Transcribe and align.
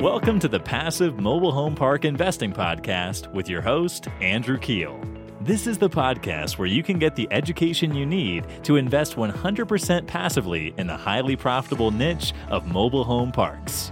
Welcome 0.00 0.38
to 0.38 0.48
the 0.48 0.60
Passive 0.60 1.18
Mobile 1.18 1.50
Home 1.50 1.74
Park 1.74 2.04
Investing 2.04 2.52
Podcast 2.52 3.32
with 3.32 3.48
your 3.48 3.60
host, 3.60 4.06
Andrew 4.20 4.56
Keel. 4.56 5.02
This 5.40 5.66
is 5.66 5.76
the 5.76 5.90
podcast 5.90 6.56
where 6.56 6.68
you 6.68 6.84
can 6.84 7.00
get 7.00 7.16
the 7.16 7.26
education 7.32 7.92
you 7.92 8.06
need 8.06 8.46
to 8.62 8.76
invest 8.76 9.16
100% 9.16 10.06
passively 10.06 10.72
in 10.78 10.86
the 10.86 10.96
highly 10.96 11.34
profitable 11.34 11.90
niche 11.90 12.32
of 12.48 12.64
mobile 12.68 13.02
home 13.02 13.32
parks. 13.32 13.90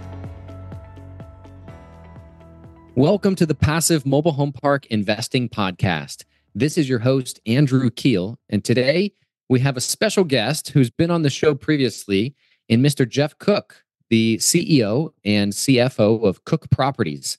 Welcome 2.95 3.35
to 3.35 3.45
the 3.45 3.53
Passive 3.53 4.05
Mobile 4.05 4.31
Home 4.31 4.53
Park 4.53 4.85
Investing 4.85 5.49
Podcast. 5.49 6.23
This 6.55 6.77
is 6.77 6.87
your 6.87 6.99
host, 6.99 7.41
Andrew 7.45 7.89
Keel. 7.89 8.39
And 8.47 8.63
today 8.63 9.11
we 9.49 9.59
have 9.59 9.75
a 9.75 9.81
special 9.81 10.23
guest 10.23 10.69
who's 10.69 10.89
been 10.89 11.11
on 11.11 11.23
the 11.23 11.29
show 11.29 11.53
previously 11.53 12.33
in 12.69 12.81
Mr. 12.81 13.05
Jeff 13.05 13.37
Cook, 13.39 13.83
the 14.09 14.37
CEO 14.37 15.11
and 15.25 15.51
CFO 15.51 16.23
of 16.23 16.45
Cook 16.45 16.69
Properties, 16.69 17.37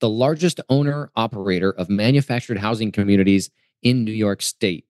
the 0.00 0.08
largest 0.08 0.60
owner 0.68 1.10
operator 1.16 1.70
of 1.72 1.88
manufactured 1.88 2.58
housing 2.58 2.92
communities 2.92 3.50
in 3.82 4.04
New 4.04 4.12
York 4.12 4.42
State. 4.42 4.84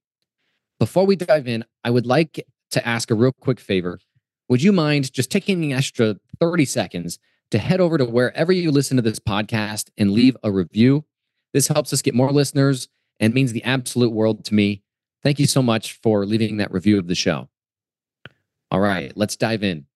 Before 0.79 1.07
we 1.07 1.17
dive 1.17 1.47
in, 1.47 1.65
I 1.85 1.91
would 1.91 2.07
like 2.07 2.47
to 2.71 2.87
ask 2.87 3.11
a 3.11 3.15
real 3.15 3.33
quick 3.33 3.61
favor. 3.61 4.01
Would 4.49 4.63
you 4.63 4.73
mind 4.73 5.13
just 5.13 5.31
taking 5.31 5.65
an 5.65 5.79
extra 5.79 6.17
30 6.41 6.65
seconds 6.65 7.19
to 7.51 7.59
head 7.59 7.81
over 7.81 7.99
to 7.99 8.05
wherever 8.05 8.53
you 8.53 8.71
listen 8.71 8.97
to 8.97 9.03
this 9.03 9.21
podcast 9.21 9.91
and 9.99 10.13
leave 10.13 10.37
a 10.43 10.51
review? 10.51 11.05
This 11.53 11.69
helps 11.69 11.93
us 11.93 12.03
get 12.03 12.15
more 12.15 12.33
listeners 12.33 12.89
and 13.19 13.35
means 13.35 13.53
the 13.53 13.65
absolute 13.65 14.13
world 14.13 14.45
to 14.47 14.55
me. 14.55 14.83
Thank 15.23 15.39
you 15.39 15.47
so 15.47 15.63
much 15.63 15.93
for 16.03 16.25
leaving 16.25 16.57
that 16.57 16.73
review 16.73 16.99
of 16.99 17.07
the 17.07 17.15
show. 17.15 17.49
All 18.71 18.81
right, 18.81 19.13
let's 19.17 19.37
dive 19.37 19.63
in. 19.63 19.87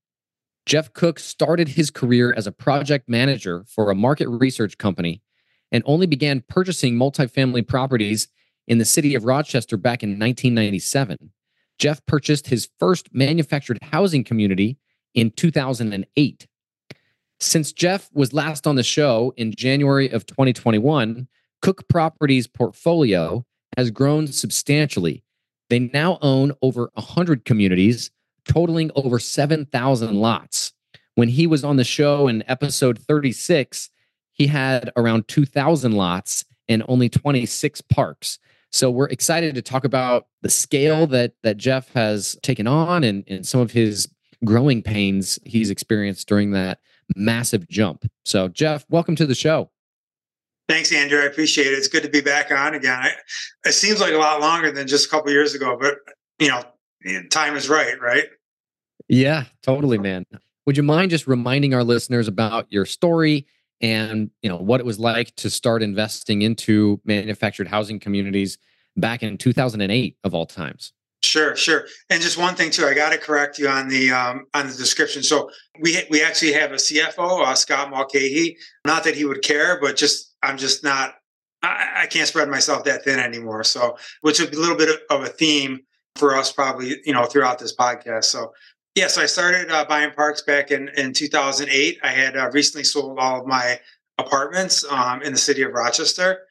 Jeff 0.66 0.92
Cook 0.92 1.18
started 1.18 1.68
his 1.68 1.90
career 1.90 2.32
as 2.36 2.46
a 2.46 2.52
project 2.52 3.08
manager 3.08 3.64
for 3.68 3.90
a 3.90 3.94
market 3.94 4.28
research 4.28 4.78
company 4.78 5.22
and 5.70 5.82
only 5.86 6.06
began 6.06 6.42
purchasing 6.48 6.94
multifamily 6.94 7.66
properties 7.66 8.28
in 8.66 8.78
the 8.78 8.84
city 8.84 9.14
of 9.14 9.24
Rochester 9.24 9.76
back 9.76 10.02
in 10.02 10.10
1997. 10.10 11.30
Jeff 11.78 12.04
purchased 12.06 12.46
his 12.46 12.68
first 12.78 13.12
manufactured 13.12 13.78
housing 13.82 14.24
community 14.24 14.78
in 15.14 15.30
2008. 15.32 16.46
Since 17.40 17.72
Jeff 17.72 18.08
was 18.14 18.32
last 18.32 18.66
on 18.66 18.76
the 18.76 18.82
show 18.82 19.34
in 19.36 19.54
January 19.54 20.08
of 20.08 20.24
2021, 20.24 21.28
Cook 21.60 21.88
Properties' 21.88 22.46
portfolio 22.46 23.44
has 23.76 23.90
grown 23.90 24.28
substantially. 24.28 25.24
They 25.68 25.80
now 25.80 26.18
own 26.22 26.52
over 26.62 26.90
100 26.94 27.44
communities 27.44 28.10
totaling 28.44 28.90
over 28.94 29.18
7,000 29.18 30.14
lots. 30.14 30.72
When 31.14 31.28
he 31.28 31.46
was 31.46 31.64
on 31.64 31.76
the 31.76 31.84
show 31.84 32.28
in 32.28 32.42
episode 32.48 32.98
36, 32.98 33.90
he 34.32 34.48
had 34.48 34.90
around 34.96 35.28
2,000 35.28 35.92
lots 35.92 36.44
and 36.68 36.82
only 36.88 37.08
26 37.08 37.80
parks. 37.82 38.38
So 38.72 38.90
we're 38.90 39.08
excited 39.08 39.54
to 39.54 39.62
talk 39.62 39.84
about 39.84 40.26
the 40.42 40.50
scale 40.50 41.06
that 41.08 41.34
that 41.44 41.56
Jeff 41.56 41.92
has 41.92 42.36
taken 42.42 42.66
on 42.66 43.04
and, 43.04 43.22
and 43.28 43.46
some 43.46 43.60
of 43.60 43.70
his 43.70 44.08
growing 44.44 44.82
pains 44.82 45.38
he's 45.44 45.70
experienced 45.70 46.26
during 46.28 46.50
that 46.50 46.80
massive 47.14 47.68
jump. 47.68 48.04
So 48.24 48.48
Jeff, 48.48 48.84
welcome 48.88 49.14
to 49.16 49.26
the 49.26 49.34
show. 49.34 49.70
Thanks, 50.68 50.92
Andrew. 50.92 51.20
I 51.20 51.26
appreciate 51.26 51.68
it. 51.68 51.78
It's 51.78 51.88
good 51.88 52.02
to 52.02 52.08
be 52.08 52.20
back 52.20 52.50
on 52.50 52.74
again. 52.74 52.98
I, 52.98 53.12
it 53.64 53.72
seems 53.72 54.00
like 54.00 54.14
a 54.14 54.18
lot 54.18 54.40
longer 54.40 54.72
than 54.72 54.88
just 54.88 55.06
a 55.06 55.10
couple 55.10 55.30
years 55.30 55.54
ago, 55.54 55.76
but 55.80 55.98
you 56.40 56.48
know, 56.48 56.64
time 57.30 57.56
is 57.56 57.68
right, 57.68 58.00
right? 58.00 58.24
Yeah, 59.08 59.44
totally, 59.62 59.98
man. 59.98 60.24
Would 60.66 60.76
you 60.76 60.82
mind 60.82 61.10
just 61.10 61.26
reminding 61.26 61.74
our 61.74 61.84
listeners 61.84 62.28
about 62.28 62.66
your 62.70 62.86
story 62.86 63.46
and 63.80 64.30
you 64.40 64.48
know 64.48 64.56
what 64.56 64.80
it 64.80 64.86
was 64.86 64.98
like 64.98 65.34
to 65.36 65.50
start 65.50 65.82
investing 65.82 66.42
into 66.42 67.00
manufactured 67.04 67.68
housing 67.68 68.00
communities 68.00 68.56
back 68.96 69.22
in 69.22 69.36
2008 69.36 70.16
of 70.24 70.34
all 70.34 70.46
times? 70.46 70.92
Sure, 71.22 71.56
sure. 71.56 71.86
And 72.10 72.22
just 72.22 72.38
one 72.38 72.54
thing 72.54 72.70
too, 72.70 72.86
I 72.86 72.94
got 72.94 73.10
to 73.12 73.18
correct 73.18 73.58
you 73.58 73.68
on 73.68 73.88
the 73.88 74.10
um, 74.10 74.46
on 74.54 74.68
the 74.68 74.74
description. 74.74 75.22
So 75.22 75.50
we 75.80 76.02
we 76.10 76.22
actually 76.22 76.52
have 76.52 76.72
a 76.72 76.76
CFO, 76.76 77.46
uh, 77.46 77.54
Scott 77.54 77.90
Mulcahy. 77.90 78.56
Not 78.84 79.04
that 79.04 79.16
he 79.16 79.24
would 79.24 79.42
care, 79.42 79.80
but 79.80 79.96
just 79.96 80.34
I'm 80.42 80.58
just 80.58 80.84
not. 80.84 81.14
I, 81.62 82.02
I 82.02 82.06
can't 82.06 82.28
spread 82.28 82.50
myself 82.50 82.84
that 82.84 83.04
thin 83.04 83.18
anymore. 83.18 83.64
So, 83.64 83.96
which 84.20 84.38
is 84.38 84.50
a 84.50 84.60
little 84.60 84.76
bit 84.76 85.00
of 85.08 85.22
a 85.22 85.28
theme 85.28 85.80
for 86.16 86.36
us 86.36 86.52
probably, 86.52 87.00
you 87.04 87.12
know, 87.12 87.24
throughout 87.24 87.58
this 87.58 87.74
podcast. 87.74 88.24
So 88.24 88.52
Yes, 88.94 89.18
I 89.18 89.26
started 89.26 89.72
uh, 89.72 89.84
buying 89.86 90.12
parks 90.12 90.42
back 90.42 90.70
in, 90.70 90.88
in 90.96 91.12
2008. 91.12 91.98
I 92.04 92.08
had 92.08 92.36
uh, 92.36 92.48
recently 92.52 92.84
sold 92.84 93.18
all 93.18 93.40
of 93.40 93.46
my 93.46 93.80
apartments 94.18 94.84
um, 94.88 95.20
in 95.22 95.32
the 95.32 95.38
city 95.38 95.62
of 95.62 95.72
Rochester. 95.72 96.42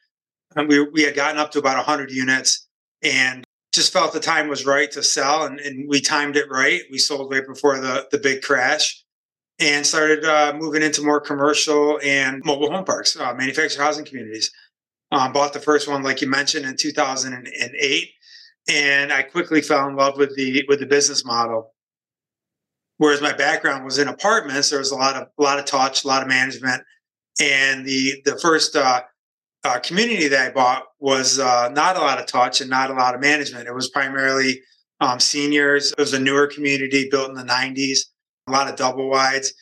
And 0.54 0.68
we, 0.68 0.80
we 0.90 1.02
had 1.02 1.14
gotten 1.14 1.40
up 1.40 1.52
to 1.52 1.58
about 1.58 1.76
100 1.76 2.10
units 2.10 2.66
and 3.02 3.44
just 3.72 3.94
felt 3.94 4.12
the 4.12 4.20
time 4.20 4.48
was 4.48 4.66
right 4.66 4.90
to 4.92 5.02
sell. 5.02 5.46
And, 5.46 5.58
and 5.58 5.88
we 5.88 6.02
timed 6.02 6.36
it 6.36 6.50
right. 6.50 6.82
We 6.90 6.98
sold 6.98 7.32
right 7.32 7.46
before 7.46 7.80
the, 7.80 8.06
the 8.10 8.18
big 8.18 8.42
crash 8.42 9.02
and 9.58 9.86
started 9.86 10.26
uh, 10.26 10.52
moving 10.54 10.82
into 10.82 11.02
more 11.02 11.20
commercial 11.20 11.98
and 12.04 12.44
mobile 12.44 12.70
home 12.70 12.84
parks, 12.84 13.16
uh, 13.16 13.32
manufactured 13.32 13.80
housing 13.80 14.04
communities. 14.04 14.52
Um, 15.12 15.32
bought 15.32 15.54
the 15.54 15.60
first 15.60 15.88
one, 15.88 16.02
like 16.02 16.20
you 16.20 16.28
mentioned, 16.28 16.66
in 16.66 16.76
2008. 16.76 18.10
And 18.68 19.12
I 19.12 19.22
quickly 19.22 19.60
fell 19.60 19.88
in 19.88 19.96
love 19.96 20.16
with 20.16 20.34
the 20.36 20.64
with 20.68 20.80
the 20.80 20.86
business 20.86 21.24
model 21.24 21.74
Whereas 22.98 23.20
my 23.20 23.32
background 23.32 23.84
was 23.84 23.98
in 23.98 24.08
apartments, 24.08 24.70
there 24.70 24.78
was 24.78 24.92
a 24.92 24.96
lot 24.96 25.16
of 25.16 25.28
a 25.38 25.42
lot 25.42 25.58
of 25.58 25.64
touch, 25.64 26.04
a 26.04 26.08
lot 26.08 26.22
of 26.22 26.28
management, 26.28 26.82
and 27.40 27.84
the 27.84 28.22
the 28.24 28.38
first 28.38 28.76
uh, 28.76 29.02
uh, 29.64 29.78
community 29.80 30.28
that 30.28 30.48
I 30.48 30.52
bought 30.52 30.84
was 31.00 31.38
uh, 31.38 31.70
not 31.70 31.96
a 31.96 32.00
lot 32.00 32.20
of 32.20 32.26
touch 32.26 32.60
and 32.60 32.70
not 32.70 32.90
a 32.90 32.94
lot 32.94 33.14
of 33.14 33.20
management. 33.20 33.66
It 33.66 33.74
was 33.74 33.88
primarily 33.88 34.60
um, 35.00 35.18
seniors. 35.18 35.90
It 35.92 35.98
was 35.98 36.12
a 36.12 36.20
newer 36.20 36.46
community 36.46 37.08
built 37.10 37.30
in 37.30 37.34
the 37.34 37.42
'90s, 37.42 37.98
a 38.46 38.52
lot 38.52 38.68
of 38.68 38.76
double 38.76 39.10
wides, 39.10 39.52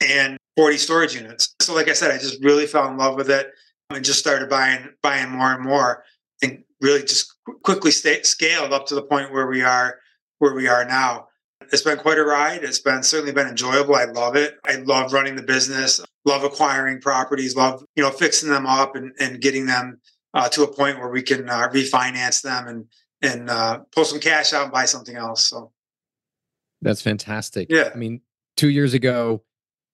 and 0.00 0.38
40 0.56 0.78
storage 0.78 1.14
units. 1.14 1.54
So, 1.60 1.74
like 1.74 1.88
I 1.88 1.92
said, 1.92 2.10
I 2.10 2.16
just 2.16 2.42
really 2.42 2.66
fell 2.66 2.88
in 2.88 2.96
love 2.96 3.16
with 3.16 3.30
it 3.30 3.50
and 3.90 4.02
just 4.02 4.18
started 4.18 4.48
buying 4.48 4.88
buying 5.02 5.30
more 5.30 5.52
and 5.52 5.62
more, 5.62 6.02
really 6.80 7.02
just 7.02 7.34
quickly 7.62 7.90
stay, 7.90 8.22
scaled 8.22 8.72
up 8.72 8.86
to 8.86 8.94
the 8.94 9.02
point 9.02 9.32
where 9.32 9.46
we 9.46 9.62
are 9.62 9.98
where 10.38 10.54
we 10.54 10.68
are 10.68 10.84
now 10.84 11.26
it's 11.72 11.82
been 11.82 11.98
quite 11.98 12.18
a 12.18 12.24
ride. 12.24 12.64
It's 12.64 12.78
been 12.78 13.02
certainly 13.02 13.32
been 13.32 13.46
enjoyable. 13.46 13.94
I 13.94 14.04
love 14.04 14.36
it. 14.36 14.58
I 14.64 14.76
love 14.76 15.12
running 15.12 15.36
the 15.36 15.42
business, 15.42 16.00
love 16.24 16.42
acquiring 16.44 17.00
properties, 17.00 17.56
love, 17.56 17.84
you 17.96 18.02
know, 18.02 18.10
fixing 18.10 18.50
them 18.50 18.66
up 18.66 18.96
and, 18.96 19.12
and 19.20 19.40
getting 19.40 19.66
them 19.66 20.00
uh, 20.34 20.48
to 20.50 20.62
a 20.62 20.72
point 20.72 20.98
where 20.98 21.10
we 21.10 21.22
can 21.22 21.48
uh, 21.48 21.68
refinance 21.68 22.42
them 22.42 22.66
and, 22.66 22.86
and 23.22 23.50
uh, 23.50 23.80
pull 23.92 24.04
some 24.04 24.20
cash 24.20 24.52
out 24.52 24.64
and 24.64 24.72
buy 24.72 24.84
something 24.84 25.16
else. 25.16 25.46
So 25.48 25.72
that's 26.82 27.02
fantastic. 27.02 27.68
Yeah. 27.70 27.90
I 27.94 27.96
mean, 27.96 28.20
two 28.56 28.70
years 28.70 28.94
ago, 28.94 29.42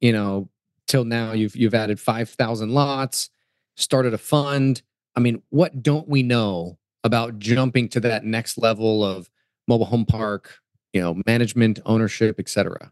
you 0.00 0.12
know, 0.12 0.48
till 0.86 1.04
now 1.04 1.32
you've, 1.32 1.56
you've 1.56 1.74
added 1.74 1.98
5,000 2.00 2.70
lots, 2.70 3.30
started 3.76 4.14
a 4.14 4.18
fund. 4.18 4.82
I 5.16 5.20
mean, 5.20 5.42
what 5.50 5.82
don't 5.82 6.08
we 6.08 6.22
know 6.22 6.78
about 7.02 7.38
jumping 7.38 7.88
to 7.90 8.00
that 8.00 8.24
next 8.24 8.58
level 8.58 9.04
of 9.04 9.30
mobile 9.66 9.86
home 9.86 10.04
park 10.04 10.60
you 10.96 11.02
know, 11.02 11.20
management, 11.26 11.78
ownership, 11.84 12.40
etc. 12.40 12.90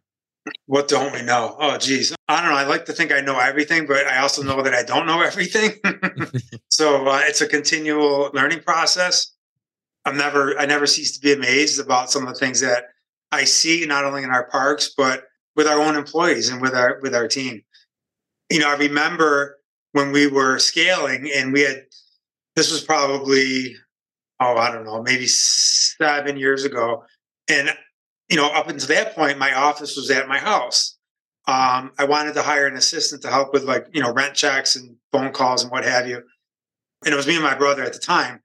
What 0.66 0.88
don't 0.88 1.10
we 1.14 1.22
know? 1.22 1.56
Oh, 1.58 1.78
geez. 1.78 2.14
I 2.28 2.42
don't 2.42 2.50
know. 2.50 2.56
I 2.56 2.64
like 2.64 2.84
to 2.84 2.92
think 2.92 3.10
I 3.10 3.22
know 3.22 3.38
everything, 3.38 3.86
but 3.86 4.06
I 4.06 4.18
also 4.18 4.42
know 4.42 4.60
that 4.60 4.74
I 4.74 4.82
don't 4.82 5.06
know 5.06 5.22
everything. 5.22 5.72
so 6.68 7.08
uh, 7.08 7.22
it's 7.22 7.40
a 7.40 7.48
continual 7.48 8.30
learning 8.34 8.60
process. 8.60 9.32
I'm 10.04 10.18
never, 10.18 10.58
I 10.58 10.66
never 10.66 10.86
cease 10.86 11.16
to 11.16 11.20
be 11.20 11.32
amazed 11.32 11.80
about 11.80 12.10
some 12.10 12.26
of 12.26 12.28
the 12.28 12.38
things 12.38 12.60
that 12.60 12.84
I 13.32 13.44
see, 13.44 13.86
not 13.86 14.04
only 14.04 14.22
in 14.22 14.28
our 14.28 14.50
parks, 14.50 14.92
but 14.94 15.24
with 15.56 15.66
our 15.66 15.80
own 15.80 15.96
employees 15.96 16.50
and 16.50 16.60
with 16.60 16.74
our 16.74 16.98
with 17.00 17.14
our 17.14 17.26
team. 17.26 17.62
You 18.50 18.58
know, 18.58 18.68
I 18.68 18.76
remember 18.76 19.60
when 19.92 20.12
we 20.12 20.26
were 20.26 20.58
scaling, 20.58 21.30
and 21.34 21.54
we 21.54 21.62
had 21.62 21.86
this 22.56 22.70
was 22.70 22.82
probably, 22.82 23.76
oh, 24.40 24.56
I 24.56 24.70
don't 24.70 24.84
know, 24.84 25.02
maybe 25.02 25.26
seven 25.26 26.36
years 26.36 26.64
ago, 26.64 27.04
and 27.48 27.70
you 28.28 28.36
know, 28.36 28.48
up 28.48 28.68
until 28.68 28.88
that 28.88 29.14
point, 29.14 29.38
my 29.38 29.54
office 29.54 29.96
was 29.96 30.10
at 30.10 30.28
my 30.28 30.38
house. 30.38 30.96
Um, 31.46 31.92
I 31.98 32.04
wanted 32.04 32.34
to 32.34 32.42
hire 32.42 32.66
an 32.66 32.76
assistant 32.76 33.20
to 33.22 33.28
help 33.28 33.52
with 33.52 33.64
like, 33.64 33.86
you 33.92 34.00
know, 34.00 34.12
rent 34.12 34.34
checks 34.34 34.76
and 34.76 34.96
phone 35.12 35.30
calls 35.30 35.62
and 35.62 35.70
what 35.70 35.84
have 35.84 36.08
you. 36.08 36.22
And 37.04 37.12
it 37.12 37.16
was 37.16 37.26
me 37.26 37.34
and 37.34 37.44
my 37.44 37.54
brother 37.54 37.82
at 37.82 37.92
the 37.92 37.98
time. 37.98 38.40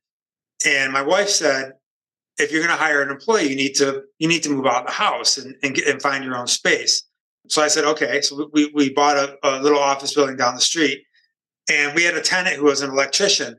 And 0.65 0.91
my 0.91 1.01
wife 1.01 1.29
said, 1.29 1.73
if 2.37 2.51
you're 2.51 2.61
going 2.61 2.75
to 2.75 2.81
hire 2.81 3.01
an 3.01 3.09
employee, 3.09 3.49
you 3.49 3.55
need 3.55 3.73
to 3.75 4.03
you 4.17 4.27
need 4.27 4.43
to 4.43 4.49
move 4.49 4.65
out 4.65 4.81
of 4.81 4.87
the 4.87 4.93
house 4.93 5.37
and 5.37 5.55
and, 5.63 5.75
get, 5.75 5.87
and 5.87 6.01
find 6.01 6.23
your 6.23 6.37
own 6.37 6.47
space. 6.47 7.03
So 7.47 7.61
I 7.61 7.67
said, 7.67 7.85
okay. 7.85 8.21
So 8.21 8.49
we 8.53 8.71
we 8.73 8.93
bought 8.93 9.17
a, 9.17 9.37
a 9.43 9.61
little 9.61 9.79
office 9.79 10.13
building 10.13 10.37
down 10.37 10.55
the 10.55 10.61
street, 10.61 11.03
and 11.69 11.95
we 11.95 12.03
had 12.03 12.15
a 12.15 12.21
tenant 12.21 12.57
who 12.57 12.65
was 12.65 12.81
an 12.81 12.91
electrician, 12.91 13.57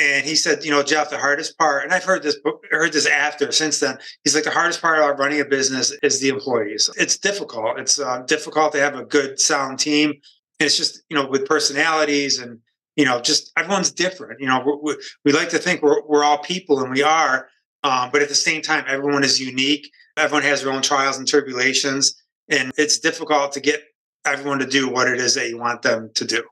and 0.00 0.24
he 0.24 0.34
said, 0.36 0.64
you 0.64 0.70
know, 0.70 0.82
Jeff, 0.82 1.10
the 1.10 1.18
hardest 1.18 1.58
part, 1.58 1.84
and 1.84 1.92
I've 1.92 2.04
heard 2.04 2.22
this 2.22 2.36
heard 2.70 2.92
this 2.92 3.06
after 3.06 3.52
since 3.52 3.80
then. 3.80 3.98
He's 4.24 4.34
like, 4.34 4.44
the 4.44 4.50
hardest 4.50 4.80
part 4.80 4.98
about 4.98 5.18
running 5.18 5.40
a 5.40 5.44
business 5.44 5.92
is 6.02 6.20
the 6.20 6.30
employees. 6.30 6.88
It's 6.96 7.18
difficult. 7.18 7.78
It's 7.78 7.98
uh, 7.98 8.22
difficult 8.26 8.72
to 8.72 8.80
have 8.80 8.96
a 8.96 9.04
good, 9.04 9.38
sound 9.38 9.78
team 9.78 10.10
And 10.10 10.66
it's 10.66 10.76
just, 10.76 11.02
you 11.10 11.16
know, 11.16 11.26
with 11.28 11.44
personalities 11.44 12.38
and, 12.38 12.58
you 12.96 13.04
know, 13.04 13.20
just 13.20 13.52
everyone's 13.58 13.92
different. 13.92 14.40
You 14.40 14.46
know, 14.46 14.80
we, 14.82 14.96
we 15.24 15.32
like 15.32 15.50
to 15.50 15.58
think 15.58 15.82
we're, 15.82 16.02
we're 16.06 16.24
all 16.24 16.38
people 16.38 16.80
and 16.80 16.90
we 16.90 17.02
are, 17.02 17.48
um, 17.84 18.10
but 18.12 18.22
at 18.22 18.28
the 18.28 18.34
same 18.34 18.62
time, 18.62 18.84
everyone 18.88 19.24
is 19.24 19.40
unique. 19.40 19.90
Everyone 20.16 20.42
has 20.44 20.62
their 20.62 20.72
own 20.72 20.82
trials 20.82 21.18
and 21.18 21.28
tribulations. 21.28 22.14
And 22.48 22.72
it's 22.78 22.98
difficult 22.98 23.52
to 23.52 23.60
get 23.60 23.82
everyone 24.24 24.58
to 24.60 24.66
do 24.66 24.88
what 24.88 25.08
it 25.08 25.20
is 25.20 25.34
that 25.34 25.48
you 25.48 25.58
want 25.58 25.82
them 25.82 26.10
to 26.14 26.24
do. 26.24 26.42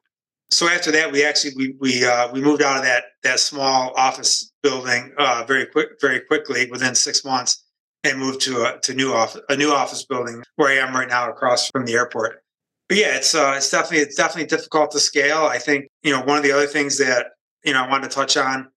So 0.51 0.69
after 0.69 0.91
that, 0.93 1.13
we 1.13 1.25
actually 1.25 1.53
we 1.57 1.75
we 1.81 2.05
uh, 2.05 2.31
we 2.33 2.41
moved 2.41 2.63
out 2.63 2.77
of 2.77 2.83
that 2.83 3.05
that 3.23 3.41
small 3.41 3.93
office 3.97 4.53
building 4.63 5.13
uh, 5.19 5.45
very 5.47 5.67
quick 5.67 6.01
very 6.01 6.21
quickly 6.21 6.69
within 6.71 6.95
six 6.95 7.25
months 7.25 7.65
and 8.03 8.19
moved 8.19 8.41
to 8.43 8.65
a 8.65 8.81
to 8.81 8.95
new 8.95 9.13
office 9.13 9.41
a 9.49 9.57
new 9.57 9.73
office 9.73 10.05
building 10.05 10.43
where 10.57 10.71
I 10.71 10.87
am 10.87 10.95
right 10.95 11.09
now 11.09 11.31
across 11.31 11.69
from 11.71 11.85
the 11.87 11.95
airport. 11.95 12.43
But 12.89 12.99
yeah, 12.99 13.17
it's 13.17 13.35
uh, 13.35 13.55
it's 13.57 13.71
definitely 13.71 13.99
it's 13.99 14.17
definitely 14.17 14.47
difficult 14.47 14.91
to 14.93 15.01
scale. 15.01 15.45
I 15.45 15.59
think 15.59 15.87
you 16.03 16.13
know 16.13 16.23
one 16.23 16.37
of 16.37 16.43
the 16.43 16.53
other 16.53 16.67
things 16.67 16.99
that 16.99 17.29
you 17.65 17.73
know 17.73 17.85
I 17.85 17.89
wanted 17.89 18.11
to 18.11 18.15
touch 18.17 18.37
on 18.37 18.69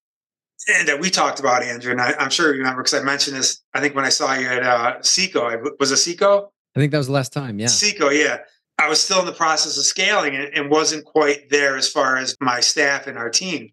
and 0.68 0.88
that 0.88 1.00
we 1.00 1.10
talked 1.10 1.40
about, 1.40 1.64
Andrew, 1.64 1.92
and 1.92 2.00
I, 2.00 2.14
am 2.20 2.30
sure 2.30 2.54
you 2.54 2.60
remember 2.60 2.84
because 2.84 3.00
I 3.00 3.04
mentioned 3.04 3.36
this. 3.36 3.62
I 3.74 3.82
think 3.82 3.96
when 3.96 4.06
I 4.06 4.10
saw 4.10 4.34
you 4.34 4.48
at 4.48 4.64
uh, 4.64 5.02
Seco, 5.02 5.62
was 5.80 5.92
it 5.92 5.98
Seco? 5.98 6.52
I 6.76 6.80
think 6.80 6.92
that 6.92 6.98
was 6.98 7.08
the 7.08 7.14
last 7.14 7.34
time. 7.34 7.60
Yeah, 7.60 7.68
Seco. 7.68 8.10
Yeah, 8.10 8.38
I 8.84 8.90
was 8.90 9.00
still 9.00 9.22
in 9.22 9.26
the 9.26 9.32
process 9.32 9.78
of 9.78 9.86
scaling 9.86 10.36
and, 10.36 10.70
wasn't 10.70 11.06
quite 11.06 11.50
there 11.50 11.78
as 11.78 11.88
far 11.88 12.18
as 12.18 12.36
my 12.42 12.60
staff 12.60 13.08
and 13.08 13.18
our 13.18 13.30
team. 13.30 13.72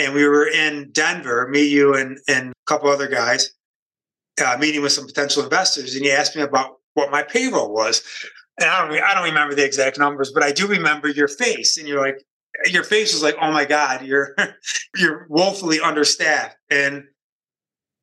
And 0.00 0.14
we 0.14 0.26
were 0.26 0.48
in 0.48 0.90
Denver, 0.92 1.46
me, 1.48 1.68
you, 1.68 1.94
and 1.94 2.18
and 2.26 2.50
a 2.50 2.54
couple 2.66 2.88
other 2.88 3.08
guys, 3.08 3.50
uh, 4.42 4.56
meeting 4.58 4.80
with 4.80 4.92
some 4.92 5.06
potential 5.06 5.42
investors. 5.42 5.94
And 5.94 6.04
he 6.04 6.10
asked 6.10 6.36
me 6.36 6.42
about 6.42 6.76
what 6.94 7.10
my 7.10 7.22
payroll 7.22 7.74
was. 7.74 8.02
And 8.58 8.70
I 8.70 8.88
don't, 8.88 9.02
I 9.02 9.14
don't 9.14 9.24
remember 9.24 9.54
the 9.54 9.64
exact 9.64 9.98
numbers, 9.98 10.32
but 10.32 10.42
I 10.42 10.52
do 10.52 10.66
remember 10.66 11.08
your 11.08 11.28
face. 11.28 11.76
And 11.76 11.86
you're 11.86 12.00
like, 12.00 12.24
your 12.64 12.84
face 12.84 13.12
was 13.12 13.22
like, 13.22 13.36
oh 13.42 13.52
my 13.52 13.66
God, 13.66 14.06
you're 14.06 14.34
you're 14.96 15.26
woefully 15.28 15.80
understaffed. 15.80 16.56
And 16.70 17.04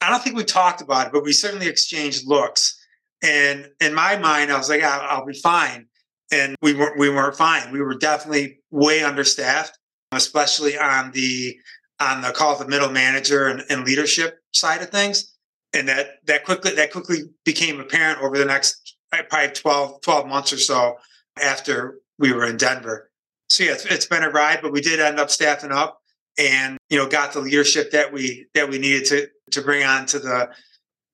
I 0.01 0.11
don't 0.11 0.21
think 0.21 0.35
we 0.35 0.43
talked 0.43 0.81
about 0.81 1.07
it, 1.07 1.13
but 1.13 1.23
we 1.23 1.33
certainly 1.33 1.67
exchanged 1.67 2.27
looks. 2.27 2.79
And 3.23 3.69
in 3.81 3.95
my 3.95 4.17
mind, 4.17 4.51
I 4.51 4.57
was 4.57 4.69
like, 4.69 4.83
I'll, 4.83 5.01
I'll 5.01 5.25
be 5.25 5.33
fine 5.33 5.87
and 6.31 6.55
we 6.61 6.73
weren't 6.73 6.99
we 6.99 7.09
weren't 7.09 7.35
fine. 7.35 7.71
We 7.71 7.81
were 7.81 7.95
definitely 7.95 8.59
way 8.71 9.03
understaffed, 9.03 9.77
especially 10.11 10.77
on 10.77 11.11
the 11.11 11.57
on 11.99 12.21
the 12.21 12.31
call 12.31 12.53
of 12.53 12.59
the 12.59 12.67
middle 12.67 12.91
manager 12.91 13.47
and, 13.47 13.63
and, 13.69 13.83
leadership 13.83 14.37
side 14.53 14.83
of 14.83 14.89
things. 14.89 15.33
And 15.73 15.87
that 15.87 16.07
that 16.25 16.45
quickly 16.45 16.73
that 16.75 16.91
quickly 16.91 17.23
became 17.43 17.79
apparent 17.79 18.21
over 18.21 18.37
the 18.37 18.45
next 18.45 18.95
probably 19.29 19.49
12, 19.49 20.01
12 20.01 20.27
months 20.27 20.53
or 20.53 20.57
so 20.57 20.97
after 21.41 21.99
we 22.19 22.33
were 22.33 22.45
in 22.45 22.57
Denver. 22.57 23.09
So 23.49 23.63
yeah, 23.63 23.73
it's, 23.73 23.85
it's 23.85 24.05
been 24.05 24.23
a 24.23 24.29
ride, 24.29 24.59
but 24.61 24.71
we 24.71 24.81
did 24.81 24.99
end 24.99 25.19
up 25.19 25.29
staffing 25.29 25.71
up 25.71 26.01
and 26.37 26.77
you 26.89 26.97
know 26.97 27.07
got 27.07 27.33
the 27.33 27.39
leadership 27.39 27.91
that 27.91 28.13
we 28.13 28.47
that 28.53 28.69
we 28.69 28.77
needed 28.77 29.05
to 29.05 29.27
to 29.51 29.61
bring 29.61 29.83
on 29.83 30.05
to 30.07 30.19
the 30.19 30.49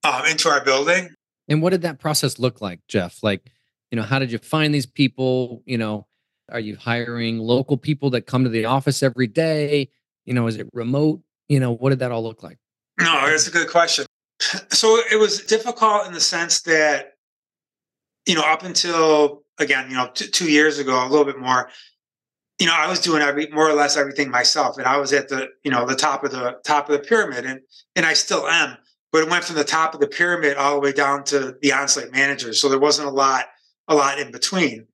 um, 0.04 0.26
into 0.26 0.48
our 0.48 0.64
building. 0.64 1.10
And 1.48 1.60
what 1.60 1.70
did 1.70 1.82
that 1.82 1.98
process 1.98 2.38
look 2.38 2.60
like, 2.60 2.80
Jeff? 2.88 3.22
Like 3.22 3.50
you 3.94 4.00
know 4.00 4.02
how 4.02 4.18
did 4.18 4.32
you 4.32 4.38
find 4.38 4.74
these 4.74 4.86
people? 4.86 5.62
You 5.66 5.78
know 5.78 6.08
are 6.50 6.58
you 6.58 6.74
hiring 6.74 7.38
local 7.38 7.76
people 7.76 8.10
that 8.10 8.22
come 8.26 8.42
to 8.42 8.50
the 8.50 8.64
office 8.64 9.04
every 9.04 9.28
day? 9.28 9.88
You 10.24 10.34
know 10.34 10.48
is 10.48 10.56
it 10.56 10.68
remote? 10.72 11.20
You 11.48 11.60
know 11.60 11.70
what 11.70 11.90
did 11.90 12.00
that 12.00 12.10
all 12.10 12.24
look 12.24 12.42
like? 12.42 12.58
No 12.98 13.24
that's 13.24 13.46
a 13.46 13.52
good 13.52 13.68
question. 13.68 14.04
So 14.70 14.98
it 15.12 15.20
was 15.20 15.44
difficult 15.44 16.08
in 16.08 16.12
the 16.12 16.20
sense 16.20 16.62
that 16.62 17.12
you 18.26 18.34
know 18.34 18.42
up 18.42 18.64
until 18.64 19.44
again 19.58 19.88
you 19.88 19.96
know 19.96 20.10
t- 20.12 20.26
two 20.26 20.50
years 20.50 20.80
ago 20.80 21.06
a 21.06 21.08
little 21.08 21.24
bit 21.24 21.38
more 21.38 21.70
you 22.58 22.66
know 22.66 22.74
i 22.74 22.88
was 22.88 22.98
doing 22.98 23.22
every 23.22 23.46
more 23.48 23.68
or 23.68 23.74
less 23.74 23.96
everything 23.96 24.30
myself 24.30 24.76
and 24.76 24.86
i 24.86 24.96
was 24.96 25.12
at 25.12 25.28
the 25.28 25.48
you 25.62 25.70
know 25.70 25.86
the 25.86 25.94
top 25.94 26.24
of 26.24 26.32
the 26.32 26.56
top 26.64 26.88
of 26.88 26.92
the 26.92 27.06
pyramid 27.06 27.44
and 27.46 27.60
and 27.94 28.04
i 28.04 28.12
still 28.12 28.48
am 28.48 28.76
but 29.12 29.22
it 29.22 29.30
went 29.30 29.44
from 29.44 29.56
the 29.56 29.64
top 29.64 29.94
of 29.94 30.00
the 30.00 30.08
pyramid 30.08 30.56
all 30.56 30.74
the 30.74 30.80
way 30.80 30.92
down 30.92 31.22
to 31.22 31.56
the 31.62 31.72
on-site 31.72 32.10
managers 32.10 32.60
so 32.60 32.68
there 32.68 32.78
wasn't 32.78 33.06
a 33.06 33.10
lot 33.10 33.46
a 33.88 33.94
lot 33.94 34.18
in 34.18 34.30
between. 34.30 34.86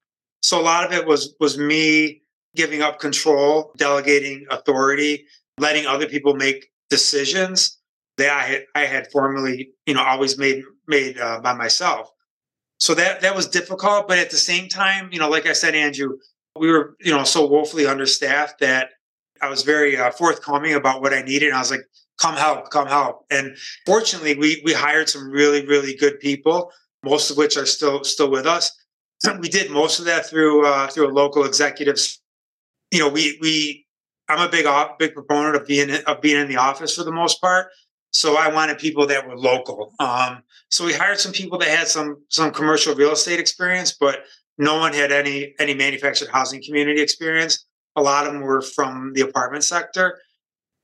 So 0.43 0.61
a 0.61 0.63
lot 0.63 0.85
of 0.85 0.93
it 0.93 1.07
was 1.07 1.35
was 1.41 1.59
me 1.59 2.23
giving 2.55 2.83
up 2.83 2.99
control, 2.99 3.73
delegating 3.77 4.47
authority, 4.51 5.27
letting 5.59 5.87
other 5.87 6.07
people 6.07 6.35
make 6.35 6.71
decisions 6.89 7.79
that 8.17 8.31
I 8.31 8.43
had 8.43 8.65
I 8.75 8.81
had 8.87 9.11
formerly, 9.11 9.71
you 9.87 9.95
know, 9.95 10.03
always 10.03 10.39
made 10.39 10.63
made 10.87 11.19
uh, 11.19 11.41
by 11.41 11.55
myself. 11.55 12.11
So 12.79 12.95
that 12.95 13.21
that 13.21 13.37
was 13.37 13.47
difficult, 13.47 14.09
but 14.09 14.19
at 14.19 14.31
the 14.31 14.37
same 14.37 14.69
time, 14.69 15.11
you 15.13 15.19
know, 15.19 15.29
like 15.29 15.47
I 15.47 15.53
said, 15.53 15.75
Andrew, 15.75 16.17
we 16.59 16.71
were, 16.71 16.97
you 17.01 17.13
know, 17.13 17.25
so 17.25 17.47
woefully 17.47 17.87
understaffed 17.87 18.61
that 18.61 18.91
I 19.43 19.49
was 19.49 19.63
very 19.63 19.97
uh, 19.97 20.11
forthcoming 20.11 20.75
about 20.75 21.03
what 21.03 21.13
I 21.13 21.23
needed. 21.23 21.49
And 21.49 21.57
I 21.57 21.61
was 21.61 21.71
like, 21.71 21.85
"Come 22.21 22.37
help, 22.37 22.71
come 22.71 22.87
help." 22.87 23.27
And 23.31 23.57
fortunately, 23.87 24.35
we 24.37 24.63
we 24.65 24.73
hired 24.73 25.09
some 25.09 25.31
really 25.31 25.67
really 25.67 25.95
good 25.95 26.19
people, 26.21 26.73
most 27.05 27.31
of 27.31 27.37
which 27.37 27.57
are 27.59 27.67
still 27.67 28.03
still 28.05 28.31
with 28.31 28.47
us 28.47 28.73
we 29.41 29.49
did 29.49 29.71
most 29.71 29.99
of 29.99 30.07
that 30.07 30.27
through 30.27 30.67
uh, 30.67 30.89
through 30.89 31.09
local 31.13 31.45
executives. 31.45 32.21
You 32.91 33.01
know, 33.01 33.09
we 33.09 33.39
we 33.41 33.87
I'm 34.29 34.47
a 34.47 34.51
big 34.51 34.67
big 34.99 35.15
proponent 35.15 35.57
of 35.57 35.67
being 35.67 35.91
of 36.07 36.21
being 36.21 36.41
in 36.41 36.49
the 36.49 36.57
office 36.57 36.97
for 36.97 37.05
the 37.05 37.13
most 37.13 37.41
part. 37.41 37.69
So 38.13 38.37
I 38.37 38.49
wanted 38.53 38.79
people 38.79 39.07
that 39.07 39.27
were 39.29 39.37
local. 39.37 39.93
Um, 40.01 40.43
so 40.69 40.85
we 40.85 40.93
hired 40.93 41.19
some 41.19 41.33
people 41.33 41.59
that 41.59 41.69
had 41.69 41.89
some 41.89 42.23
some 42.29 42.53
commercial 42.53 42.95
real 42.95 43.13
estate 43.13 43.39
experience, 43.39 43.93
but 43.93 44.25
no 44.59 44.79
one 44.79 44.93
had 44.93 45.13
any 45.13 45.55
any 45.59 45.75
manufactured 45.75 46.29
housing 46.29 46.63
community 46.63 47.01
experience. 47.01 47.67
A 47.97 48.03
lot 48.03 48.27
of 48.27 48.33
them 48.33 48.43
were 48.43 48.63
from 48.63 49.13
the 49.15 49.21
apartment 49.23 49.65
sector. 49.65 50.19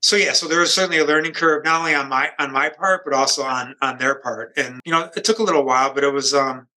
So 0.01 0.15
yeah, 0.15 0.33
so 0.33 0.47
there 0.47 0.59
was 0.59 0.73
certainly 0.73 0.99
a 0.99 1.05
learning 1.05 1.33
curve, 1.33 1.65
not 1.65 1.79
only 1.79 1.95
on 1.95 2.07
my 2.07 2.31
on 2.39 2.51
my 2.51 2.69
part, 2.69 3.01
but 3.03 3.13
also 3.13 3.43
on 3.43 3.75
on 3.81 3.97
their 3.97 4.15
part. 4.15 4.53
And 4.57 4.79
you 4.85 4.91
know, 4.91 5.09
it 5.15 5.23
took 5.23 5.39
a 5.39 5.43
little 5.43 5.65
while, 5.65 5.93
but 5.93 6.03
it 6.03 6.13
was 6.13 6.33
um, 6.33 6.67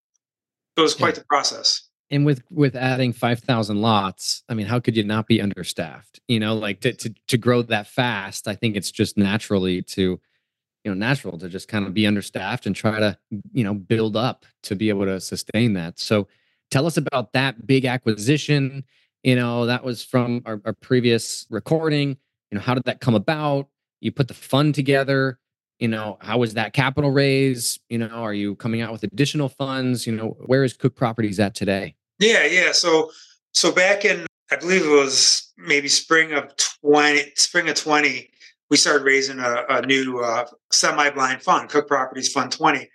it 0.76 0.80
was 0.80 0.94
quite 0.94 1.14
yeah. 1.14 1.20
the 1.20 1.24
process. 1.26 1.82
And 2.10 2.26
with 2.26 2.42
with 2.50 2.74
adding 2.74 3.12
five 3.12 3.40
thousand 3.40 3.80
lots, 3.80 4.42
I 4.48 4.54
mean, 4.54 4.66
how 4.66 4.80
could 4.80 4.96
you 4.96 5.04
not 5.04 5.26
be 5.28 5.40
understaffed? 5.40 6.20
You 6.26 6.40
know, 6.40 6.54
like 6.54 6.80
to, 6.80 6.92
to 6.92 7.14
to 7.28 7.38
grow 7.38 7.62
that 7.62 7.86
fast, 7.86 8.48
I 8.48 8.54
think 8.56 8.76
it's 8.76 8.90
just 8.90 9.16
naturally 9.16 9.82
to, 9.82 10.02
you 10.02 10.90
know, 10.90 10.94
natural 10.94 11.38
to 11.38 11.48
just 11.48 11.68
kind 11.68 11.86
of 11.86 11.94
be 11.94 12.06
understaffed 12.06 12.66
and 12.66 12.74
try 12.74 12.98
to, 12.98 13.16
you 13.52 13.62
know, 13.62 13.74
build 13.74 14.16
up 14.16 14.44
to 14.64 14.74
be 14.74 14.88
able 14.88 15.04
to 15.04 15.20
sustain 15.20 15.74
that. 15.74 16.00
So, 16.00 16.26
tell 16.70 16.86
us 16.86 16.96
about 16.96 17.32
that 17.32 17.66
big 17.66 17.84
acquisition. 17.84 18.84
You 19.22 19.36
know, 19.36 19.66
that 19.66 19.84
was 19.84 20.02
from 20.02 20.42
our, 20.46 20.60
our 20.64 20.72
previous 20.72 21.46
recording. 21.48 22.16
You 22.50 22.58
know, 22.58 22.60
how 22.60 22.74
did 22.74 22.84
that 22.84 23.00
come 23.00 23.14
about? 23.14 23.68
You 24.00 24.10
put 24.10 24.28
the 24.28 24.34
fund 24.34 24.74
together 24.74 25.38
you 25.80 25.88
know 25.88 26.18
how 26.20 26.38
was 26.38 26.54
that 26.54 26.72
capital 26.72 27.10
raise? 27.10 27.78
You 27.88 27.98
know 27.98 28.08
are 28.08 28.34
you 28.34 28.54
coming 28.56 28.80
out 28.80 28.92
with 28.92 29.02
additional 29.02 29.48
funds? 29.48 30.06
You 30.06 30.14
know 30.14 30.36
where 30.46 30.64
is 30.64 30.74
cook 30.74 30.94
properties 30.94 31.40
at 31.40 31.54
today? 31.54 31.96
Yeah 32.18 32.44
yeah. 32.44 32.72
So 32.72 33.10
so 33.52 33.72
back 33.72 34.04
in 34.04 34.26
i 34.52 34.56
believe 34.56 34.84
it 34.84 34.88
was 34.88 35.52
maybe 35.56 35.88
spring 35.88 36.32
of 36.32 36.52
20 36.82 37.32
spring 37.34 37.68
of 37.68 37.74
20 37.74 38.30
we 38.70 38.76
started 38.76 39.04
raising 39.04 39.40
a, 39.40 39.64
a 39.68 39.82
new 39.82 40.20
uh, 40.20 40.44
semi-blind 40.70 41.42
fund 41.42 41.68
cook 41.68 41.88
properties 41.88 42.32
fund 42.32 42.52
20 42.52 42.88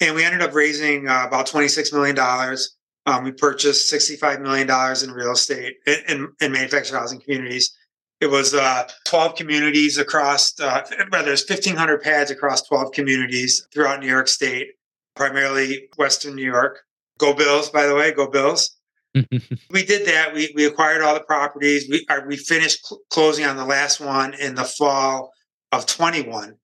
and 0.00 0.14
we 0.14 0.24
ended 0.24 0.42
up 0.42 0.54
raising 0.54 1.08
uh, 1.08 1.24
about 1.26 1.46
26 1.46 1.92
million 1.92 2.14
dollars. 2.14 2.76
Um, 3.06 3.24
we 3.24 3.32
purchased 3.32 3.88
65 3.90 4.40
million 4.40 4.66
dollars 4.66 5.02
in 5.02 5.10
real 5.10 5.32
estate 5.32 5.74
in 5.86 6.32
manufactured 6.40 6.96
housing 6.96 7.20
communities 7.20 7.76
it 8.20 8.30
was 8.30 8.54
uh, 8.54 8.88
12 9.06 9.34
communities 9.34 9.98
across, 9.98 10.58
uh, 10.60 10.82
rather, 11.12 11.26
there's 11.26 11.48
1,500 11.48 12.02
pads 12.02 12.30
across 12.30 12.62
12 12.62 12.92
communities 12.92 13.66
throughout 13.72 14.00
New 14.00 14.08
York 14.08 14.28
State, 14.28 14.68
primarily 15.14 15.88
Western 15.96 16.34
New 16.34 16.44
York. 16.44 16.80
Go 17.18 17.34
Bills, 17.34 17.70
by 17.70 17.86
the 17.86 17.94
way, 17.94 18.12
go 18.12 18.28
Bills. 18.28 18.76
we 19.14 19.84
did 19.84 20.06
that. 20.06 20.32
We, 20.34 20.52
we 20.56 20.64
acquired 20.64 21.02
all 21.02 21.14
the 21.14 21.20
properties. 21.20 21.88
We, 21.88 22.04
are, 22.08 22.26
we 22.26 22.36
finished 22.36 22.86
cl- 22.86 23.00
closing 23.10 23.44
on 23.44 23.56
the 23.56 23.64
last 23.64 24.00
one 24.00 24.34
in 24.34 24.54
the 24.54 24.64
fall 24.64 25.32
of 25.70 25.86
21. 25.86 26.56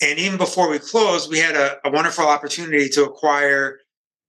And 0.00 0.18
even 0.18 0.38
before 0.38 0.70
we 0.70 0.78
closed, 0.78 1.30
we 1.30 1.38
had 1.38 1.56
a, 1.56 1.76
a 1.86 1.90
wonderful 1.90 2.26
opportunity 2.26 2.88
to 2.90 3.04
acquire 3.04 3.80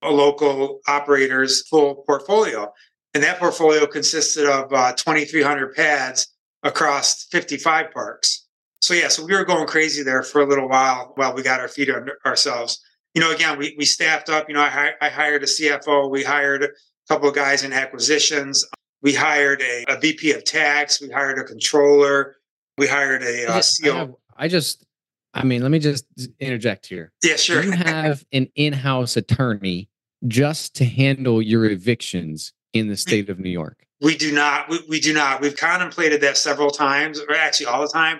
a 0.02 0.12
local 0.12 0.80
operator's 0.88 1.68
full 1.68 2.04
portfolio. 2.08 2.72
And 3.14 3.24
that 3.24 3.40
portfolio 3.40 3.86
consisted 3.86 4.46
of 4.46 4.72
uh, 4.74 4.94
2,300 4.94 5.74
pads 5.74 6.35
across 6.66 7.26
55 7.26 7.92
parks. 7.92 8.46
So 8.82 8.94
yeah, 8.94 9.08
so 9.08 9.26
we 9.26 9.34
were 9.34 9.46
going 9.46 9.68
crazy 9.68 10.04
there 10.04 10.22
for 10.22 10.42
a 10.42 10.46
little 10.46 10.68
while 10.68 11.14
while 11.16 11.34
we 11.34 11.42
got 11.42 11.60
our 11.60 11.70
feet 11.70 11.90
under 11.90 12.18
ourselves. 12.26 12.82
You 13.14 13.22
know, 13.22 13.32
again, 13.32 13.58
we 13.58 13.74
we 13.78 13.86
staffed 13.86 14.30
up. 14.30 14.50
You 14.50 14.56
know, 14.56 14.62
I, 14.62 14.92
I 15.02 15.10
hired 15.10 15.44
a 15.44 15.46
CFO. 15.46 16.12
We 16.12 16.24
hired 16.24 16.64
a 16.64 16.68
couple 17.08 17.30
of 17.30 17.36
guys 17.36 17.64
in 17.64 17.72
acquisitions. 17.72 18.66
We 19.02 19.14
hired 19.14 19.62
a, 19.62 19.86
a 19.88 20.00
VP 20.00 20.34
of 20.34 20.44
tax. 20.44 21.02
We 21.02 21.10
hired 21.10 21.40
a 21.40 21.44
controller. 21.44 22.36
We 22.78 22.88
hired 22.88 23.24
a 23.24 23.50
uh, 23.50 23.62
CO. 23.62 23.92
I, 23.92 23.98
have, 23.98 24.14
I 24.38 24.48
just, 24.48 24.86
I 25.34 25.46
mean, 25.46 25.62
let 25.62 25.72
me 25.72 25.80
just 25.80 26.06
interject 26.40 26.88
here. 26.88 27.14
Yeah, 27.24 27.38
sure. 27.38 27.64
You 27.64 27.72
have 27.72 28.26
an 28.34 28.50
in-house 28.56 29.16
attorney 29.16 29.90
just 30.28 30.76
to 30.76 30.86
handle 30.86 31.42
your 31.42 31.66
evictions 31.66 32.54
in 32.76 32.88
the 32.88 32.98
state 32.98 33.30
of 33.30 33.40
New 33.40 33.50
York? 33.50 33.86
We 34.02 34.18
do 34.18 34.32
not. 34.34 34.70
We, 34.70 34.80
we 34.90 35.00
do 35.00 35.14
not. 35.14 35.42
We've 35.42 35.56
contemplated 35.56 36.22
that 36.22 36.38
several 36.38 36.70
times, 36.70 37.20
or 37.20 37.34
actually 37.34 37.68
all 37.68 37.82
the 37.82 37.88
time. 37.88 38.20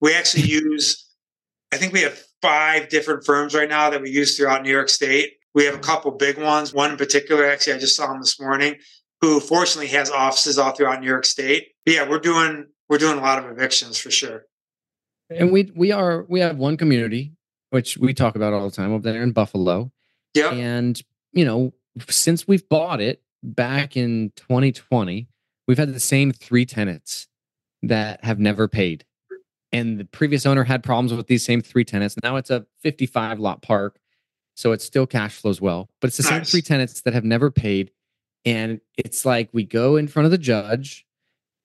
We 0.00 0.14
actually 0.14 0.42
use, 0.48 1.08
I 1.72 1.76
think 1.76 1.92
we 1.92 2.02
have 2.02 2.22
five 2.42 2.88
different 2.88 3.24
firms 3.24 3.54
right 3.54 3.68
now 3.68 3.90
that 3.90 4.02
we 4.02 4.10
use 4.10 4.36
throughout 4.36 4.62
New 4.62 4.70
York 4.70 4.88
State. 4.88 5.32
We 5.54 5.64
have 5.64 5.74
a 5.74 5.78
couple 5.78 6.10
big 6.10 6.38
ones. 6.38 6.74
One 6.74 6.90
in 6.90 6.96
particular, 6.96 7.46
actually, 7.46 7.74
I 7.74 7.78
just 7.78 7.96
saw 7.96 8.12
him 8.12 8.20
this 8.20 8.40
morning, 8.40 8.76
who 9.20 9.40
fortunately 9.40 9.88
has 9.88 10.10
offices 10.10 10.58
all 10.58 10.72
throughout 10.72 11.00
New 11.00 11.06
York 11.06 11.24
State. 11.24 11.68
But 11.86 11.94
yeah, 11.94 12.08
we're 12.08 12.18
doing 12.18 12.66
we're 12.88 12.98
doing 12.98 13.18
a 13.18 13.22
lot 13.22 13.38
of 13.38 13.50
evictions 13.50 13.98
for 13.98 14.10
sure. 14.10 14.44
And 15.30 15.52
we 15.52 15.70
we 15.74 15.92
are 15.92 16.26
we 16.28 16.40
have 16.40 16.58
one 16.58 16.76
community 16.76 17.32
which 17.70 17.98
we 17.98 18.14
talk 18.14 18.36
about 18.36 18.52
all 18.52 18.70
the 18.70 18.76
time 18.76 18.92
over 18.92 19.02
there 19.02 19.20
in 19.20 19.32
Buffalo. 19.32 19.90
Yeah. 20.32 20.52
And 20.52 21.00
you 21.32 21.44
know, 21.44 21.72
since 22.08 22.46
we've 22.46 22.68
bought 22.68 23.00
it 23.00 23.20
back 23.44 23.96
in 23.96 24.32
2020, 24.36 25.28
we've 25.68 25.78
had 25.78 25.92
the 25.92 26.00
same 26.00 26.32
three 26.32 26.64
tenants 26.64 27.28
that 27.82 28.24
have 28.24 28.38
never 28.38 28.66
paid. 28.66 29.04
And 29.70 29.98
the 29.98 30.04
previous 30.04 30.46
owner 30.46 30.64
had 30.64 30.82
problems 30.82 31.12
with 31.12 31.26
these 31.26 31.44
same 31.44 31.60
three 31.60 31.84
tenants. 31.84 32.16
Now 32.22 32.36
it's 32.36 32.50
a 32.50 32.66
55 32.80 33.38
lot 33.38 33.60
park. 33.62 33.98
So 34.56 34.72
it 34.72 34.80
still 34.80 35.06
cash 35.06 35.34
flows 35.34 35.60
well, 35.60 35.90
but 36.00 36.08
it's 36.08 36.16
the 36.16 36.22
nice. 36.22 36.30
same 36.30 36.44
three 36.44 36.62
tenants 36.62 37.00
that 37.02 37.12
have 37.12 37.24
never 37.24 37.50
paid. 37.50 37.90
And 38.44 38.80
it's 38.96 39.24
like 39.24 39.50
we 39.52 39.64
go 39.64 39.96
in 39.96 40.06
front 40.06 40.26
of 40.26 40.30
the 40.30 40.38
judge 40.38 41.04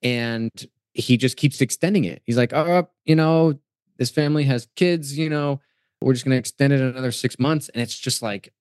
and 0.01 0.51
he 0.93 1.17
just 1.17 1.37
keeps 1.37 1.61
extending 1.61 2.03
it. 2.03 2.23
He's 2.25 2.37
like, 2.37 2.51
oh, 2.51 2.89
you 3.05 3.15
know, 3.15 3.59
this 3.97 4.09
family 4.09 4.43
has 4.45 4.67
kids, 4.75 5.17
you 5.17 5.29
know, 5.29 5.61
we're 6.01 6.13
just 6.13 6.25
going 6.25 6.33
to 6.33 6.39
extend 6.39 6.73
it 6.73 6.81
another 6.81 7.11
six 7.11 7.37
months. 7.37 7.69
And 7.69 7.81
it's 7.81 7.97
just 7.97 8.23
like 8.23 8.51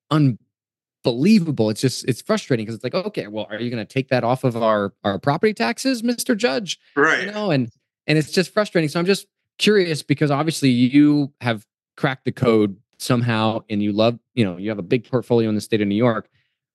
unbelievable. 1.09 1.71
It's 1.71 1.81
just, 1.81 2.05
it's 2.07 2.21
frustrating 2.21 2.67
because 2.67 2.77
it's 2.77 2.85
like, 2.85 2.95
okay, 2.95 3.27
well, 3.27 3.47
are 3.51 3.61
you 3.61 3.71
going 3.71 3.85
to 3.85 3.93
take 3.93 4.09
that 4.09 4.25
off 4.25 4.45
of 4.45 4.57
our, 4.57 4.93
our 5.05 5.19
property 5.19 5.55
taxes, 5.55 6.03
Mr. 6.03 6.37
Judge? 6.37 6.79
Right. 6.97 7.25
You 7.25 7.33
know, 7.33 7.51
and, 7.51 7.71
and 8.07 8.19
it's 8.19 8.31
just 8.31 8.53
frustrating. 8.53 8.89
So 8.89 9.01
I'm 9.01 9.07
just 9.07 9.27
curious 9.59 10.03
because 10.03 10.31
obviously 10.31 10.71
you 10.71 11.33
have 11.41 11.67
cracked 11.97 12.25
the 12.25 12.33
code 12.33 12.77
somehow 12.99 13.61
and 13.69 13.83
you 13.83 13.93
love, 13.93 14.19
you 14.35 14.45
know, 14.45 14.57
you 14.57 14.69
have 14.69 14.79
a 14.79 14.83
big 14.83 15.09
portfolio 15.09 15.49
in 15.49 15.55
the 15.55 15.61
state 15.61 15.81
of 15.81 15.89
New 15.89 15.95
York, 15.95 16.29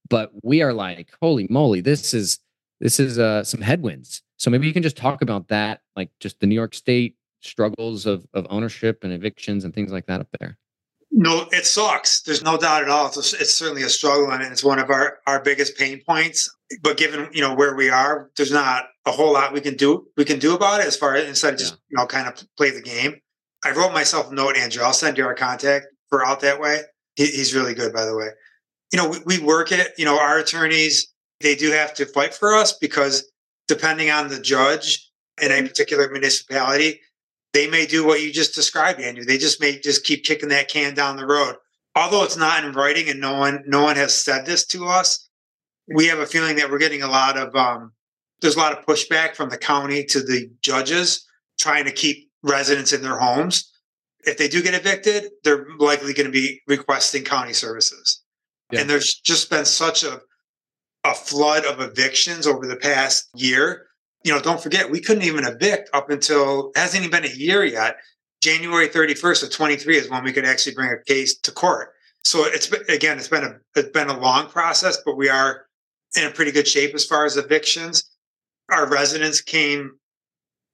but 0.10 0.32
we 0.42 0.62
are 0.62 0.74
like, 0.74 1.10
holy 1.22 1.48
moly, 1.50 1.82
this 1.82 2.13
is, 2.13 2.40
this 2.80 3.00
is 3.00 3.20
uh, 3.20 3.44
some 3.44 3.62
headwinds. 3.62 4.24
So 4.38 4.50
maybe 4.50 4.68
you 4.68 4.74
can 4.74 4.84
just 4.84 4.98
talk 4.98 5.22
about 5.22 5.48
that, 5.50 5.82
like 5.96 6.10
just 6.20 6.40
the 6.40 6.48
New 6.48 6.56
York 6.56 6.74
State 6.74 7.16
struggles 7.42 8.06
of, 8.06 8.25
of 8.34 8.48
ownership 8.50 9.04
and 9.04 9.13
evictions 9.13 9.63
and 9.63 9.74
things 9.74 9.92
like 9.92 10.06
that 10.08 10.22
up 10.22 10.28
there? 10.40 10.58
No, 11.15 11.48
it 11.51 11.67
sucks. 11.67 12.24
There's 12.24 12.43
no 12.43 12.58
doubt 12.58 12.82
at 12.82 12.89
all. 12.89 13.05
It's, 13.08 13.34
it's 13.34 13.55
certainly 13.55 13.84
a 13.84 13.89
struggle, 13.89 14.32
and 14.32 14.41
it's 14.41 14.63
one 14.63 14.79
of 14.79 14.89
our, 14.89 15.20
our 15.27 15.43
biggest 15.43 15.77
pain 15.77 16.01
points. 16.08 16.50
But 16.82 16.98
given 16.98 17.29
you 17.32 17.41
know 17.41 17.53
where 17.53 17.75
we 17.75 17.89
are, 17.89 18.32
there's 18.36 18.51
not 18.51 18.86
a 19.05 19.12
whole 19.12 19.32
lot 19.34 19.53
we 19.53 19.62
can 19.62 19.75
do 19.75 20.08
we 20.17 20.25
can 20.25 20.39
do 20.39 20.55
about 20.55 20.79
it 20.79 20.88
as 20.88 20.98
far 20.98 21.13
as 21.15 21.27
instead 21.27 21.53
of 21.53 21.60
just 21.60 21.74
yeah. 21.74 21.77
you 21.89 21.98
know 21.98 22.08
kind 22.08 22.27
of 22.27 22.43
play 22.58 22.72
the 22.72 22.82
game. 22.82 23.22
I 23.63 23.72
wrote 23.72 23.93
myself 23.93 24.32
a 24.32 24.34
note, 24.34 24.58
Andrew. 24.58 24.84
I'll 24.84 24.91
send 24.91 25.17
you 25.17 25.25
our 25.25 25.36
contact 25.36 25.86
for 26.10 26.25
out 26.25 26.39
that 26.39 26.60
way. 26.60 26.82
He, 27.15 27.27
he's 27.27 27.53
really 27.53 27.75
good, 27.75 27.93
by 27.93 28.05
the 28.05 28.17
way. 28.17 28.29
You 28.91 28.98
know, 28.98 29.10
we, 29.10 29.20
we 29.38 29.46
work 29.46 29.72
it. 29.72 29.89
You 30.00 30.05
know, 30.05 30.20
our 30.20 30.39
attorneys 30.39 31.13
they 31.41 31.53
do 31.55 31.70
have 31.70 31.93
to 31.96 32.08
fight 32.08 32.34
for 32.34 32.55
us 32.55 32.74
because 32.74 33.29
depending 33.67 34.10
on 34.10 34.29
the 34.29 34.39
judge 34.39 35.12
in 35.39 35.51
a 35.51 35.55
mm-hmm. 35.55 35.67
particular 35.67 36.10
municipality, 36.10 37.01
they 37.54 37.68
may 37.68 37.86
do 37.86 38.06
what 38.06 38.22
you 38.22 38.34
just 38.34 38.56
described, 38.56 39.00
Andrew. 39.00 39.24
They 39.24 39.38
just 39.38 39.62
may 39.62 39.80
just 39.80 40.04
keep 40.04 40.24
kicking 40.24 40.50
that 40.50 40.70
can 40.70 40.94
down 40.96 41.18
the 41.18 41.26
road. 41.26 41.56
Although 41.96 42.24
it's 42.24 42.38
not 42.38 42.64
in 42.64 42.74
writing 42.74 43.10
and 43.10 43.20
no 43.20 43.38
one 43.38 43.64
no 43.68 43.84
one 43.84 43.96
has 43.96 44.14
said 44.14 44.46
this 44.46 44.66
to 44.68 44.88
us, 44.88 45.30
we 45.94 46.08
have 46.08 46.20
a 46.20 46.26
feeling 46.26 46.56
that 46.56 46.70
we're 46.70 46.80
getting 46.80 47.04
a 47.04 47.08
lot 47.08 47.38
of 47.38 47.56
um, 47.56 47.94
there's 48.42 48.56
a 48.56 48.60
lot 48.60 48.78
of 48.78 48.86
pushback 48.86 49.36
from 49.36 49.50
the 49.50 49.58
county 49.58 50.04
to 50.06 50.20
the 50.22 50.50
judges 50.62 51.26
trying 51.60 51.86
to 51.86 51.92
keep 51.92 52.30
residents 52.42 52.92
in 52.92 53.04
their 53.04 53.18
homes. 53.18 53.72
If 54.26 54.38
they 54.38 54.48
do 54.48 54.64
get 54.64 54.74
evicted, 54.74 55.30
they're 55.44 55.68
likely 55.78 56.14
going 56.14 56.26
to 56.26 56.32
be 56.32 56.62
requesting 56.68 57.24
county 57.24 57.54
services. 57.54 58.24
Yeah. 58.72 58.82
And 58.82 58.90
there's 58.90 59.16
just 59.16 59.50
been 59.50 59.66
such 59.66 60.04
a 60.04 60.20
a 61.04 61.14
flood 61.14 61.66
of 61.66 61.82
evictions 61.82 62.48
over 62.48 62.66
the 62.66 62.78
past 62.78 63.30
year 63.36 63.88
you 64.24 64.34
know, 64.34 64.42
don't 64.42 64.62
forget, 64.62 64.89
we 64.89 65.01
couldn't 65.01 65.24
even 65.24 65.44
evict 65.44 65.89
up 65.94 66.10
until 66.10 66.72
hasn't 66.75 67.03
even 67.03 67.22
been 67.22 67.30
a 67.30 67.36
year 67.36 67.63
yet. 67.63 67.98
January 68.42 68.88
31st 68.88 69.44
of 69.44 69.51
23 69.51 69.98
is 69.98 70.10
when 70.10 70.24
we 70.24 70.34
could 70.34 70.46
actually 70.46 70.75
bring 70.75 70.92
a 70.92 71.03
case 71.03 71.38
to 71.39 71.51
court. 71.51 71.94
So 72.24 72.46
it's 72.46 72.68
been, 72.68 72.84
again, 72.89 73.18
it's 73.18 73.27
been 73.27 73.44
a 73.44 73.58
it's 73.75 73.89
been 73.89 74.10
a 74.10 74.20
long 74.20 74.48
process, 74.48 74.98
but 75.06 75.18
we 75.18 75.30
are 75.30 75.65
in 76.18 76.25
a 76.25 76.32
pretty 76.32 76.51
good 76.51 76.68
shape 76.68 76.96
as 76.96 77.06
far 77.06 77.25
as 77.25 77.38
evictions. 77.38 78.03
Our 78.72 78.89
residents 78.89 79.42
came, 79.42 79.92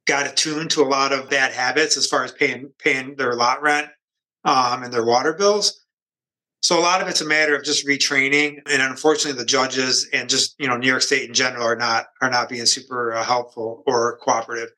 got 0.06 0.28
attuned 0.28 0.70
to 0.72 0.82
a 0.82 0.86
lot 0.86 1.12
of 1.12 1.30
bad 1.30 1.52
habits 1.52 1.98
as 1.98 2.06
far 2.06 2.24
as 2.24 2.32
paying 2.32 2.72
paying 2.80 3.16
their 3.16 3.34
lot 3.34 3.62
rent 3.62 3.88
um, 4.46 4.84
and 4.84 4.94
their 4.94 5.06
water 5.06 5.34
bills. 5.34 5.86
So 6.62 6.78
a 6.78 6.82
lot 6.82 7.02
of 7.02 7.08
it's 7.08 7.22
a 7.22 7.26
matter 7.26 7.56
of 7.56 7.64
just 7.64 7.88
retraining, 7.88 8.62
and 8.70 8.82
unfortunately, 8.82 9.40
the 9.40 9.46
judges 9.46 10.08
and 10.12 10.30
just 10.30 10.56
you 10.60 10.68
know 10.68 10.76
New 10.76 10.88
York 10.88 11.02
State 11.02 11.28
in 11.28 11.34
general 11.34 11.66
are 11.66 11.76
not 11.76 12.08
are 12.22 12.30
not 12.30 12.50
being 12.50 12.66
super 12.66 13.14
uh, 13.14 13.24
helpful 13.24 13.84
or 13.88 14.18
cooperative. 14.18 14.70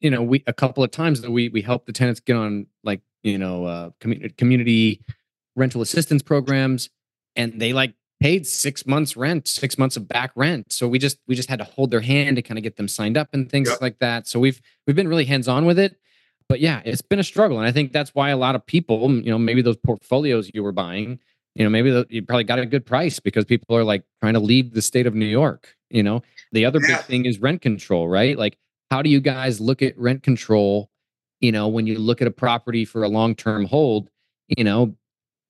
You 0.00 0.10
know, 0.10 0.22
we 0.22 0.44
a 0.46 0.52
couple 0.52 0.84
of 0.84 0.90
times 0.90 1.22
that 1.22 1.30
we 1.30 1.48
we 1.48 1.62
help 1.62 1.86
the 1.86 1.92
tenants 1.92 2.20
get 2.20 2.36
on 2.36 2.66
like 2.84 3.00
you 3.22 3.38
know 3.38 3.64
uh, 3.64 3.90
community 3.98 4.34
community 4.34 5.04
rental 5.56 5.80
assistance 5.80 6.22
programs, 6.22 6.90
and 7.34 7.58
they 7.58 7.72
like 7.72 7.94
paid 8.20 8.46
six 8.46 8.86
months 8.86 9.16
rent, 9.16 9.48
six 9.48 9.78
months 9.78 9.96
of 9.96 10.06
back 10.06 10.32
rent. 10.36 10.70
So 10.70 10.86
we 10.86 10.98
just 10.98 11.18
we 11.26 11.34
just 11.34 11.48
had 11.48 11.60
to 11.60 11.64
hold 11.64 11.90
their 11.90 12.02
hand 12.02 12.36
to 12.36 12.42
kind 12.42 12.58
of 12.58 12.62
get 12.62 12.76
them 12.76 12.88
signed 12.88 13.16
up 13.16 13.28
and 13.32 13.50
things 13.50 13.70
yep. 13.70 13.80
like 13.80 13.98
that. 14.00 14.26
So 14.28 14.38
we've 14.38 14.60
we've 14.86 14.96
been 14.96 15.08
really 15.08 15.24
hands 15.24 15.48
on 15.48 15.64
with 15.64 15.78
it 15.78 15.96
but 16.48 16.60
yeah, 16.60 16.82
it's 16.84 17.02
been 17.02 17.18
a 17.18 17.24
struggle, 17.24 17.58
and 17.58 17.66
I 17.66 17.72
think 17.72 17.92
that's 17.92 18.14
why 18.14 18.30
a 18.30 18.36
lot 18.36 18.54
of 18.54 18.64
people, 18.64 19.10
you 19.10 19.30
know, 19.30 19.38
maybe 19.38 19.62
those 19.62 19.76
portfolios 19.76 20.50
you 20.54 20.62
were 20.62 20.72
buying, 20.72 21.18
you 21.54 21.64
know, 21.64 21.70
maybe 21.70 21.90
the, 21.90 22.06
you 22.08 22.22
probably 22.22 22.44
got 22.44 22.58
a 22.58 22.66
good 22.66 22.86
price 22.86 23.20
because 23.20 23.44
people 23.44 23.76
are 23.76 23.84
like 23.84 24.04
trying 24.20 24.34
to 24.34 24.40
leave 24.40 24.72
the 24.72 24.82
state 24.82 25.06
of 25.06 25.14
New 25.14 25.26
York. 25.26 25.76
You 25.90 26.02
know, 26.02 26.22
the 26.52 26.64
other 26.64 26.80
yeah. 26.80 26.96
big 26.96 27.04
thing 27.04 27.24
is 27.26 27.38
rent 27.38 27.60
control, 27.60 28.08
right? 28.08 28.38
Like, 28.38 28.56
how 28.90 29.02
do 29.02 29.10
you 29.10 29.20
guys 29.20 29.60
look 29.60 29.82
at 29.82 29.98
rent 29.98 30.22
control? 30.22 30.90
You 31.40 31.52
know, 31.52 31.68
when 31.68 31.86
you 31.86 31.98
look 31.98 32.22
at 32.22 32.28
a 32.28 32.32
property 32.32 32.84
for 32.84 33.02
a 33.02 33.08
long 33.08 33.34
term 33.34 33.66
hold, 33.66 34.08
you 34.48 34.64
know, 34.64 34.94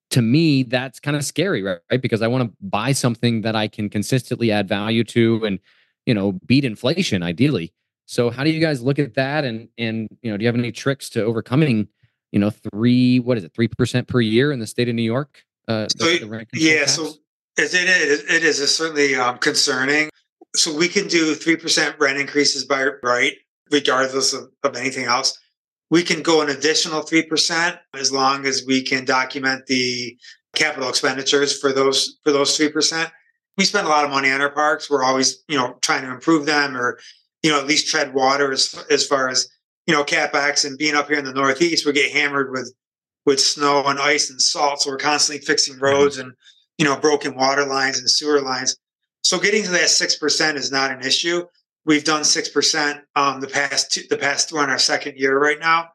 to 0.09 0.21
me 0.21 0.63
that's 0.63 0.99
kind 0.99 1.15
of 1.15 1.23
scary, 1.23 1.63
right? 1.63 1.79
right? 1.89 2.01
Because 2.01 2.21
I 2.21 2.27
want 2.27 2.49
to 2.49 2.57
buy 2.61 2.91
something 2.91 3.41
that 3.41 3.55
I 3.55 3.67
can 3.67 3.89
consistently 3.89 4.51
add 4.51 4.67
value 4.67 5.03
to, 5.05 5.45
and 5.45 5.59
you 6.05 6.13
know, 6.13 6.33
beat 6.45 6.65
inflation 6.65 7.23
ideally. 7.23 7.73
So 8.13 8.29
how 8.29 8.43
do 8.43 8.51
you 8.51 8.59
guys 8.59 8.83
look 8.83 8.99
at 8.99 9.15
that? 9.15 9.43
And 9.43 9.69
and 9.79 10.07
you 10.21 10.29
know, 10.29 10.37
do 10.37 10.43
you 10.43 10.47
have 10.47 10.55
any 10.55 10.71
tricks 10.71 11.09
to 11.11 11.23
overcoming, 11.23 11.87
you 12.31 12.39
know, 12.39 12.51
three 12.51 13.19
what 13.19 13.37
is 13.37 13.43
it, 13.43 13.53
three 13.55 13.67
percent 13.67 14.07
per 14.07 14.21
year 14.21 14.51
in 14.51 14.59
the 14.59 14.67
state 14.67 14.87
of 14.87 14.93
New 14.93 15.01
York? 15.01 15.43
Uh, 15.67 15.87
so, 15.97 16.05
the, 16.05 16.19
the 16.19 16.59
yeah, 16.59 16.79
tax? 16.81 16.93
so 16.93 17.13
it 17.57 17.73
is 17.73 18.23
it 18.29 18.43
is 18.43 18.75
certainly 18.75 19.15
um, 19.15 19.39
concerning. 19.39 20.09
So 20.55 20.75
we 20.75 20.87
can 20.87 21.07
do 21.07 21.33
three 21.33 21.55
percent 21.55 21.95
rent 21.99 22.19
increases 22.19 22.65
by 22.65 22.85
right, 23.01 23.33
regardless 23.71 24.33
of, 24.33 24.51
of 24.63 24.75
anything 24.75 25.05
else. 25.05 25.35
We 25.89 26.03
can 26.03 26.21
go 26.21 26.41
an 26.41 26.49
additional 26.49 27.01
three 27.01 27.23
percent 27.23 27.79
as 27.95 28.11
long 28.11 28.45
as 28.45 28.63
we 28.67 28.83
can 28.83 29.05
document 29.05 29.65
the 29.65 30.15
capital 30.53 30.87
expenditures 30.87 31.57
for 31.59 31.73
those 31.73 32.19
for 32.23 32.31
those 32.31 32.55
three 32.55 32.69
percent. 32.69 33.09
We 33.57 33.65
spend 33.65 33.87
a 33.87 33.89
lot 33.89 34.05
of 34.05 34.11
money 34.11 34.29
on 34.29 34.39
our 34.39 34.51
parks. 34.51 34.87
We're 34.87 35.03
always, 35.03 35.43
you 35.47 35.57
know, 35.57 35.77
trying 35.81 36.03
to 36.03 36.11
improve 36.11 36.45
them 36.45 36.77
or 36.77 36.99
you 37.43 37.51
know, 37.51 37.59
at 37.59 37.67
least 37.67 37.87
tread 37.87 38.13
water 38.13 38.51
as 38.51 38.83
as 38.89 39.05
far 39.05 39.29
as 39.29 39.49
you 39.85 39.93
know, 39.93 40.03
capex 40.03 40.65
and 40.65 40.77
being 40.77 40.95
up 40.95 41.07
here 41.07 41.17
in 41.17 41.25
the 41.25 41.33
Northeast, 41.33 41.85
we 41.85 41.91
get 41.91 42.11
hammered 42.11 42.51
with 42.51 42.73
with 43.25 43.39
snow 43.39 43.83
and 43.85 43.99
ice 43.99 44.29
and 44.29 44.41
salt, 44.41 44.81
so 44.81 44.89
we're 44.89 44.97
constantly 44.97 45.45
fixing 45.45 45.75
mm-hmm. 45.75 45.85
roads 45.85 46.17
and 46.17 46.33
you 46.77 46.85
know 46.85 46.97
broken 46.97 47.35
water 47.35 47.65
lines 47.65 47.99
and 47.99 48.09
sewer 48.09 48.41
lines. 48.41 48.77
So 49.21 49.39
getting 49.39 49.63
to 49.63 49.71
that 49.71 49.89
six 49.89 50.15
percent 50.15 50.57
is 50.57 50.71
not 50.71 50.91
an 50.91 51.01
issue. 51.01 51.43
We've 51.85 52.03
done 52.03 52.23
six 52.23 52.49
percent 52.49 53.01
um, 53.15 53.41
the 53.41 53.47
past 53.47 53.91
two, 53.91 54.03
the 54.09 54.17
past 54.17 54.51
we're 54.51 54.61
on 54.61 54.69
our 54.69 54.79
second 54.79 55.17
year 55.17 55.37
right 55.37 55.59
now. 55.59 55.89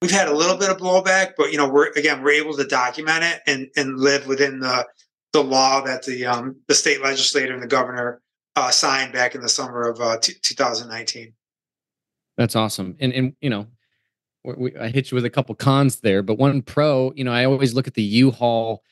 We've 0.00 0.10
had 0.10 0.28
a 0.28 0.34
little 0.34 0.56
bit 0.56 0.70
of 0.70 0.78
blowback, 0.78 1.32
but 1.36 1.52
you 1.52 1.58
know 1.58 1.68
we're 1.68 1.90
again 1.92 2.22
we're 2.22 2.42
able 2.42 2.56
to 2.56 2.64
document 2.64 3.24
it 3.24 3.40
and 3.46 3.68
and 3.76 3.98
live 3.98 4.26
within 4.26 4.60
the 4.60 4.86
the 5.32 5.42
law 5.42 5.80
that 5.82 6.04
the 6.04 6.26
um, 6.26 6.56
the 6.68 6.74
state 6.74 7.02
legislator 7.02 7.54
and 7.54 7.62
the 7.62 7.68
governor 7.68 8.20
uh, 8.56 8.70
signed 8.70 9.12
back 9.12 9.34
in 9.34 9.40
the 9.40 9.48
summer 9.48 9.88
of 9.88 10.00
uh, 10.00 10.18
t- 10.18 10.34
2019. 10.42 11.32
That's 12.36 12.56
awesome. 12.56 12.96
And 13.00 13.12
and 13.12 13.34
you 13.40 13.50
know, 13.50 13.66
we, 14.44 14.76
I 14.76 14.88
hit 14.88 15.10
you 15.10 15.14
with 15.16 15.24
a 15.24 15.30
couple 15.30 15.54
cons 15.54 16.00
there, 16.00 16.22
but 16.22 16.38
one 16.38 16.62
pro, 16.62 17.12
you 17.14 17.24
know, 17.24 17.32
I 17.32 17.44
always 17.44 17.74
look 17.74 17.86
at 17.86 17.94
the 17.94 18.02
U-Haul, 18.02 18.82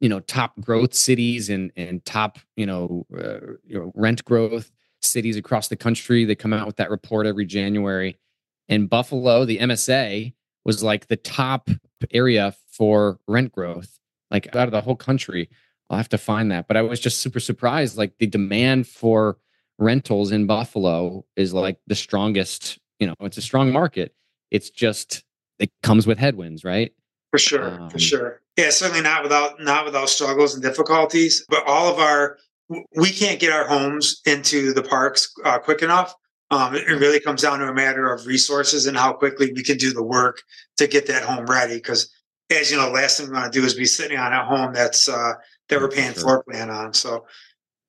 you 0.00 0.08
know, 0.08 0.20
top 0.20 0.58
growth 0.60 0.94
cities 0.94 1.50
and 1.50 1.72
and 1.76 2.04
top, 2.04 2.38
you 2.56 2.66
know, 2.66 3.06
uh, 3.16 3.54
you 3.64 3.78
know, 3.78 3.92
rent 3.94 4.24
growth 4.24 4.70
cities 5.02 5.36
across 5.36 5.68
the 5.68 5.76
country. 5.76 6.24
They 6.24 6.34
come 6.34 6.52
out 6.52 6.66
with 6.66 6.76
that 6.76 6.90
report 6.90 7.26
every 7.26 7.44
January. 7.44 8.18
And 8.68 8.88
Buffalo, 8.88 9.44
the 9.44 9.58
MSA 9.58 10.32
was 10.64 10.82
like 10.82 11.06
the 11.08 11.16
top 11.16 11.68
area 12.12 12.54
for 12.68 13.18
rent 13.28 13.52
growth, 13.52 13.98
like 14.30 14.54
out 14.56 14.66
of 14.66 14.72
the 14.72 14.80
whole 14.80 14.96
country. 14.96 15.50
I'll 15.90 15.96
have 15.96 16.08
to 16.10 16.18
find 16.18 16.50
that. 16.50 16.66
But 16.68 16.76
I 16.76 16.82
was 16.82 17.00
just 17.00 17.20
super 17.20 17.40
surprised, 17.40 17.96
like 17.96 18.18
the 18.18 18.26
demand 18.26 18.86
for 18.88 19.38
rentals 19.78 20.32
in 20.32 20.46
Buffalo 20.46 21.24
is 21.36 21.52
like 21.52 21.78
the 21.86 21.94
strongest, 21.94 22.78
you 22.98 23.06
know, 23.06 23.14
it's 23.20 23.38
a 23.38 23.42
strong 23.42 23.72
market. 23.72 24.14
It's 24.50 24.70
just 24.70 25.24
it 25.58 25.70
comes 25.82 26.06
with 26.06 26.18
headwinds, 26.18 26.64
right? 26.64 26.92
For 27.30 27.38
sure, 27.38 27.80
um, 27.80 27.90
for 27.90 27.98
sure. 27.98 28.40
Yeah, 28.56 28.70
certainly 28.70 29.02
not 29.02 29.22
without 29.22 29.60
not 29.60 29.84
without 29.84 30.08
struggles 30.08 30.54
and 30.54 30.62
difficulties. 30.62 31.44
But 31.48 31.66
all 31.66 31.92
of 31.92 31.98
our 31.98 32.38
we 32.96 33.10
can't 33.10 33.40
get 33.40 33.52
our 33.52 33.66
homes 33.66 34.20
into 34.24 34.72
the 34.72 34.82
parks 34.82 35.32
uh, 35.44 35.58
quick 35.58 35.82
enough. 35.82 36.14
Um, 36.50 36.74
it, 36.74 36.86
really 36.86 37.20
comes 37.20 37.42
down 37.42 37.58
to 37.58 37.66
a 37.66 37.74
matter 37.74 38.12
of 38.12 38.26
resources 38.26 38.86
and 38.86 38.96
how 38.96 39.12
quickly 39.12 39.52
we 39.52 39.62
can 39.62 39.76
do 39.76 39.92
the 39.92 40.02
work 40.02 40.42
to 40.76 40.86
get 40.86 41.06
that 41.06 41.22
home 41.22 41.46
ready. 41.46 41.76
Because 41.76 42.10
as 42.50 42.70
you 42.70 42.76
know, 42.76 42.90
last 42.90 43.18
thing 43.18 43.28
we 43.28 43.32
want 43.32 43.52
to 43.52 43.58
do 43.58 43.64
is 43.64 43.74
be 43.74 43.86
sitting 43.86 44.18
on 44.18 44.32
a 44.32 44.44
home 44.44 44.72
that's 44.72 45.08
uh, 45.08 45.32
that 45.68 45.80
we're 45.80 45.88
paying 45.88 46.12
sure. 46.12 46.22
floor 46.22 46.44
plan 46.44 46.70
on. 46.70 46.92
So 46.94 47.24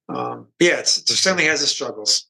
um, 0.10 0.48
yeah, 0.60 0.80
it 0.80 0.88
certainly 0.88 1.46
has 1.46 1.62
its 1.62 1.72
struggles. 1.72 2.28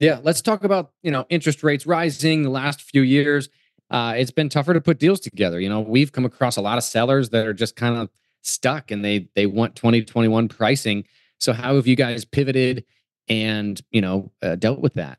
Yeah, 0.00 0.20
let's 0.22 0.40
talk 0.40 0.64
about 0.64 0.92
you 1.02 1.10
know 1.10 1.26
interest 1.28 1.62
rates 1.62 1.86
rising 1.86 2.42
the 2.42 2.50
last 2.50 2.82
few 2.82 3.02
years. 3.02 3.48
Uh, 3.90 4.14
it's 4.16 4.30
been 4.30 4.48
tougher 4.48 4.74
to 4.74 4.80
put 4.80 4.98
deals 4.98 5.20
together. 5.20 5.60
You 5.60 5.68
know, 5.68 5.80
we've 5.80 6.12
come 6.12 6.24
across 6.24 6.56
a 6.56 6.60
lot 6.60 6.78
of 6.78 6.84
sellers 6.84 7.30
that 7.30 7.46
are 7.46 7.54
just 7.54 7.74
kind 7.74 7.96
of 7.96 8.10
stuck 8.42 8.90
and 8.90 9.04
they 9.04 9.28
they 9.34 9.46
want 9.46 9.76
2021 9.76 10.48
pricing. 10.48 11.04
So 11.40 11.52
how 11.52 11.76
have 11.76 11.86
you 11.86 11.96
guys 11.96 12.24
pivoted 12.24 12.84
and 13.28 13.80
you 13.90 14.00
know 14.00 14.32
uh, 14.42 14.56
dealt 14.56 14.80
with 14.80 14.94
that? 14.94 15.18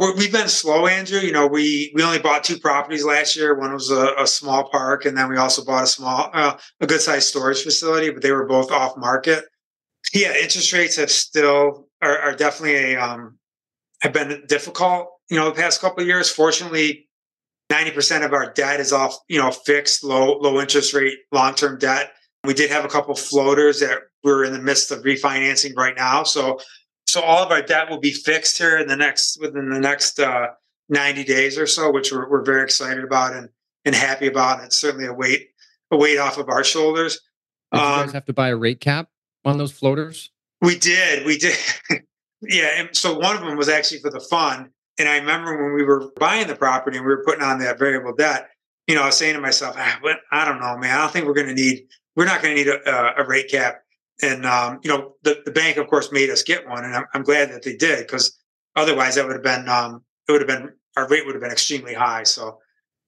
We've 0.00 0.32
been 0.32 0.48
slow, 0.48 0.86
Andrew. 0.86 1.20
You 1.20 1.32
know, 1.32 1.46
we 1.46 1.92
we 1.94 2.02
only 2.02 2.18
bought 2.18 2.44
two 2.44 2.58
properties 2.58 3.04
last 3.04 3.36
year. 3.36 3.58
One 3.58 3.72
was 3.72 3.90
a, 3.90 4.14
a 4.18 4.26
small 4.26 4.68
park, 4.70 5.04
and 5.04 5.16
then 5.16 5.28
we 5.28 5.36
also 5.36 5.64
bought 5.64 5.84
a 5.84 5.86
small, 5.86 6.30
uh, 6.32 6.56
a 6.80 6.86
good 6.86 7.00
sized 7.00 7.28
storage 7.28 7.62
facility. 7.62 8.10
But 8.10 8.22
they 8.22 8.32
were 8.32 8.46
both 8.46 8.70
off 8.70 8.96
market. 8.96 9.44
Yeah, 10.14 10.34
interest 10.34 10.72
rates 10.72 10.96
have 10.96 11.10
still 11.10 11.88
are, 12.02 12.18
are 12.18 12.34
definitely 12.34 12.94
a 12.94 13.00
um, 13.00 13.38
have 14.02 14.12
been 14.12 14.42
difficult. 14.48 15.08
You 15.28 15.38
know, 15.38 15.46
the 15.50 15.60
past 15.60 15.80
couple 15.80 16.00
of 16.02 16.08
years. 16.08 16.30
Fortunately, 16.30 17.08
ninety 17.68 17.90
percent 17.90 18.24
of 18.24 18.32
our 18.32 18.52
debt 18.52 18.80
is 18.80 18.92
off. 18.92 19.16
You 19.28 19.38
know, 19.38 19.50
fixed, 19.50 20.02
low 20.02 20.38
low 20.38 20.60
interest 20.60 20.94
rate, 20.94 21.18
long 21.32 21.54
term 21.54 21.78
debt. 21.78 22.12
We 22.44 22.54
did 22.54 22.70
have 22.70 22.86
a 22.86 22.88
couple 22.88 23.14
floaters 23.14 23.80
that 23.80 23.98
we're 24.24 24.44
in 24.44 24.54
the 24.54 24.62
midst 24.62 24.90
of 24.90 25.02
refinancing 25.02 25.76
right 25.76 25.94
now. 25.96 26.22
So 26.22 26.58
so 27.10 27.20
all 27.22 27.42
of 27.44 27.50
our 27.50 27.62
debt 27.62 27.90
will 27.90 27.98
be 27.98 28.12
fixed 28.12 28.56
here 28.56 28.78
in 28.78 28.86
the 28.86 28.96
next 28.96 29.40
within 29.40 29.68
the 29.68 29.80
next 29.80 30.20
uh, 30.20 30.48
90 30.88 31.24
days 31.24 31.58
or 31.58 31.66
so, 31.66 31.90
which 31.90 32.12
we're, 32.12 32.28
we're 32.28 32.44
very 32.44 32.62
excited 32.62 33.04
about 33.04 33.34
and 33.34 33.48
and 33.84 33.94
happy 33.94 34.26
about. 34.26 34.58
And 34.58 34.66
it's 34.66 34.80
certainly 34.80 35.06
a 35.06 35.12
weight 35.12 35.48
a 35.90 35.96
weight 35.96 36.18
off 36.18 36.38
of 36.38 36.48
our 36.48 36.62
shoulders. 36.62 37.20
Did 37.72 37.80
um, 37.80 37.84
you 37.84 37.96
guys 37.96 38.08
um, 38.08 38.14
have 38.14 38.24
to 38.26 38.32
buy 38.32 38.48
a 38.48 38.56
rate 38.56 38.80
cap 38.80 39.08
on 39.44 39.58
those 39.58 39.72
floaters? 39.72 40.30
We 40.60 40.78
did. 40.78 41.26
We 41.26 41.38
did. 41.38 41.56
yeah. 42.42 42.70
And 42.76 42.96
so 42.96 43.18
one 43.18 43.36
of 43.36 43.42
them 43.42 43.56
was 43.56 43.68
actually 43.68 44.00
for 44.00 44.10
the 44.10 44.20
fund. 44.20 44.68
And 44.98 45.08
I 45.08 45.16
remember 45.16 45.62
when 45.62 45.74
we 45.74 45.82
were 45.82 46.12
buying 46.16 46.46
the 46.46 46.54
property 46.54 46.98
and 46.98 47.06
we 47.06 47.12
were 47.12 47.24
putting 47.24 47.42
on 47.42 47.58
that 47.60 47.78
variable 47.78 48.14
debt, 48.14 48.50
you 48.86 48.94
know, 48.94 49.02
I 49.02 49.06
was 49.06 49.16
saying 49.16 49.34
to 49.34 49.40
myself, 49.40 49.76
ah, 49.78 49.98
but 50.02 50.18
I 50.30 50.44
don't 50.44 50.60
know, 50.60 50.76
man. 50.76 50.94
I 50.94 51.02
don't 51.02 51.12
think 51.12 51.26
we're 51.26 51.34
going 51.34 51.46
to 51.46 51.54
need, 51.54 51.86
we're 52.16 52.26
not 52.26 52.42
going 52.42 52.54
to 52.54 52.64
need 52.64 52.68
a, 52.70 53.22
a, 53.22 53.26
rate 53.26 53.50
cap 53.50 53.82
and 54.22 54.46
um, 54.46 54.80
you 54.82 54.90
know, 54.90 55.14
the, 55.22 55.40
the 55.44 55.50
bank, 55.50 55.76
of 55.76 55.88
course, 55.88 56.12
made 56.12 56.30
us 56.30 56.42
get 56.42 56.68
one, 56.68 56.84
and 56.84 56.94
I'm, 56.94 57.04
I'm 57.14 57.22
glad 57.22 57.50
that 57.50 57.62
they 57.62 57.76
did 57.76 58.06
because 58.06 58.36
otherwise, 58.76 59.14
that 59.14 59.26
would 59.26 59.34
have 59.34 59.42
been 59.42 59.68
um, 59.68 60.02
it 60.28 60.32
would 60.32 60.40
have 60.40 60.48
been 60.48 60.72
our 60.96 61.08
rate 61.08 61.24
would 61.26 61.34
have 61.34 61.42
been 61.42 61.52
extremely 61.52 61.94
high. 61.94 62.24
So, 62.24 62.58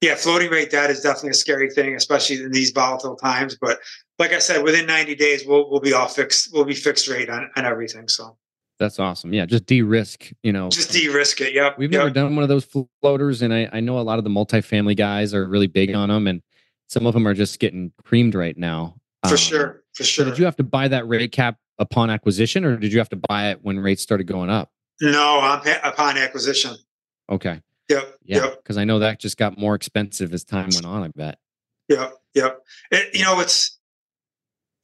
yeah, 0.01 0.15
floating 0.15 0.51
rate 0.51 0.71
debt 0.71 0.91
is 0.91 1.01
definitely 1.01 1.31
a 1.31 1.35
scary 1.35 1.71
thing, 1.71 1.95
especially 1.95 2.43
in 2.43 2.53
these 2.53 2.71
volatile 2.71 3.17
times. 3.17 3.57
But 3.61 3.81
like 4.19 4.33
I 4.33 4.39
said, 4.39 4.63
within 4.63 4.87
90 4.87 5.15
days, 5.17 5.45
we'll 5.47 5.71
we'll 5.71 5.81
be 5.81 5.93
all 5.93 6.09
fixed. 6.09 6.51
We'll 6.53 6.65
be 6.65 6.75
fixed 6.75 7.09
rate 7.09 7.31
on, 7.31 7.51
on 7.57 7.65
everything. 7.65 8.09
So. 8.09 8.37
That's 8.79 8.99
awesome. 8.99 9.33
Yeah, 9.33 9.47
just 9.47 9.67
de-risk, 9.67 10.33
you 10.43 10.53
know. 10.53 10.69
Just 10.69 10.91
de-risk 10.91 11.41
it. 11.41 11.55
Yep. 11.55 11.79
We've 11.79 11.93
yep. 11.93 12.01
never 12.01 12.11
done 12.11 12.35
one 12.35 12.43
of 12.43 12.49
those 12.49 12.67
floaters, 13.01 13.41
and 13.41 13.55
I, 13.55 13.69
I 13.73 13.79
know 13.79 14.01
a 14.01 14.03
lot 14.03 14.19
of 14.19 14.25
the 14.25 14.31
multifamily 14.31 14.97
guys 14.97 15.35
are 15.35 15.47
really 15.47 15.69
big 15.69 15.95
on 15.95 16.09
them, 16.09 16.27
and 16.27 16.43
some 16.89 17.07
of 17.07 17.15
them 17.15 17.29
are 17.29 17.35
just 17.35 17.61
getting 17.61 17.93
creamed 18.03 18.35
right 18.35 18.57
now. 18.57 18.97
For 19.25 19.33
um, 19.33 19.37
sure, 19.37 19.82
for 19.95 20.05
sure. 20.05 20.25
So 20.25 20.31
did 20.31 20.39
you 20.39 20.45
have 20.45 20.57
to 20.57 20.65
buy 20.65 20.89
that 20.89 21.07
rate 21.07 21.33
cap 21.33 21.59
upon 21.79 22.11
acquisition, 22.11 22.65
or 22.65 22.77
did 22.77 22.93
you 22.93 22.99
have 22.99 23.09
to 23.11 23.21
buy 23.29 23.51
it 23.51 23.61
when 23.63 23.79
rates 23.79 24.03
started 24.03 24.25
going 24.25 24.51
up? 24.51 24.71
No, 25.01 25.61
upon 25.83 26.17
acquisition. 26.17 26.77
Okay. 27.31 27.61
Yep. 27.89 28.19
Yeah. 28.25 28.51
Because 28.57 28.77
I 28.77 28.85
know 28.85 29.01
that 29.01 29.21
just 29.21 29.37
got 29.37 29.59
more 29.59 29.75
expensive 29.75 30.33
as 30.33 30.45
time 30.45 30.69
went 30.73 30.87
on. 30.87 31.03
I 31.03 31.09
bet. 31.09 31.39
Yep. 31.89 32.15
Yep. 32.35 32.61
It, 32.91 33.15
you 33.17 33.25
know, 33.25 33.41
it's 33.41 33.79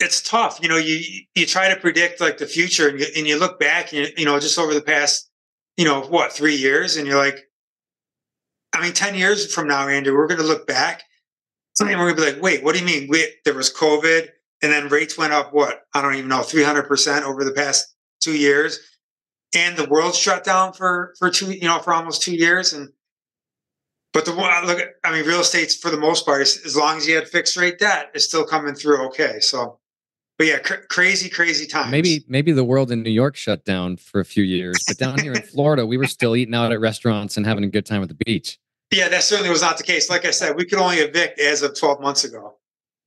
it's 0.01 0.21
tough. 0.23 0.59
You 0.62 0.68
know, 0.68 0.77
you 0.77 1.01
you 1.35 1.47
try 1.47 1.73
to 1.73 1.81
predict 1.81 2.21
like 2.21 2.38
the 2.38 2.47
future, 2.47 2.88
and 2.88 3.01
you, 3.01 3.07
and 3.16 3.27
you 3.27 3.38
look 3.38 3.59
back, 3.59 3.92
and 3.92 4.07
you, 4.07 4.12
you 4.18 4.25
know, 4.25 4.38
just 4.38 4.59
over 4.59 4.75
the 4.75 4.83
past, 4.83 5.31
you 5.77 5.85
know, 5.85 6.03
what 6.03 6.33
three 6.33 6.57
years, 6.57 6.97
and 6.97 7.07
you're 7.07 7.18
like, 7.18 7.49
I 8.73 8.83
mean, 8.83 8.92
ten 8.92 9.14
years 9.14 9.53
from 9.53 9.68
now, 9.68 9.88
Andrew, 9.88 10.16
we're 10.16 10.27
going 10.27 10.40
to 10.40 10.47
look 10.47 10.66
back, 10.66 11.03
and 11.81 11.88
we're 11.88 12.12
going 12.12 12.16
to 12.16 12.23
be 12.23 12.33
like, 12.33 12.42
wait, 12.42 12.64
what 12.64 12.75
do 12.75 12.81
you 12.81 12.87
mean? 12.87 13.09
Wait, 13.09 13.37
there 13.44 13.55
was 13.55 13.73
COVID 13.73 14.29
and 14.62 14.73
then 14.73 14.88
rates 14.88 15.16
went 15.16 15.33
up 15.33 15.53
what 15.53 15.83
I 15.94 16.03
don't 16.03 16.14
even 16.14 16.29
know 16.29 16.40
300% 16.40 17.23
over 17.23 17.44
the 17.44 17.53
past 17.53 17.94
2 18.21 18.37
years. 18.37 18.81
And 19.55 19.77
the 19.77 19.88
world 19.88 20.14
shut 20.14 20.44
down 20.44 20.73
for 20.75 21.14
for 21.18 21.31
two 21.31 21.53
you 21.53 21.66
know 21.66 21.79
for 21.79 21.94
almost 21.94 22.23
2 22.23 22.35
years. 22.35 22.73
And 22.73 22.90
but 24.12 24.25
the 24.25 24.35
one 24.35 24.66
look 24.66 24.79
at, 24.79 24.88
I 25.05 25.12
mean 25.12 25.25
real 25.27 25.40
estate's 25.40 25.77
for 25.77 25.90
the 25.90 25.97
most 25.97 26.27
part 26.27 26.42
as 26.42 26.77
long 26.77 26.99
as 26.99 27.09
you 27.09 27.14
had 27.14 27.29
fixed 27.29 27.57
rate 27.57 27.79
debt 27.79 28.11
is 28.14 28.25
still 28.25 28.44
coming 28.44 28.75
through 28.75 29.07
okay. 29.07 29.40
So 29.40 29.79
but 30.37 30.49
yeah 30.49 30.59
cr- 30.59 30.85
crazy 30.90 31.31
crazy 31.31 31.66
times. 31.66 31.90
Maybe 31.90 32.25
maybe 32.29 32.53
the 32.53 32.64
world 32.64 32.92
in 32.92 33.03
New 33.03 33.11
York 33.11 33.37
shut 33.37 33.64
down 33.64 33.97
for 33.97 34.21
a 34.21 34.25
few 34.25 34.44
years 34.44 34.85
but 34.87 34.99
down 34.99 35.18
here 35.18 35.33
in 35.33 35.42
Florida 35.55 35.87
we 35.87 35.97
were 35.97 36.07
still 36.07 36.37
eating 36.37 36.55
out 36.55 36.71
at 36.71 36.81
restaurants 36.81 37.38
and 37.38 37.47
having 37.47 37.64
a 37.64 37.68
good 37.68 37.87
time 37.87 38.03
at 38.03 38.09
the 38.09 38.18
beach. 38.27 38.59
Yeah 38.90 39.09
that 39.09 39.23
certainly 39.23 39.51
was 39.51 39.62
not 39.62 39.79
the 39.79 39.85
case. 39.85 40.11
Like 40.11 40.27
I 40.27 40.31
said 40.31 40.57
we 40.57 40.66
could 40.66 40.79
only 40.79 40.97
evict 40.97 41.40
as 41.40 41.62
of 41.62 41.79
12 41.79 42.03
months 42.03 42.25
ago 42.25 42.58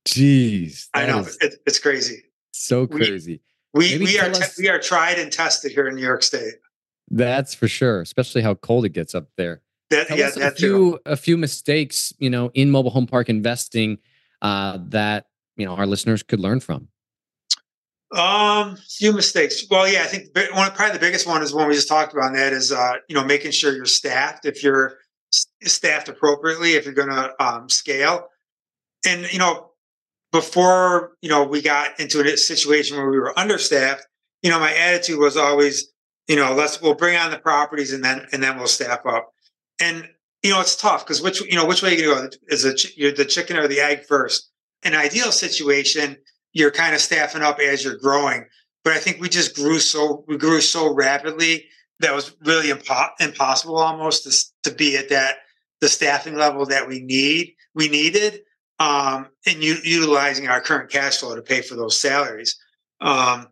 Jeez, 0.06 0.88
I 0.94 1.06
know 1.06 1.26
it, 1.40 1.54
it's 1.66 1.78
crazy. 1.78 2.24
So 2.52 2.86
crazy. 2.86 3.40
We 3.74 3.98
we, 3.98 4.04
we 4.04 4.18
are 4.18 4.30
us, 4.30 4.58
we 4.58 4.68
are 4.68 4.78
tried 4.78 5.18
and 5.18 5.32
tested 5.32 5.72
here 5.72 5.88
in 5.88 5.94
New 5.94 6.02
York 6.02 6.22
State. 6.22 6.54
That's 7.10 7.54
for 7.54 7.68
sure, 7.68 8.00
especially 8.00 8.42
how 8.42 8.54
cold 8.54 8.84
it 8.84 8.90
gets 8.90 9.14
up 9.14 9.28
there. 9.36 9.62
That, 9.90 10.08
Tell 10.08 10.18
yeah, 10.18 10.28
us 10.28 10.36
a 10.36 10.50
few 10.50 10.98
a 11.06 11.16
few 11.16 11.36
mistakes, 11.36 12.12
you 12.18 12.30
know, 12.30 12.50
in 12.54 12.70
mobile 12.70 12.90
home 12.90 13.06
park 13.06 13.28
investing 13.28 13.98
uh, 14.40 14.78
that 14.88 15.26
you 15.56 15.66
know 15.66 15.74
our 15.74 15.86
listeners 15.86 16.22
could 16.22 16.40
learn 16.40 16.60
from. 16.60 16.88
Um, 18.12 18.76
few 18.76 19.12
mistakes. 19.12 19.64
Well, 19.70 19.90
yeah, 19.90 20.02
I 20.02 20.06
think 20.06 20.36
one 20.54 20.70
probably 20.72 20.92
the 20.92 20.98
biggest 20.98 21.26
one 21.26 21.42
is 21.42 21.54
one 21.54 21.66
we 21.68 21.74
just 21.74 21.88
talked 21.88 22.12
about. 22.12 22.28
And 22.28 22.36
that 22.36 22.52
is, 22.52 22.70
uh, 22.70 22.94
you 23.08 23.14
know, 23.14 23.24
making 23.24 23.52
sure 23.52 23.74
you're 23.74 23.86
staffed. 23.86 24.44
If 24.44 24.62
you're 24.62 24.98
staffed 25.30 26.10
appropriately, 26.10 26.72
if 26.72 26.84
you're 26.84 26.92
going 26.92 27.08
to 27.08 27.32
um, 27.42 27.70
scale, 27.70 28.28
and 29.06 29.30
you 29.32 29.38
know, 29.38 29.71
before 30.32 31.12
you 31.20 31.28
know 31.28 31.44
we 31.44 31.62
got 31.62 31.98
into 32.00 32.20
a 32.20 32.36
situation 32.36 32.96
where 32.96 33.10
we 33.10 33.18
were 33.18 33.38
understaffed 33.38 34.06
you 34.42 34.50
know 34.50 34.58
my 34.58 34.74
attitude 34.74 35.18
was 35.18 35.36
always 35.36 35.92
you 36.28 36.36
know 36.36 36.52
let's 36.54 36.80
we'll 36.82 36.94
bring 36.94 37.16
on 37.16 37.30
the 37.30 37.38
properties 37.38 37.92
and 37.92 38.04
then 38.04 38.26
and 38.32 38.42
then 38.42 38.56
we'll 38.56 38.66
staff 38.66 39.00
up. 39.06 39.32
And 39.80 40.08
you 40.42 40.50
know 40.50 40.60
it's 40.60 40.76
tough 40.76 41.04
because 41.04 41.22
which 41.22 41.40
you 41.42 41.56
know 41.56 41.66
which 41.66 41.82
way 41.82 41.96
you 41.96 42.14
go? 42.14 42.28
Is 42.48 42.64
it 42.64 42.96
you're 42.96 43.12
the 43.12 43.24
chicken 43.24 43.56
or 43.56 43.68
the 43.68 43.80
egg 43.80 44.04
first? 44.06 44.50
An 44.82 44.94
ideal 44.94 45.30
situation 45.30 46.16
you're 46.52 46.70
kind 46.70 46.94
of 46.94 47.00
staffing 47.00 47.42
up 47.42 47.58
as 47.58 47.84
you're 47.84 47.96
growing 47.96 48.44
but 48.84 48.92
i 48.92 48.98
think 48.98 49.20
we 49.20 49.28
just 49.28 49.54
grew 49.54 49.78
so 49.78 50.24
we 50.28 50.36
grew 50.36 50.60
so 50.60 50.92
rapidly 50.92 51.64
that 52.00 52.14
was 52.14 52.36
really 52.44 52.68
impo- 52.68 53.10
impossible 53.20 53.76
almost 53.76 54.24
to, 54.24 54.70
to 54.70 54.76
be 54.76 54.96
at 54.96 55.08
that 55.08 55.36
the 55.80 55.88
staffing 55.88 56.36
level 56.36 56.66
that 56.66 56.86
we 56.86 57.00
need 57.00 57.54
we 57.74 57.88
needed 57.88 58.40
um, 58.78 59.28
and 59.46 59.62
u- 59.62 59.80
utilizing 59.84 60.48
our 60.48 60.60
current 60.60 60.90
cash 60.90 61.18
flow 61.18 61.34
to 61.34 61.42
pay 61.42 61.62
for 61.62 61.76
those 61.76 62.00
salaries. 62.00 62.56
Um, 63.00 63.48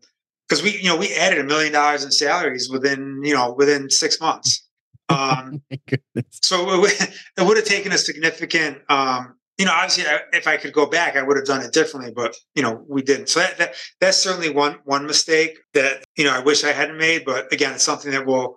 because 0.48 0.64
we, 0.64 0.76
you 0.78 0.88
know, 0.88 0.96
we 0.96 1.14
added 1.14 1.38
a 1.38 1.44
million 1.44 1.72
dollars 1.72 2.04
in 2.04 2.10
salaries 2.10 2.68
within, 2.68 3.20
you 3.22 3.32
know, 3.32 3.54
within 3.56 3.88
six 3.88 4.20
months. 4.20 4.66
Um, 5.10 5.60
oh 5.72 6.22
so 6.30 6.84
it, 6.84 7.10
it 7.36 7.44
would 7.44 7.56
have 7.56 7.66
taken 7.66 7.90
a 7.90 7.98
significant, 7.98 8.78
um, 8.88 9.34
you 9.60 9.66
know, 9.66 9.72
obviously, 9.72 10.04
if 10.32 10.46
I 10.46 10.56
could 10.56 10.72
go 10.72 10.86
back, 10.86 11.16
I 11.16 11.22
would 11.22 11.36
have 11.36 11.44
done 11.44 11.62
it 11.62 11.72
differently, 11.72 12.12
but 12.14 12.36
you 12.54 12.62
know, 12.62 12.82
we 12.88 13.02
didn't. 13.02 13.28
So 13.28 13.40
that, 13.40 13.58
that 13.58 13.74
that's 14.00 14.16
certainly 14.16 14.48
one 14.48 14.78
one 14.84 15.06
mistake 15.06 15.58
that 15.74 16.04
you 16.16 16.24
know 16.24 16.32
I 16.32 16.38
wish 16.38 16.64
I 16.64 16.72
hadn't 16.72 16.96
made. 16.96 17.26
But 17.26 17.52
again, 17.52 17.74
it's 17.74 17.82
something 17.82 18.10
that 18.12 18.24
will, 18.24 18.56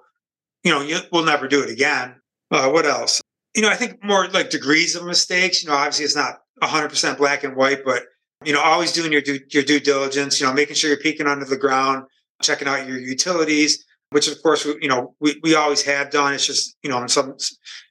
you 0.63 0.71
know, 0.71 0.82
you, 0.82 0.99
we'll 1.12 1.26
never 1.26 1.47
do 1.47 1.62
it 1.62 1.71
again. 1.71 2.21
Uh, 2.52 2.69
what 2.69 2.86
else? 2.86 3.19
You 3.56 3.63
know, 3.63 3.69
I 3.69 3.76
think 3.76 4.02
more 4.02 4.30
like 4.30 4.49
degrees 4.49 4.95
of 4.95 5.06
mistakes. 5.06 5.62
You 5.62 5.69
know, 5.69 5.76
obviously, 5.76 6.06
it's 6.06 6.15
not 6.15 6.42
100% 6.63 7.17
black 7.17 7.43
and 7.43 7.56
white, 7.56 7.84
but 7.86 8.04
you 8.45 8.54
know, 8.54 8.62
always 8.62 8.91
doing 8.91 9.12
your 9.12 9.21
due, 9.21 9.39
your 9.52 9.63
due 9.63 9.80
diligence. 9.80 10.39
You 10.39 10.47
know, 10.47 10.54
making 10.54 10.76
sure 10.76 10.89
you're 10.89 10.99
peeking 10.99 11.28
under 11.28 11.45
the 11.45 11.58
ground, 11.58 12.06
checking 12.41 12.67
out 12.67 12.88
your 12.88 12.99
utilities, 12.99 13.86
which 14.10 14.28
of 14.28 14.41
course 14.41 14.65
you 14.65 14.88
know 14.88 15.15
we, 15.19 15.39
we 15.43 15.56
always 15.56 15.82
have 15.84 16.10
done. 16.10 16.34
It's 16.34 16.45
just 16.45 16.76
you 16.84 16.89
know 16.89 17.02
in 17.02 17.08
some 17.08 17.36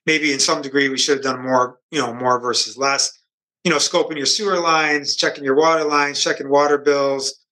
maybe 0.06 0.32
in 0.32 0.40
some 0.40 0.62
degree 0.62 0.88
we 0.88 0.98
should 0.98 1.16
have 1.16 1.24
done 1.24 1.42
more. 1.42 1.78
You 1.90 2.00
know, 2.00 2.14
more 2.14 2.40
versus 2.40 2.76
less. 2.76 3.18
You 3.64 3.70
know, 3.70 3.78
scoping 3.78 4.16
your 4.16 4.26
sewer 4.26 4.58
lines, 4.58 5.16
checking 5.16 5.44
your 5.44 5.56
water 5.56 5.84
lines, 5.84 6.22
checking 6.22 6.48
water 6.48 6.78
bills, 6.78 7.44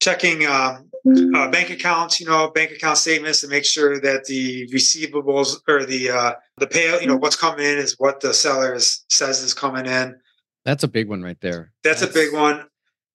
checking 0.00 0.46
um, 0.46 0.90
uh, 1.34 1.50
bank 1.50 1.70
accounts, 1.70 2.20
you 2.20 2.26
know, 2.26 2.50
bank 2.50 2.70
account 2.70 2.98
statements 2.98 3.40
to 3.40 3.48
make 3.48 3.64
sure 3.64 4.00
that 4.00 4.24
the 4.24 4.68
receivables 4.68 5.56
or 5.68 5.84
the 5.84 6.10
uh, 6.10 6.32
the 6.58 6.66
pay, 6.66 7.00
you 7.00 7.06
know, 7.06 7.16
what's 7.16 7.36
coming 7.36 7.64
in 7.64 7.78
is 7.78 7.96
what 7.98 8.20
the 8.20 8.32
seller 8.34 8.74
is, 8.74 9.04
says 9.08 9.42
is 9.42 9.54
coming 9.54 9.86
in. 9.86 10.14
That's 10.64 10.82
a 10.82 10.88
big 10.88 11.08
one 11.08 11.22
right 11.22 11.40
there. 11.40 11.72
That's, 11.82 12.00
that's 12.00 12.12
a 12.12 12.14
big 12.14 12.32
one. 12.32 12.66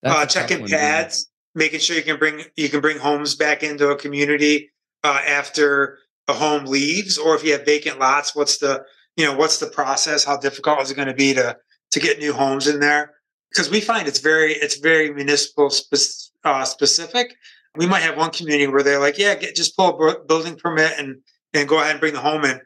Uh, 0.03 0.25
checking 0.25 0.67
pads, 0.67 1.29
making 1.55 1.79
sure 1.79 1.95
you 1.95 2.03
can 2.03 2.17
bring 2.17 2.43
you 2.55 2.69
can 2.69 2.79
bring 2.81 2.99
homes 2.99 3.35
back 3.35 3.63
into 3.63 3.89
a 3.89 3.95
community 3.95 4.69
uh, 5.03 5.21
after 5.27 5.99
a 6.27 6.33
home 6.33 6.65
leaves, 6.65 7.17
or 7.17 7.35
if 7.35 7.43
you 7.43 7.53
have 7.53 7.65
vacant 7.65 7.99
lots, 7.99 8.35
what's 8.35 8.57
the 8.59 8.83
you 9.15 9.25
know 9.25 9.35
what's 9.35 9.59
the 9.59 9.67
process? 9.67 10.23
How 10.23 10.37
difficult 10.37 10.81
is 10.81 10.91
it 10.91 10.95
going 10.95 11.07
to 11.07 11.13
be 11.13 11.33
to 11.33 11.57
to 11.91 11.99
get 11.99 12.19
new 12.19 12.33
homes 12.33 12.67
in 12.67 12.79
there? 12.79 13.13
Because 13.51 13.69
we 13.69 13.81
find 13.81 14.07
it's 14.07 14.19
very 14.19 14.53
it's 14.53 14.77
very 14.77 15.13
municipal 15.13 15.69
spe- 15.69 16.31
uh, 16.43 16.65
specific. 16.65 17.35
We 17.75 17.87
might 17.87 18.01
have 18.01 18.17
one 18.17 18.31
community 18.31 18.67
where 18.67 18.83
they're 18.83 18.99
like, 18.99 19.17
yeah, 19.17 19.35
get, 19.35 19.55
just 19.55 19.75
pull 19.75 19.99
a 20.09 20.25
building 20.25 20.55
permit 20.55 20.93
and 20.97 21.17
and 21.53 21.67
go 21.67 21.79
ahead 21.79 21.91
and 21.91 21.99
bring 21.99 22.13
the 22.13 22.19
home 22.19 22.43
in, 22.45 22.59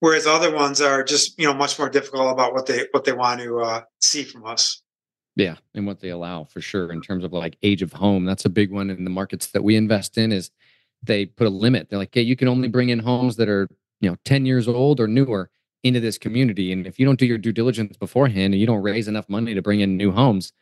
whereas 0.00 0.26
other 0.26 0.54
ones 0.54 0.80
are 0.80 1.02
just 1.02 1.38
you 1.38 1.46
know 1.46 1.54
much 1.54 1.78
more 1.78 1.88
difficult 1.88 2.32
about 2.32 2.52
what 2.52 2.66
they 2.66 2.86
what 2.92 3.04
they 3.04 3.12
want 3.12 3.40
to 3.40 3.60
uh, 3.60 3.82
see 4.00 4.22
from 4.22 4.44
us. 4.44 4.82
Yeah, 5.36 5.56
and 5.74 5.86
what 5.86 6.00
they 6.00 6.08
allow 6.08 6.44
for 6.44 6.60
sure 6.60 6.90
in 6.90 7.00
terms 7.00 7.24
of 7.24 7.32
like 7.32 7.56
age 7.62 7.82
of 7.82 7.92
home. 7.92 8.24
That's 8.24 8.44
a 8.44 8.50
big 8.50 8.72
one 8.72 8.90
in 8.90 9.04
the 9.04 9.10
markets 9.10 9.48
that 9.48 9.62
we 9.62 9.76
invest 9.76 10.18
in. 10.18 10.32
Is 10.32 10.50
they 11.02 11.26
put 11.26 11.46
a 11.46 11.50
limit. 11.50 11.88
They're 11.88 11.98
like, 11.98 12.10
hey, 12.12 12.22
you 12.22 12.36
can 12.36 12.48
only 12.48 12.68
bring 12.68 12.88
in 12.88 12.98
homes 12.98 13.36
that 13.36 13.48
are 13.48 13.68
you 14.00 14.10
know 14.10 14.16
10 14.24 14.46
years 14.46 14.68
old 14.68 15.00
or 15.00 15.06
newer 15.06 15.50
into 15.84 16.00
this 16.00 16.18
community. 16.18 16.72
And 16.72 16.86
if 16.86 16.98
you 16.98 17.06
don't 17.06 17.18
do 17.18 17.26
your 17.26 17.38
due 17.38 17.52
diligence 17.52 17.96
beforehand 17.96 18.52
and 18.52 18.60
you 18.60 18.66
don't 18.66 18.82
raise 18.82 19.08
enough 19.08 19.28
money 19.28 19.54
to 19.54 19.62
bring 19.62 19.80
in 19.80 19.96
new 19.96 20.10
homes, 20.10 20.52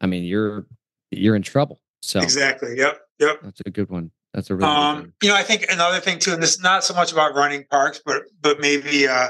I 0.00 0.06
mean, 0.06 0.24
you're 0.24 0.66
you're 1.10 1.36
in 1.36 1.42
trouble. 1.42 1.80
So 2.02 2.20
exactly. 2.20 2.76
Yep. 2.76 3.00
Yep. 3.18 3.40
That's 3.42 3.60
a 3.66 3.70
good 3.70 3.90
one. 3.90 4.10
That's 4.34 4.48
a 4.50 4.56
really 4.56 4.68
um, 4.68 5.12
you 5.22 5.28
know, 5.28 5.36
I 5.36 5.42
think 5.42 5.66
another 5.70 6.00
thing 6.00 6.18
too, 6.18 6.32
and 6.32 6.42
this 6.42 6.52
is 6.52 6.60
not 6.60 6.84
so 6.84 6.94
much 6.94 7.12
about 7.12 7.34
running 7.34 7.64
parks, 7.70 8.00
but 8.04 8.22
but 8.40 8.60
maybe 8.60 9.06
uh 9.06 9.28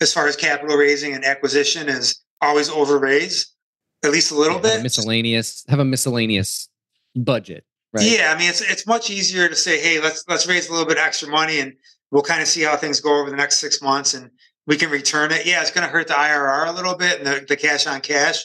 as 0.00 0.14
far 0.14 0.26
as 0.26 0.36
capital 0.36 0.76
raising 0.76 1.14
and 1.14 1.24
acquisition 1.24 1.88
is 1.88 2.22
always 2.40 2.70
over 2.70 2.98
raise 2.98 3.54
at 4.02 4.10
least 4.10 4.30
a 4.30 4.34
little 4.34 4.56
yeah, 4.56 4.76
bit. 4.76 4.82
Miscellaneous 4.82 5.64
have 5.68 5.78
a 5.78 5.84
miscellaneous 5.84 6.68
budget. 7.14 7.64
Right. 7.92 8.06
Yeah, 8.06 8.32
I 8.34 8.38
mean 8.38 8.48
it's 8.48 8.60
it's 8.60 8.86
much 8.86 9.10
easier 9.10 9.48
to 9.48 9.56
say, 9.56 9.80
hey, 9.80 10.00
let's 10.00 10.24
let's 10.28 10.46
raise 10.46 10.68
a 10.68 10.72
little 10.72 10.86
bit 10.86 10.98
extra 10.98 11.28
money 11.28 11.60
and 11.60 11.74
we'll 12.10 12.22
kind 12.22 12.40
of 12.40 12.48
see 12.48 12.62
how 12.62 12.76
things 12.76 13.00
go 13.00 13.20
over 13.20 13.30
the 13.30 13.36
next 13.36 13.58
six 13.58 13.82
months 13.82 14.14
and 14.14 14.30
we 14.66 14.76
can 14.76 14.90
return 14.90 15.32
it. 15.32 15.46
Yeah, 15.46 15.60
it's 15.60 15.70
going 15.70 15.86
to 15.86 15.92
hurt 15.92 16.08
the 16.08 16.14
IRR 16.14 16.68
a 16.68 16.72
little 16.72 16.94
bit 16.94 17.18
and 17.18 17.26
the, 17.26 17.44
the 17.46 17.56
cash 17.56 17.86
on 17.86 18.00
cash, 18.00 18.44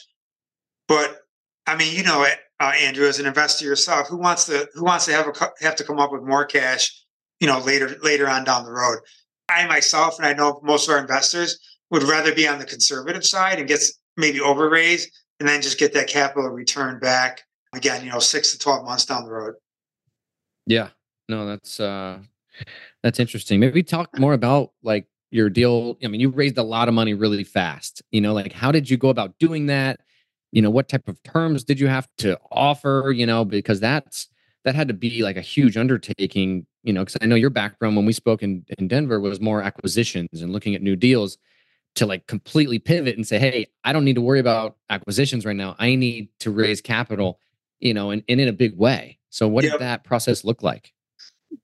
but 0.88 1.20
I 1.66 1.76
mean, 1.76 1.96
you 1.96 2.02
know 2.02 2.22
it, 2.22 2.38
uh, 2.60 2.72
Andrew, 2.80 3.06
as 3.06 3.18
an 3.18 3.26
investor 3.26 3.64
yourself, 3.64 4.08
who 4.08 4.16
wants 4.16 4.46
to 4.46 4.68
who 4.74 4.84
wants 4.84 5.06
to 5.06 5.12
have 5.12 5.26
a 5.28 5.32
have 5.60 5.76
to 5.76 5.84
come 5.84 5.98
up 5.98 6.12
with 6.12 6.22
more 6.22 6.44
cash, 6.44 7.04
you 7.40 7.46
know, 7.46 7.58
later 7.60 7.96
later 8.02 8.28
on 8.28 8.44
down 8.44 8.64
the 8.64 8.72
road. 8.72 8.98
I 9.48 9.66
myself, 9.66 10.18
and 10.18 10.26
I 10.26 10.32
know 10.32 10.60
most 10.62 10.88
of 10.88 10.94
our 10.94 11.00
investors 11.00 11.58
would 11.90 12.02
rather 12.02 12.34
be 12.34 12.48
on 12.48 12.58
the 12.58 12.64
conservative 12.64 13.24
side 13.24 13.58
and 13.58 13.68
get 13.68 13.80
maybe 14.16 14.38
overraise 14.38 15.04
and 15.38 15.48
then 15.48 15.62
just 15.62 15.78
get 15.78 15.92
that 15.94 16.08
capital 16.08 16.50
return 16.50 16.98
back 16.98 17.42
again, 17.74 18.04
you 18.04 18.10
know, 18.10 18.18
six 18.18 18.52
to 18.52 18.58
12 18.58 18.84
months 18.84 19.04
down 19.04 19.24
the 19.24 19.30
road. 19.30 19.54
Yeah, 20.66 20.88
no, 21.28 21.46
that's, 21.46 21.78
uh, 21.78 22.18
that's 23.02 23.20
interesting. 23.20 23.60
Maybe 23.60 23.82
talk 23.82 24.18
more 24.18 24.32
about 24.32 24.72
like 24.82 25.06
your 25.30 25.50
deal. 25.50 25.96
I 26.02 26.08
mean, 26.08 26.20
you 26.20 26.30
raised 26.30 26.58
a 26.58 26.62
lot 26.62 26.88
of 26.88 26.94
money 26.94 27.14
really 27.14 27.44
fast, 27.44 28.02
you 28.10 28.20
know, 28.20 28.32
like 28.32 28.52
how 28.52 28.72
did 28.72 28.90
you 28.90 28.96
go 28.96 29.10
about 29.10 29.38
doing 29.38 29.66
that? 29.66 30.00
You 30.52 30.62
know, 30.62 30.70
what 30.70 30.88
type 30.88 31.08
of 31.08 31.22
terms 31.22 31.64
did 31.64 31.78
you 31.80 31.88
have 31.88 32.08
to 32.18 32.38
offer, 32.50 33.12
you 33.14 33.26
know, 33.26 33.44
because 33.44 33.80
that's, 33.80 34.28
that 34.64 34.74
had 34.74 34.88
to 34.88 34.94
be 34.94 35.22
like 35.22 35.36
a 35.36 35.42
huge 35.42 35.76
undertaking, 35.76 36.66
you 36.82 36.92
know, 36.92 37.04
because 37.04 37.16
I 37.20 37.26
know 37.26 37.36
your 37.36 37.50
background 37.50 37.96
when 37.96 38.06
we 38.06 38.12
spoke 38.12 38.42
in, 38.42 38.64
in 38.78 38.88
Denver 38.88 39.20
was 39.20 39.40
more 39.40 39.62
acquisitions 39.62 40.42
and 40.42 40.52
looking 40.52 40.74
at 40.74 40.82
new 40.82 40.96
deals 40.96 41.38
to 41.96 42.06
like 42.06 42.26
completely 42.26 42.78
pivot 42.78 43.16
and 43.16 43.26
say, 43.26 43.38
hey, 43.38 43.66
I 43.84 43.92
don't 43.92 44.04
need 44.04 44.16
to 44.16 44.20
worry 44.20 44.40
about 44.40 44.76
acquisitions 44.90 45.44
right 45.44 45.56
now. 45.56 45.76
I 45.78 45.94
need 45.94 46.28
to 46.40 46.50
raise 46.50 46.80
capital, 46.80 47.38
you 47.80 47.94
know, 47.94 48.10
and, 48.10 48.22
and 48.28 48.40
in 48.40 48.48
a 48.48 48.52
big 48.52 48.76
way. 48.76 49.18
So 49.30 49.48
what 49.48 49.64
yep. 49.64 49.74
did 49.74 49.80
that 49.82 50.04
process 50.04 50.44
look 50.44 50.62
like? 50.62 50.92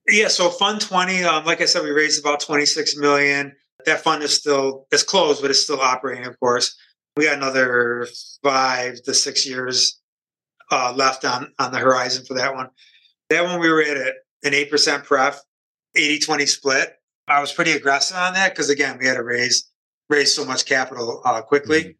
Yeah, 0.08 0.28
so 0.28 0.48
Fund 0.48 0.80
20, 0.80 1.24
um, 1.24 1.44
like 1.44 1.60
I 1.60 1.64
said, 1.64 1.82
we 1.82 1.90
raised 1.90 2.20
about 2.20 2.40
26 2.40 2.96
million. 2.96 3.54
That 3.84 4.00
fund 4.00 4.22
is 4.22 4.32
still 4.32 4.86
it's 4.92 5.02
closed, 5.02 5.42
but 5.42 5.50
it's 5.50 5.62
still 5.62 5.80
operating, 5.80 6.24
of 6.24 6.38
course. 6.38 6.76
We 7.16 7.24
got 7.24 7.36
another 7.36 8.06
five 8.42 9.02
to 9.02 9.12
six 9.12 9.46
years 9.46 10.00
uh, 10.70 10.94
left 10.96 11.24
on 11.24 11.52
on 11.58 11.72
the 11.72 11.78
horizon 11.78 12.24
for 12.24 12.34
that 12.34 12.54
one. 12.54 12.70
That 13.28 13.44
one 13.44 13.60
we 13.60 13.70
were 13.70 13.82
at 13.82 14.14
an 14.42 14.54
eight 14.54 14.70
percent 14.70 15.04
pref, 15.04 15.40
80-20 15.96 16.48
split. 16.48 16.94
I 17.28 17.40
was 17.40 17.52
pretty 17.52 17.72
aggressive 17.72 18.16
on 18.16 18.34
that 18.34 18.50
because 18.50 18.70
again, 18.70 18.98
we 18.98 19.06
had 19.06 19.16
to 19.16 19.22
raise 19.22 19.68
raise 20.08 20.34
so 20.34 20.44
much 20.44 20.64
capital 20.66 21.22
uh, 21.24 21.42
quickly. 21.42 21.80
Mm-hmm. 21.80 21.90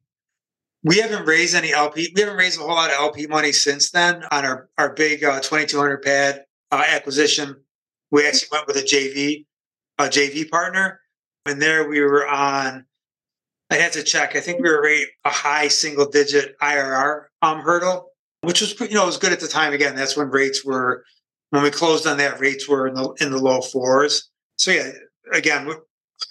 We 0.85 0.98
haven't 0.98 1.27
raised 1.27 1.55
any 1.55 1.72
LP. 1.72 2.12
We 2.14 2.22
haven't 2.22 2.37
raised 2.37 2.59
a 2.59 2.62
whole 2.62 2.75
lot 2.75 2.90
of 2.90 2.96
LP 2.96 3.27
money 3.27 3.53
since 3.53 3.90
then 3.90 4.25
on 4.31 4.44
our 4.44 4.68
our 4.79 4.94
big 4.94 5.22
uh, 5.22 5.40
2200 5.40 6.03
pad 6.03 6.44
uh, 6.70 6.83
acquisition. 6.88 7.57
We 8.11 8.27
actually 8.27 8.48
went 8.51 8.66
with 8.66 8.77
a 8.77 8.83
JV, 8.83 9.46
a 9.98 10.05
JV 10.05 10.51
partner, 10.51 11.01
and 11.46 11.61
there 11.61 11.88
we 11.88 12.01
were 12.01 12.27
on. 12.27 12.87
I 13.73 13.77
had 13.77 13.93
to 13.93 14.03
check. 14.03 14.37
I 14.37 14.41
think 14.41 14.61
we 14.61 14.69
were 14.69 14.83
rate 14.83 15.09
a 15.25 15.31
high 15.31 15.69
single 15.69 16.07
digit 16.07 16.59
IRR 16.61 17.25
um, 17.43 17.61
hurdle, 17.61 18.11
which 18.43 18.61
was 18.61 18.79
you 18.81 18.95
know 18.95 19.07
was 19.07 19.19
good 19.19 19.33
at 19.33 19.41
the 19.41 19.49
time. 19.49 19.73
Again, 19.73 19.97
that's 19.97 20.17
when 20.17 20.29
rates 20.29 20.65
were 20.65 21.05
when 21.51 21.63
we 21.63 21.71
closed 21.71 22.07
on 22.07 22.19
that. 22.19 22.41
Rates 22.41 22.69
were 22.69 22.87
in 22.87 22.95
the 22.95 23.11
in 23.21 23.31
the 23.31 23.39
low 23.39 23.61
fours. 23.61 24.31
So 24.57 24.71
yeah, 24.71 24.91
again, 25.33 25.67
we're 25.67 25.81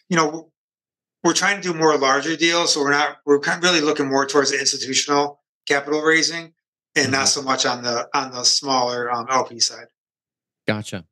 you 0.09 0.17
know 0.17 0.51
we're 1.23 1.33
trying 1.33 1.61
to 1.61 1.61
do 1.61 1.77
more 1.77 1.97
larger 1.97 2.35
deals. 2.35 2.73
So 2.73 2.81
we're 2.81 2.91
not, 2.91 3.17
we're 3.25 3.39
kind 3.39 3.57
of 3.57 3.63
really 3.63 3.81
looking 3.81 4.07
more 4.07 4.25
towards 4.25 4.51
the 4.51 4.59
institutional 4.59 5.39
capital 5.67 6.01
raising 6.01 6.53
and 6.95 7.05
mm-hmm. 7.05 7.11
not 7.11 7.27
so 7.27 7.41
much 7.41 7.65
on 7.65 7.83
the, 7.83 8.07
on 8.13 8.31
the 8.31 8.43
smaller 8.43 9.11
um, 9.11 9.27
LP 9.29 9.59
side. 9.59 9.85
Gotcha. 10.67 11.05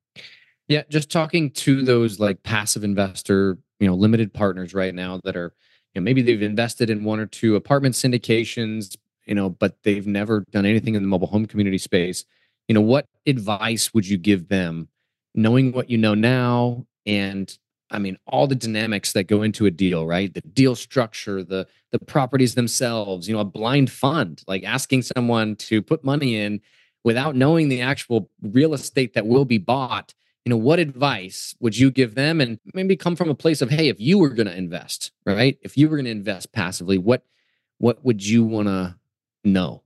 Yeah. 0.68 0.84
Just 0.90 1.12
talking 1.12 1.52
to 1.52 1.84
those 1.84 2.20
like 2.20 2.44
passive 2.44 2.84
investor, 2.84 3.58
you 3.80 3.88
know, 3.88 3.96
limited 3.96 4.34
partners 4.34 4.74
right 4.74 4.94
now 4.94 5.20
that 5.24 5.36
are, 5.36 5.54
you 5.94 6.02
know, 6.02 6.04
maybe 6.04 6.22
they've 6.22 6.42
invested 6.42 6.90
in 6.90 7.04
one 7.04 7.20
or 7.20 7.26
two 7.26 7.56
apartment 7.56 7.96
syndications, 7.96 8.96
you 9.26 9.36
know, 9.36 9.50
but 9.50 9.78
they've 9.84 10.08
never 10.08 10.44
done 10.52 10.66
anything 10.66 10.96
in 10.96 11.02
the 11.02 11.08
mobile 11.08 11.28
home 11.28 11.46
community 11.46 11.78
space. 11.78 12.26
You 12.68 12.76
know, 12.76 12.82
what 12.82 13.06
advice 13.26 13.94
would 13.94 14.08
you 14.08 14.18
give 14.18 14.48
them 14.48 14.90
knowing 15.36 15.72
what 15.72 15.90
you 15.90 15.98
know 15.98 16.14
now 16.14 16.86
and 17.06 17.58
I 17.92 17.98
mean, 17.98 18.18
all 18.28 18.46
the 18.46 18.56
dynamics 18.56 19.14
that 19.14 19.24
go 19.24 19.42
into 19.42 19.66
a 19.66 19.72
deal, 19.72 20.06
right? 20.06 20.32
The 20.32 20.42
deal 20.42 20.76
structure, 20.76 21.44
the 21.44 21.68
the 21.92 22.00
properties 22.00 22.54
themselves, 22.54 23.28
you 23.28 23.34
know, 23.34 23.42
a 23.42 23.46
blind 23.46 23.90
fund, 23.92 24.44
like 24.48 24.64
asking 24.64 25.02
someone 25.02 25.56
to 25.56 25.82
put 25.82 26.04
money 26.04 26.36
in 26.36 26.62
without 27.04 27.36
knowing 27.36 27.70
the 27.70 27.82
actual 27.82 28.30
real 28.44 28.74
estate 28.74 29.16
that 29.16 29.26
will 29.26 29.46
be 29.46 29.58
bought. 29.58 30.14
You 30.50 30.56
know, 30.56 30.64
what 30.66 30.80
advice 30.80 31.56
would 31.60 31.78
you 31.78 31.92
give 31.92 32.16
them? 32.16 32.42
And 32.42 32.60
maybe 32.74 32.96
come 32.96 33.16
from 33.16 33.30
a 33.30 33.36
place 33.36 33.62
of, 33.62 33.70
hey, 33.70 33.88
if 33.88 34.00
you 34.00 34.18
were 34.18 34.30
going 34.30 34.48
to 34.48 34.58
invest, 34.58 35.12
right? 35.24 35.60
If 35.62 35.78
you 35.78 35.88
were 35.88 35.96
going 35.96 36.06
to 36.06 36.12
invest 36.12 36.52
passively, 36.52 36.98
what 36.98 37.24
what 37.78 38.04
would 38.04 38.26
you 38.26 38.44
want 38.44 38.68
to 38.68 38.96
know? 39.44 39.84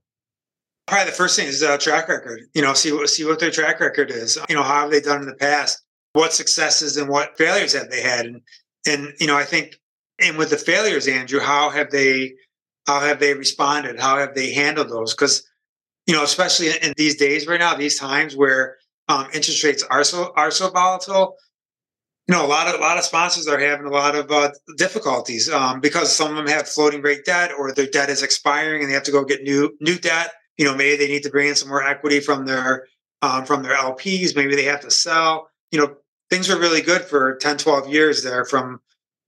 Probably 0.86 1.10
the 1.10 1.16
first 1.16 1.38
thing 1.38 1.48
is 1.48 1.62
uh, 1.62 1.76
track 1.76 2.08
record. 2.08 2.40
You 2.54 2.62
know, 2.62 2.72
see 2.72 2.92
what 2.92 3.10
see 3.10 3.24
what 3.24 3.40
their 3.40 3.50
track 3.50 3.78
record 3.78 4.10
is. 4.10 4.38
You 4.48 4.54
know, 4.54 4.62
how 4.62 4.82
have 4.82 4.90
they 4.90 5.00
done 5.00 5.20
in 5.20 5.28
the 5.28 5.34
past? 5.34 5.84
what 6.14 6.32
successes 6.32 6.96
and 6.96 7.08
what 7.08 7.36
failures 7.36 7.74
have 7.74 7.90
they 7.90 8.00
had 8.00 8.24
and 8.24 8.40
and 8.86 9.12
you 9.20 9.26
know 9.26 9.36
i 9.36 9.44
think 9.44 9.78
and 10.20 10.38
with 10.38 10.48
the 10.48 10.56
failures 10.56 11.06
andrew 11.06 11.40
how 11.40 11.68
have 11.68 11.90
they 11.90 12.32
how 12.86 13.00
have 13.00 13.20
they 13.20 13.34
responded 13.34 14.00
how 14.00 14.16
have 14.16 14.34
they 14.34 14.52
handled 14.52 14.88
those 14.88 15.12
because 15.12 15.46
you 16.06 16.14
know 16.14 16.22
especially 16.22 16.68
in 16.82 16.94
these 16.96 17.16
days 17.16 17.46
right 17.46 17.60
now 17.60 17.74
these 17.74 17.98
times 17.98 18.34
where 18.36 18.76
um, 19.08 19.26
interest 19.34 19.62
rates 19.64 19.84
are 19.90 20.04
so 20.04 20.32
are 20.36 20.50
so 20.50 20.70
volatile. 20.70 21.36
You 22.28 22.34
know 22.34 22.46
a 22.46 22.48
lot 22.48 22.68
of 22.68 22.80
a 22.80 22.82
lot 22.82 22.96
of 22.96 23.04
sponsors 23.04 23.46
are 23.46 23.58
having 23.58 23.86
a 23.86 23.90
lot 23.90 24.14
of 24.14 24.30
uh, 24.30 24.50
difficulties 24.76 25.50
um, 25.50 25.80
because 25.80 26.14
some 26.14 26.30
of 26.30 26.36
them 26.36 26.46
have 26.46 26.68
floating 26.68 27.02
rate 27.02 27.24
debt 27.24 27.50
or 27.56 27.72
their 27.72 27.86
debt 27.86 28.08
is 28.08 28.22
expiring 28.22 28.80
and 28.80 28.90
they 28.90 28.94
have 28.94 29.02
to 29.04 29.12
go 29.12 29.24
get 29.24 29.42
new 29.42 29.76
new 29.80 29.98
debt. 29.98 30.32
You 30.56 30.64
know 30.64 30.74
maybe 30.74 30.96
they 30.96 31.12
need 31.12 31.24
to 31.24 31.30
bring 31.30 31.48
in 31.48 31.54
some 31.54 31.68
more 31.68 31.84
equity 31.84 32.20
from 32.20 32.46
their 32.46 32.86
um, 33.22 33.44
from 33.44 33.62
their 33.62 33.76
lps 33.76 34.34
maybe 34.34 34.56
they 34.56 34.64
have 34.64 34.80
to 34.80 34.90
sell. 34.90 35.48
You 35.70 35.80
know 35.80 35.96
things 36.30 36.48
were 36.48 36.58
really 36.58 36.80
good 36.80 37.02
for 37.02 37.36
10, 37.36 37.58
12 37.58 37.88
years 37.88 38.22
there 38.22 38.44
from 38.44 38.80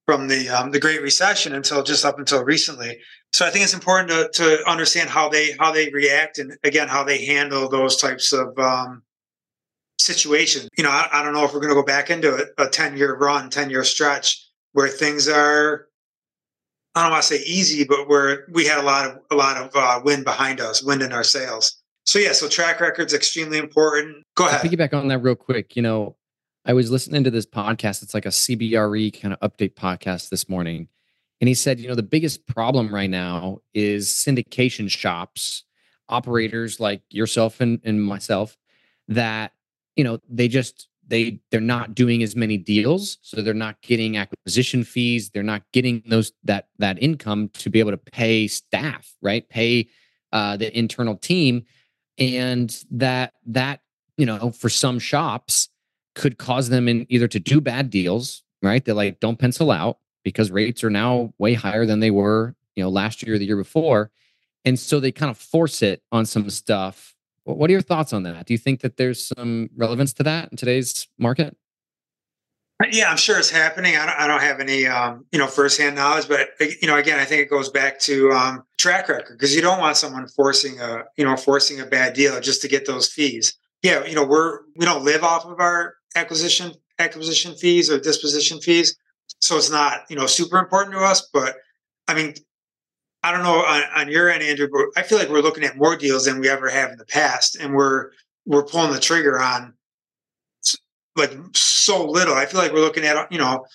from 0.06 0.28
the 0.28 0.48
um, 0.48 0.70
the 0.70 0.80
Great 0.80 1.02
Recession 1.02 1.54
until 1.54 1.82
just 1.82 2.04
up 2.04 2.18
until 2.18 2.44
recently. 2.44 2.98
So 3.32 3.44
I 3.44 3.50
think 3.50 3.64
it's 3.64 3.74
important 3.74 4.08
to 4.10 4.30
to 4.42 4.70
understand 4.70 5.10
how 5.10 5.28
they 5.28 5.52
how 5.58 5.72
they 5.72 5.90
react 5.90 6.38
and 6.38 6.56
again 6.64 6.88
how 6.88 7.04
they 7.04 7.26
handle 7.26 7.68
those 7.68 7.96
types 7.96 8.32
of 8.32 8.56
um, 8.58 9.02
situations. 9.98 10.68
You 10.76 10.84
know, 10.84 10.90
I, 10.90 11.08
I, 11.12 11.22
don't 11.22 11.32
know 11.32 11.44
if 11.44 11.52
we're 11.52 11.60
going 11.60 11.70
to 11.70 11.74
go 11.74 11.84
back 11.84 12.10
into 12.10 12.34
a, 12.34 12.64
a 12.64 12.68
ten 12.68 12.96
year 12.96 13.16
run, 13.16 13.50
ten 13.50 13.70
year 13.70 13.84
stretch 13.84 14.44
where 14.72 14.88
things 14.88 15.28
are. 15.28 15.86
I 16.94 17.02
don't 17.02 17.12
want 17.12 17.22
to 17.24 17.28
say 17.28 17.42
easy, 17.44 17.84
but 17.84 18.08
where 18.08 18.46
we 18.50 18.64
had 18.64 18.78
a 18.78 18.82
lot 18.82 19.06
of 19.06 19.18
a 19.30 19.34
lot 19.34 19.56
of 19.56 19.70
uh, 19.74 20.00
wind 20.04 20.24
behind 20.24 20.60
us, 20.60 20.82
wind 20.82 21.02
in 21.02 21.12
our 21.12 21.24
sails. 21.24 21.76
so 22.04 22.18
yeah, 22.18 22.32
so 22.32 22.48
track 22.48 22.80
record's 22.80 23.12
extremely 23.12 23.58
important. 23.58 24.24
Go 24.34 24.46
ahead. 24.46 24.60
I'll 24.62 24.70
piggyback 24.70 24.94
on 24.94 25.08
that 25.08 25.18
real 25.18 25.34
quick. 25.34 25.76
You 25.76 25.82
know, 25.82 26.16
I 26.64 26.72
was 26.72 26.90
listening 26.90 27.22
to 27.24 27.30
this 27.30 27.46
podcast. 27.46 28.02
It's 28.02 28.12
like 28.12 28.26
a 28.26 28.30
CBRE 28.30 29.20
kind 29.20 29.36
of 29.38 29.40
update 29.40 29.74
podcast 29.74 30.30
this 30.30 30.48
morning. 30.48 30.88
And 31.40 31.48
he 31.48 31.54
said, 31.54 31.78
you 31.78 31.88
know, 31.88 31.94
the 31.94 32.02
biggest 32.02 32.46
problem 32.46 32.92
right 32.92 33.10
now 33.10 33.58
is 33.72 34.08
syndication 34.08 34.90
shops, 34.90 35.64
operators 36.08 36.80
like 36.80 37.02
yourself 37.10 37.60
and, 37.60 37.80
and 37.84 38.02
myself, 38.02 38.56
that, 39.08 39.52
you 39.96 40.04
know, 40.04 40.18
they 40.28 40.48
just 40.48 40.88
they 41.08 41.40
they're 41.50 41.60
not 41.60 41.94
doing 41.94 42.22
as 42.22 42.36
many 42.36 42.56
deals. 42.56 43.18
So 43.22 43.40
they're 43.40 43.54
not 43.54 43.80
getting 43.82 44.16
acquisition 44.16 44.84
fees. 44.84 45.30
They're 45.30 45.42
not 45.42 45.62
getting 45.72 46.02
those 46.06 46.32
that 46.44 46.68
that 46.78 47.02
income 47.02 47.50
to 47.54 47.70
be 47.70 47.80
able 47.80 47.92
to 47.92 47.96
pay 47.96 48.48
staff, 48.48 49.12
right? 49.22 49.48
Pay 49.48 49.88
uh 50.32 50.56
the 50.56 50.76
internal 50.76 51.16
team. 51.16 51.64
And 52.18 52.76
that 52.90 53.34
that, 53.46 53.80
you 54.16 54.26
know, 54.26 54.50
for 54.50 54.68
some 54.68 54.98
shops 54.98 55.68
could 56.14 56.38
cause 56.38 56.68
them 56.68 56.88
in 56.88 57.06
either 57.08 57.28
to 57.28 57.38
do 57.38 57.60
bad 57.60 57.90
deals, 57.90 58.42
right? 58.62 58.84
They 58.84 58.92
like 58.92 59.20
don't 59.20 59.38
pencil 59.38 59.70
out 59.70 59.98
because 60.24 60.50
rates 60.50 60.82
are 60.82 60.90
now 60.90 61.32
way 61.38 61.54
higher 61.54 61.86
than 61.86 62.00
they 62.00 62.10
were, 62.10 62.56
you 62.74 62.82
know, 62.82 62.90
last 62.90 63.22
year 63.22 63.36
or 63.36 63.38
the 63.38 63.44
year 63.44 63.56
before. 63.56 64.10
And 64.64 64.78
so 64.78 64.98
they 64.98 65.12
kind 65.12 65.30
of 65.30 65.38
force 65.38 65.82
it 65.82 66.02
on 66.10 66.26
some 66.26 66.50
stuff. 66.50 67.14
What 67.54 67.70
are 67.70 67.72
your 67.72 67.82
thoughts 67.82 68.12
on 68.12 68.24
that? 68.24 68.46
Do 68.46 68.54
you 68.54 68.58
think 68.58 68.80
that 68.80 68.96
there's 68.96 69.24
some 69.24 69.70
relevance 69.76 70.12
to 70.14 70.24
that 70.24 70.50
in 70.50 70.56
today's 70.56 71.06
market? 71.16 71.56
Yeah, 72.90 73.08
I'm 73.08 73.16
sure 73.16 73.38
it's 73.38 73.50
happening. 73.50 73.96
I 73.96 74.04
don't, 74.04 74.20
I 74.20 74.26
don't 74.26 74.42
have 74.42 74.60
any, 74.60 74.86
um, 74.86 75.24
you 75.32 75.38
know, 75.38 75.46
firsthand 75.46 75.96
knowledge, 75.96 76.28
but 76.28 76.48
you 76.60 76.86
know, 76.86 76.96
again, 76.96 77.18
I 77.18 77.24
think 77.24 77.40
it 77.40 77.48
goes 77.48 77.70
back 77.70 77.98
to 78.00 78.32
um, 78.32 78.64
track 78.78 79.08
record 79.08 79.38
because 79.38 79.54
you 79.54 79.62
don't 79.62 79.78
want 79.78 79.96
someone 79.96 80.26
forcing 80.28 80.78
a, 80.80 81.04
you 81.16 81.24
know, 81.24 81.36
forcing 81.36 81.80
a 81.80 81.86
bad 81.86 82.12
deal 82.14 82.38
just 82.40 82.60
to 82.62 82.68
get 82.68 82.86
those 82.86 83.08
fees. 83.08 83.56
Yeah, 83.82 84.04
you 84.04 84.14
know, 84.14 84.26
we're 84.26 84.60
we 84.76 84.84
don't 84.84 85.04
live 85.04 85.22
off 85.22 85.46
of 85.46 85.60
our 85.60 85.94
acquisition 86.16 86.72
acquisition 86.98 87.54
fees 87.54 87.90
or 87.90 88.00
disposition 88.00 88.60
fees, 88.60 88.96
so 89.40 89.56
it's 89.56 89.70
not 89.70 90.00
you 90.10 90.16
know 90.16 90.26
super 90.26 90.58
important 90.58 90.96
to 90.96 91.00
us. 91.00 91.28
But 91.32 91.56
I 92.08 92.14
mean, 92.14 92.34
I 93.22 93.32
don't 93.32 93.42
know 93.42 93.64
on, 93.64 93.82
on 93.94 94.08
your 94.08 94.30
end, 94.30 94.42
Andrew, 94.42 94.68
but 94.70 95.00
I 95.00 95.04
feel 95.04 95.18
like 95.18 95.28
we're 95.28 95.40
looking 95.40 95.64
at 95.64 95.76
more 95.76 95.96
deals 95.96 96.26
than 96.26 96.40
we 96.40 96.48
ever 96.48 96.68
have 96.68 96.90
in 96.90 96.98
the 96.98 97.04
past, 97.04 97.56
and 97.56 97.74
we're 97.74 98.10
we're 98.44 98.64
pulling 98.64 98.92
the 98.92 99.00
trigger 99.00 99.40
on 99.40 99.74
like 101.16 101.36
so 101.54 102.06
little. 102.06 102.34
I 102.34 102.46
feel 102.46 102.60
like 102.60 102.72
we're 102.72 102.80
looking 102.80 103.04
at 103.04 103.30
you 103.32 103.38
know 103.38 103.66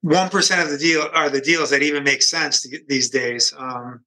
one 0.00 0.28
percent 0.28 0.62
of 0.62 0.70
the 0.70 0.78
deal 0.78 1.08
are 1.14 1.30
the 1.30 1.40
deals 1.40 1.70
that 1.70 1.82
even 1.82 2.02
make 2.04 2.22
sense 2.22 2.66
these 2.88 3.10
days. 3.10 3.54
Um, 3.56 4.04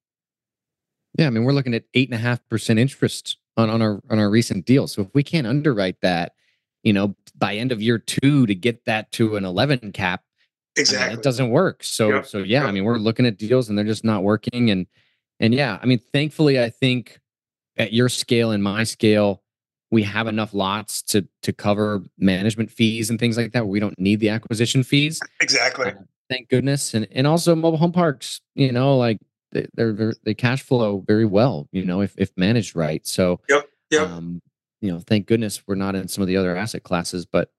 yeah, 1.18 1.26
I 1.26 1.30
mean 1.30 1.44
we're 1.44 1.52
looking 1.52 1.74
at 1.74 1.84
eight 1.94 2.08
and 2.08 2.14
a 2.14 2.22
half 2.22 2.46
percent 2.48 2.78
interest 2.78 3.38
on 3.56 3.70
on 3.70 3.80
our 3.82 4.02
on 4.10 4.18
our 4.18 4.28
recent 4.28 4.66
deals. 4.66 4.92
So 4.92 5.02
if 5.02 5.08
we 5.14 5.22
can't 5.22 5.46
underwrite 5.46 6.00
that, 6.02 6.32
you 6.82 6.92
know, 6.92 7.16
by 7.36 7.54
end 7.54 7.72
of 7.72 7.80
year 7.80 7.98
two 7.98 8.46
to 8.46 8.54
get 8.54 8.84
that 8.84 9.10
to 9.12 9.36
an 9.36 9.44
eleven 9.44 9.92
cap, 9.92 10.22
exactly, 10.76 11.04
I 11.04 11.08
mean, 11.10 11.18
it 11.18 11.22
doesn't 11.22 11.50
work. 11.50 11.82
So 11.84 12.08
yep. 12.08 12.26
so 12.26 12.38
yeah, 12.38 12.60
yep. 12.60 12.68
I 12.68 12.72
mean 12.72 12.84
we're 12.84 12.98
looking 12.98 13.26
at 13.26 13.38
deals 13.38 13.68
and 13.68 13.76
they're 13.76 13.84
just 13.84 14.04
not 14.04 14.22
working. 14.22 14.70
And 14.70 14.86
and 15.40 15.54
yeah, 15.54 15.78
I 15.82 15.86
mean 15.86 16.00
thankfully 16.12 16.60
I 16.60 16.70
think 16.70 17.20
at 17.76 17.92
your 17.92 18.08
scale 18.08 18.50
and 18.50 18.62
my 18.62 18.84
scale 18.84 19.42
we 19.90 20.02
have 20.02 20.26
enough 20.26 20.52
lots 20.52 21.02
to 21.02 21.26
to 21.42 21.52
cover 21.52 22.02
management 22.18 22.70
fees 22.70 23.10
and 23.10 23.18
things 23.18 23.36
like 23.36 23.52
that. 23.52 23.66
we 23.66 23.80
don't 23.80 23.98
need 23.98 24.20
the 24.20 24.28
acquisition 24.28 24.82
fees. 24.82 25.20
Exactly. 25.40 25.92
Uh, 25.92 25.94
thank 26.28 26.48
goodness. 26.48 26.94
And 26.94 27.06
and 27.12 27.26
also 27.26 27.54
mobile 27.54 27.78
home 27.78 27.92
parks, 27.92 28.40
you 28.54 28.72
know, 28.72 28.96
like 28.96 29.18
they, 29.52 29.66
they're 29.74 30.14
they 30.24 30.34
cash 30.34 30.62
flow 30.62 31.04
very 31.06 31.24
well, 31.24 31.68
you 31.72 31.84
know, 31.84 32.00
if 32.00 32.14
if 32.18 32.30
managed 32.36 32.76
right. 32.76 33.06
So 33.06 33.40
yep, 33.48 33.68
yep. 33.90 34.08
Um, 34.08 34.42
you 34.80 34.92
know, 34.92 35.00
thank 35.00 35.26
goodness 35.26 35.62
we're 35.66 35.74
not 35.74 35.94
in 35.94 36.08
some 36.08 36.22
of 36.22 36.28
the 36.28 36.36
other 36.36 36.54
asset 36.54 36.82
classes, 36.82 37.24
but 37.26 37.50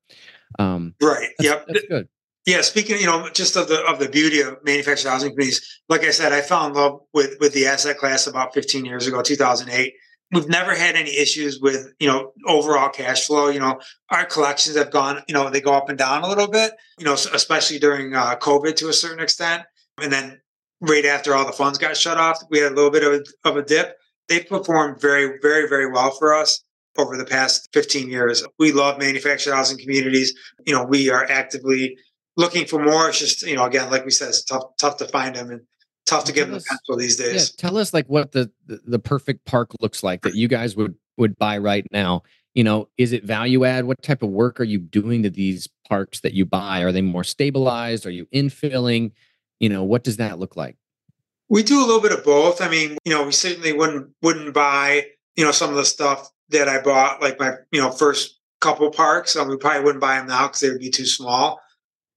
um, 0.60 0.93
right. 1.01 1.30
That's, 1.38 1.49
yep. 1.49 1.65
That's 1.67 1.86
good. 1.88 2.08
Yeah, 2.47 2.62
speaking, 2.62 2.97
you 2.97 3.05
know, 3.05 3.29
just 3.29 3.55
of 3.55 3.67
the 3.67 3.86
of 3.86 3.99
the 3.99 4.10
beauty 4.10 4.41
of 4.41 4.57
manufactured 4.63 5.10
housing 5.10 5.31
communities, 5.31 5.81
like 5.89 6.01
I 6.01 6.12
said, 6.12 6.33
I 6.33 6.41
fell 6.41 6.65
in 6.65 6.73
love 6.73 7.01
with 7.13 7.36
with 7.39 7.53
the 7.53 7.67
asset 7.67 7.97
class 7.97 8.25
about 8.25 8.55
15 8.55 8.86
years 8.86 9.05
ago, 9.05 9.21
2008 9.21 9.93
we've 10.31 10.49
never 10.49 10.75
had 10.75 10.95
any 10.95 11.15
issues 11.17 11.60
with 11.62 11.93
you 11.99 12.07
know 12.07 12.33
overall 12.45 12.89
cash 12.89 13.25
flow. 13.25 13.49
You 13.49 13.60
know 13.60 13.79
our 14.10 14.25
collections 14.25 14.77
have 14.77 14.91
gone 14.91 15.21
you 15.27 15.33
know 15.33 15.49
they 15.49 15.62
go 15.62 15.73
up 15.73 15.89
and 15.89 15.97
down 15.97 16.23
a 16.23 16.27
little 16.27 16.47
bit 16.47 16.73
you 16.99 17.05
know 17.05 17.13
especially 17.13 17.79
during 17.79 18.13
uh, 18.13 18.36
covid 18.38 18.75
to 18.77 18.89
a 18.89 18.93
certain 18.93 19.23
extent. 19.23 19.63
And 20.01 20.12
then 20.12 20.39
right 20.81 21.05
after 21.05 21.33
all 21.33 21.45
the 21.45 21.51
funds 21.51 21.77
got 21.77 21.97
shut 21.97 22.17
off 22.17 22.39
we 22.49 22.60
had 22.60 22.71
a 22.71 22.75
little 22.75 22.91
bit 22.91 23.03
of 23.03 23.13
a, 23.13 23.49
of 23.49 23.57
a 23.57 23.63
dip. 23.63 23.97
They 24.27 24.41
performed 24.41 25.01
very 25.01 25.39
very 25.41 25.67
very 25.67 25.91
well 25.91 26.12
for 26.12 26.33
us 26.33 26.63
over 26.97 27.15
the 27.15 27.25
past 27.25 27.69
15 27.73 28.10
years. 28.10 28.43
We 28.57 28.71
love 28.71 28.97
manufactured 28.97 29.53
housing 29.53 29.77
communities. 29.77 30.33
You 30.65 30.73
know 30.73 30.83
we 30.83 31.10
are 31.10 31.25
actively 31.29 31.97
looking 32.38 32.65
for 32.65 32.82
more 32.82 33.10
it's 33.10 33.19
just 33.19 33.41
you 33.41 33.56
know 33.56 33.65
again 33.65 33.89
like 33.91 34.06
we 34.06 34.12
said 34.12 34.30
it's 34.30 34.43
tough 34.43 34.63
tough 34.78 34.97
to 34.97 35.06
find 35.08 35.36
them 35.36 35.52
and 35.52 35.62
tough 36.08 36.23
to 36.23 36.32
get 36.32 36.45
them 36.45 36.54
the 36.54 36.65
pencil 36.67 36.95
these 36.95 37.17
days. 37.17 37.54
Yeah, 37.54 37.69
tell 37.69 37.78
us 37.78 37.93
like 37.93 38.08
what 38.08 38.32
the, 38.32 38.50
the, 38.65 38.80
the 38.86 39.00
perfect 39.00 39.45
park 39.45 39.71
looks 39.82 40.02
like 40.02 40.23
that 40.23 40.34
you 40.34 40.47
guys 40.47 40.76
would 40.76 40.95
would 41.17 41.38
buy 41.38 41.60
right 41.60 41.86
now. 41.91 42.23
You 42.56 42.63
know, 42.63 42.89
is 42.97 43.12
it 43.12 43.23
value 43.23 43.65
add? 43.65 43.86
What 43.86 44.02
type 44.02 44.23
of 44.23 44.30
work 44.30 44.60
are 44.60 44.63
you 44.63 44.80
doing 44.80 45.21
to 45.23 45.30
these 45.30 45.69
parks 45.88 46.21
that 46.21 46.34
you 46.34 46.45
buy? 46.45 46.82
Are 46.82 46.91
they 46.91 47.04
more 47.04 47.23
stabilized? 47.23 48.08
Are 48.08 48.12
you 48.12 48.26
infilling? 48.34 49.12
You 49.60 49.69
know, 49.69 49.84
what 49.84 50.04
does 50.04 50.17
that 50.17 50.39
look 50.39 50.56
like? 50.56 50.76
We 51.50 51.62
do 51.62 51.80
a 51.80 51.86
little 51.86 52.02
bit 52.02 52.12
of 52.12 52.23
both. 52.23 52.62
I 52.62 52.69
mean, 52.69 52.97
you 53.06 53.13
know, 53.13 53.26
we 53.26 53.32
certainly 53.32 53.73
wouldn't 53.73 54.10
wouldn't 54.23 54.54
buy, 54.54 55.06
you 55.36 55.45
know, 55.45 55.52
some 55.52 55.69
of 55.69 55.76
the 55.76 55.86
stuff 55.86 56.30
that 56.50 56.67
I 56.67 56.82
bought, 56.82 57.21
like 57.21 57.39
my, 57.39 57.54
you 57.71 57.82
know, 57.82 57.91
first 57.91 58.39
couple 58.60 58.89
parks. 58.89 59.36
Um, 59.36 59.50
we 59.50 59.58
probably 59.58 59.84
wouldn't 59.84 60.02
buy 60.02 60.15
them 60.15 60.28
now 60.28 60.47
because 60.47 60.62
they 60.62 60.69
would 60.69 60.80
be 60.80 60.89
too 60.89 61.06
small. 61.06 61.60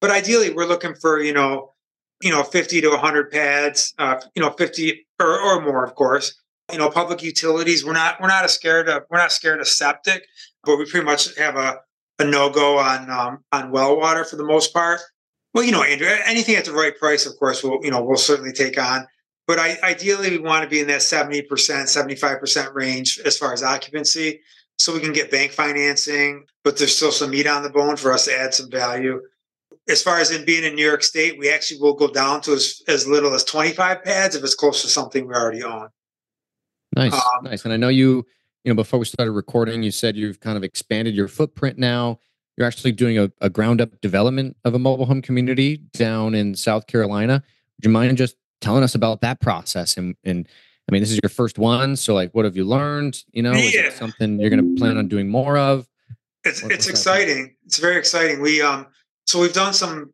But 0.01 0.11
ideally, 0.11 0.51
we're 0.51 0.67
looking 0.67 0.95
for, 0.95 1.21
you 1.21 1.33
know, 1.33 1.75
you 2.23 2.31
know, 2.31 2.43
50 2.43 2.81
to 2.83 2.91
100 2.91 3.31
pads, 3.31 3.95
uh, 3.99 4.21
you 4.35 4.43
know, 4.43 4.51
50 4.51 5.07
or, 5.21 5.41
or 5.41 5.61
more, 5.61 5.85
of 5.85 5.95
course. 5.95 6.35
You 6.71 6.79
know, 6.79 6.89
public 6.89 7.23
utilities. 7.23 7.85
We're 7.85 7.95
not 7.95 8.21
we're 8.21 8.29
not 8.29 8.49
scared 8.49 8.89
of 8.89 9.03
we're 9.11 9.19
not 9.19 9.33
scared 9.33 9.61
of 9.61 9.67
septic, 9.67 10.25
but 10.63 10.77
we 10.77 10.89
pretty 10.89 11.05
much 11.05 11.37
have 11.37 11.57
a, 11.57 11.81
a 12.21 12.25
no 12.25 12.49
go 12.49 12.79
on 12.79 13.11
um, 13.11 13.39
on 13.51 13.73
well 13.73 13.97
water 13.97 14.25
for 14.25 14.37
the 14.37 14.45
most 14.45 14.73
part. 14.73 15.01
Well, 15.53 15.65
you 15.65 15.73
know, 15.73 15.83
Andrew, 15.83 16.07
anything 16.27 16.55
at 16.55 16.65
the 16.65 16.73
right 16.73 16.97
price, 16.97 17.27
of 17.27 17.37
course, 17.41 17.65
we'll 17.65 17.81
you 17.83 17.91
know 17.91 18.05
we'll 18.05 18.17
certainly 18.17 18.53
take 18.53 18.81
on. 18.81 19.05
But 19.49 19.59
I, 19.59 19.79
ideally, 19.83 20.31
we 20.31 20.39
want 20.39 20.63
to 20.63 20.69
be 20.69 20.79
in 20.79 20.87
that 20.87 21.01
70%, 21.01 21.49
75% 21.49 22.73
range 22.73 23.19
as 23.25 23.37
far 23.37 23.53
as 23.53 23.65
occupancy 23.65 24.43
so 24.79 24.95
we 24.95 25.01
can 25.01 25.13
get 25.13 25.33
bank 25.33 25.51
financing, 25.51 26.45
but 26.63 26.79
there's 26.79 26.97
still 26.97 27.11
some 27.11 27.31
meat 27.31 27.49
on 27.49 27.65
the 27.65 27.69
bone 27.69 27.97
for 27.97 28.13
us 28.13 28.27
to 28.27 28.39
add 28.39 28.55
some 28.55 28.71
value 28.71 29.21
as 29.89 30.03
far 30.03 30.19
as 30.19 30.31
in 30.31 30.45
being 30.45 30.65
in 30.65 30.75
New 30.75 30.85
York 30.85 31.03
State, 31.03 31.39
we 31.39 31.51
actually 31.51 31.81
will 31.81 31.95
go 31.95 32.09
down 32.09 32.41
to 32.43 32.53
as, 32.53 32.83
as 32.89 33.07
little 33.07 33.35
as 33.35 33.45
25 33.45 34.05
pads 34.05 34.37
if 34.37 34.45
it's 34.45 34.55
close 34.55 34.83
to 34.83 34.89
something 34.89 35.27
we 35.27 35.35
already 35.35 35.63
own. 35.63 35.89
Nice, 36.95 37.15
um, 37.15 37.45
nice. 37.45 37.65
And 37.65 37.73
I 37.73 37.77
know 37.77 37.89
you, 37.89 38.27
you 38.65 38.73
know, 38.73 38.75
before 38.75 38.99
we 38.99 39.05
started 39.05 39.33
recording, 39.33 39.83
you 39.83 39.91
said 39.91 40.17
you've 40.17 40.41
kind 40.41 40.57
of 40.57 40.65
expanded 40.65 41.15
your 41.15 41.29
footprint 41.29 41.79
now. 41.79 42.19
You're 42.57 42.67
actually 42.67 42.93
doing 42.93 43.19
a, 43.19 43.33
a 43.41 43.49
ground 43.49 43.81
up 43.81 44.01
development 44.01 44.57
of 44.65 44.75
a 44.75 44.79
mobile 44.79 45.07
home 45.07 45.23
community 45.23 45.79
down 45.93 46.35
in 46.35 46.55
South 46.55 46.87
Carolina. 46.87 47.43
Would 47.79 47.85
you 47.85 47.91
mind 47.91 48.17
just 48.17 48.37
telling 48.61 48.83
us 48.83 48.95
about 48.95 49.23
that 49.23 49.41
process? 49.41 49.97
And, 49.97 50.15
and 50.25 50.47
I 50.89 50.93
mean, 50.93 51.01
this 51.01 51.11
is 51.11 51.21
your 51.23 51.31
first 51.31 51.59
one. 51.59 51.97
So, 51.97 52.15
like, 52.15 52.33
what 52.33 52.45
have 52.45 52.57
you 52.57 52.65
learned? 52.65 53.23
You 53.33 53.43
know, 53.43 53.53
yeah. 53.53 53.91
something 53.91 54.41
you're 54.41 54.51
going 54.51 54.75
to 54.75 54.79
plan 54.79 54.99
on 54.99 55.09
doing 55.09 55.29
more 55.29 55.57
of? 55.57 55.89
It's, 56.45 56.63
what, 56.63 56.73
it's 56.73 56.89
exciting. 56.89 57.55
It's 57.65 57.79
very 57.79 57.97
exciting. 57.97 58.41
We, 58.41 58.61
um, 58.61 58.87
so 59.27 59.41
we've 59.41 59.53
done 59.53 59.73
some 59.73 60.13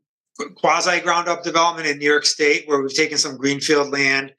quasi 0.56 1.00
ground 1.00 1.28
up 1.28 1.42
development 1.42 1.88
in 1.88 1.98
New 1.98 2.06
York 2.06 2.26
State 2.26 2.66
where 2.66 2.80
we've 2.80 2.94
taken 2.94 3.18
some 3.18 3.36
greenfield 3.36 3.90
land 3.90 4.32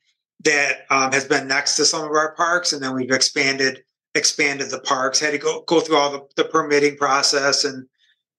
that 0.43 0.86
um, 0.89 1.12
has 1.12 1.25
been 1.25 1.47
next 1.47 1.75
to 1.75 1.86
some 1.86 2.03
of 2.03 2.12
our 2.12 2.36
parks, 2.36 2.73
and 2.73 2.82
then 2.82 2.93
we've 2.93 3.12
expanded 3.12 3.84
expanded 4.15 4.69
the 4.69 4.80
parks. 4.82 5.19
Had 5.19 5.32
to 5.32 5.38
go 5.38 5.63
go 5.67 5.80
through 5.80 5.97
all 5.97 6.12
the, 6.12 6.21
the 6.36 6.49
permitting 6.49 6.97
process 6.97 7.63
and 7.63 7.88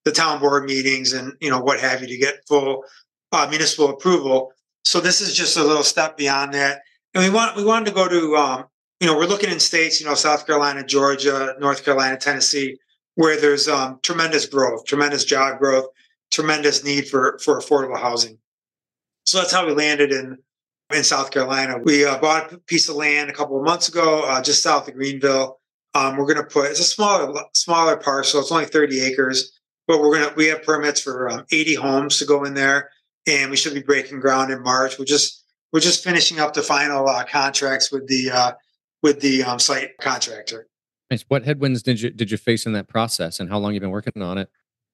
the 0.05 0.11
town 0.11 0.39
board 0.39 0.65
meetings 0.65 1.13
and 1.13 1.33
you 1.41 1.49
know 1.49 1.59
what 1.59 1.79
have 1.79 2.01
you 2.01 2.07
to 2.07 2.17
get 2.17 2.47
full 2.47 2.83
uh, 3.31 3.47
municipal 3.49 3.89
approval. 3.89 4.51
So 4.85 4.99
this 4.99 5.21
is 5.21 5.35
just 5.35 5.57
a 5.57 5.63
little 5.63 5.83
step 5.83 6.17
beyond 6.17 6.53
that, 6.53 6.81
and 7.13 7.23
we 7.23 7.29
want 7.29 7.55
we 7.55 7.65
wanted 7.65 7.87
to 7.87 7.91
go 7.91 8.07
to 8.07 8.35
um, 8.37 8.65
you 9.01 9.07
know 9.07 9.17
we're 9.17 9.25
looking 9.25 9.51
in 9.51 9.59
states 9.59 9.99
you 9.99 10.07
know 10.07 10.15
South 10.15 10.47
Carolina, 10.47 10.85
Georgia, 10.85 11.55
North 11.59 11.83
Carolina, 11.83 12.17
Tennessee, 12.17 12.77
where 13.15 13.39
there's 13.39 13.67
um, 13.67 13.99
tremendous 14.03 14.45
growth, 14.45 14.85
tremendous 14.85 15.25
job 15.25 15.59
growth 15.59 15.87
tremendous 16.31 16.83
need 16.83 17.07
for 17.07 17.39
for 17.43 17.59
affordable 17.59 17.99
housing. 17.99 18.37
So 19.25 19.39
that's 19.39 19.51
how 19.51 19.65
we 19.65 19.73
landed 19.73 20.11
in 20.11 20.37
in 20.93 21.03
South 21.03 21.31
Carolina. 21.31 21.77
We 21.83 22.05
uh, 22.05 22.17
bought 22.19 22.53
a 22.53 22.57
piece 22.57 22.89
of 22.89 22.95
land 22.95 23.29
a 23.29 23.33
couple 23.33 23.57
of 23.57 23.63
months 23.63 23.87
ago, 23.87 24.23
uh, 24.25 24.41
just 24.41 24.63
south 24.63 24.87
of 24.87 24.95
Greenville. 24.95 25.59
Um, 25.95 26.17
we're 26.17 26.25
going 26.25 26.37
to 26.37 26.43
put 26.43 26.69
it's 26.69 26.79
a 26.79 26.83
smaller 26.83 27.33
smaller 27.53 27.97
parcel. 27.97 28.41
It's 28.41 28.51
only 28.51 28.65
30 28.65 29.01
acres, 29.01 29.59
but 29.87 29.99
we're 29.99 30.17
going 30.17 30.29
to 30.29 30.35
we 30.35 30.47
have 30.47 30.63
permits 30.63 31.01
for 31.01 31.29
um, 31.29 31.45
80 31.51 31.75
homes 31.75 32.17
to 32.19 32.25
go 32.25 32.43
in 32.43 32.53
there, 32.53 32.89
and 33.27 33.49
we 33.49 33.57
should 33.57 33.73
be 33.73 33.81
breaking 33.81 34.19
ground 34.19 34.51
in 34.51 34.61
March. 34.61 34.99
We're 34.99 35.05
just 35.05 35.43
we're 35.71 35.79
just 35.79 36.03
finishing 36.03 36.39
up 36.39 36.53
the 36.53 36.61
final 36.61 37.07
uh, 37.07 37.23
contracts 37.25 37.91
with 37.91 38.07
the 38.07 38.31
uh, 38.31 38.51
with 39.01 39.19
the 39.21 39.43
um, 39.43 39.59
site 39.59 39.97
contractor. 39.99 40.67
What 41.27 41.43
headwinds 41.43 41.81
did 41.81 42.01
you 42.01 42.11
did 42.11 42.29
you 42.29 42.37
face 42.37 42.67
in 42.67 42.73
that 42.73 42.87
process, 42.87 43.39
and 43.39 43.49
how 43.49 43.57
long 43.57 43.73
you've 43.73 43.81
been 43.81 43.89
working 43.89 44.21
on 44.21 44.37
it? 44.37 44.49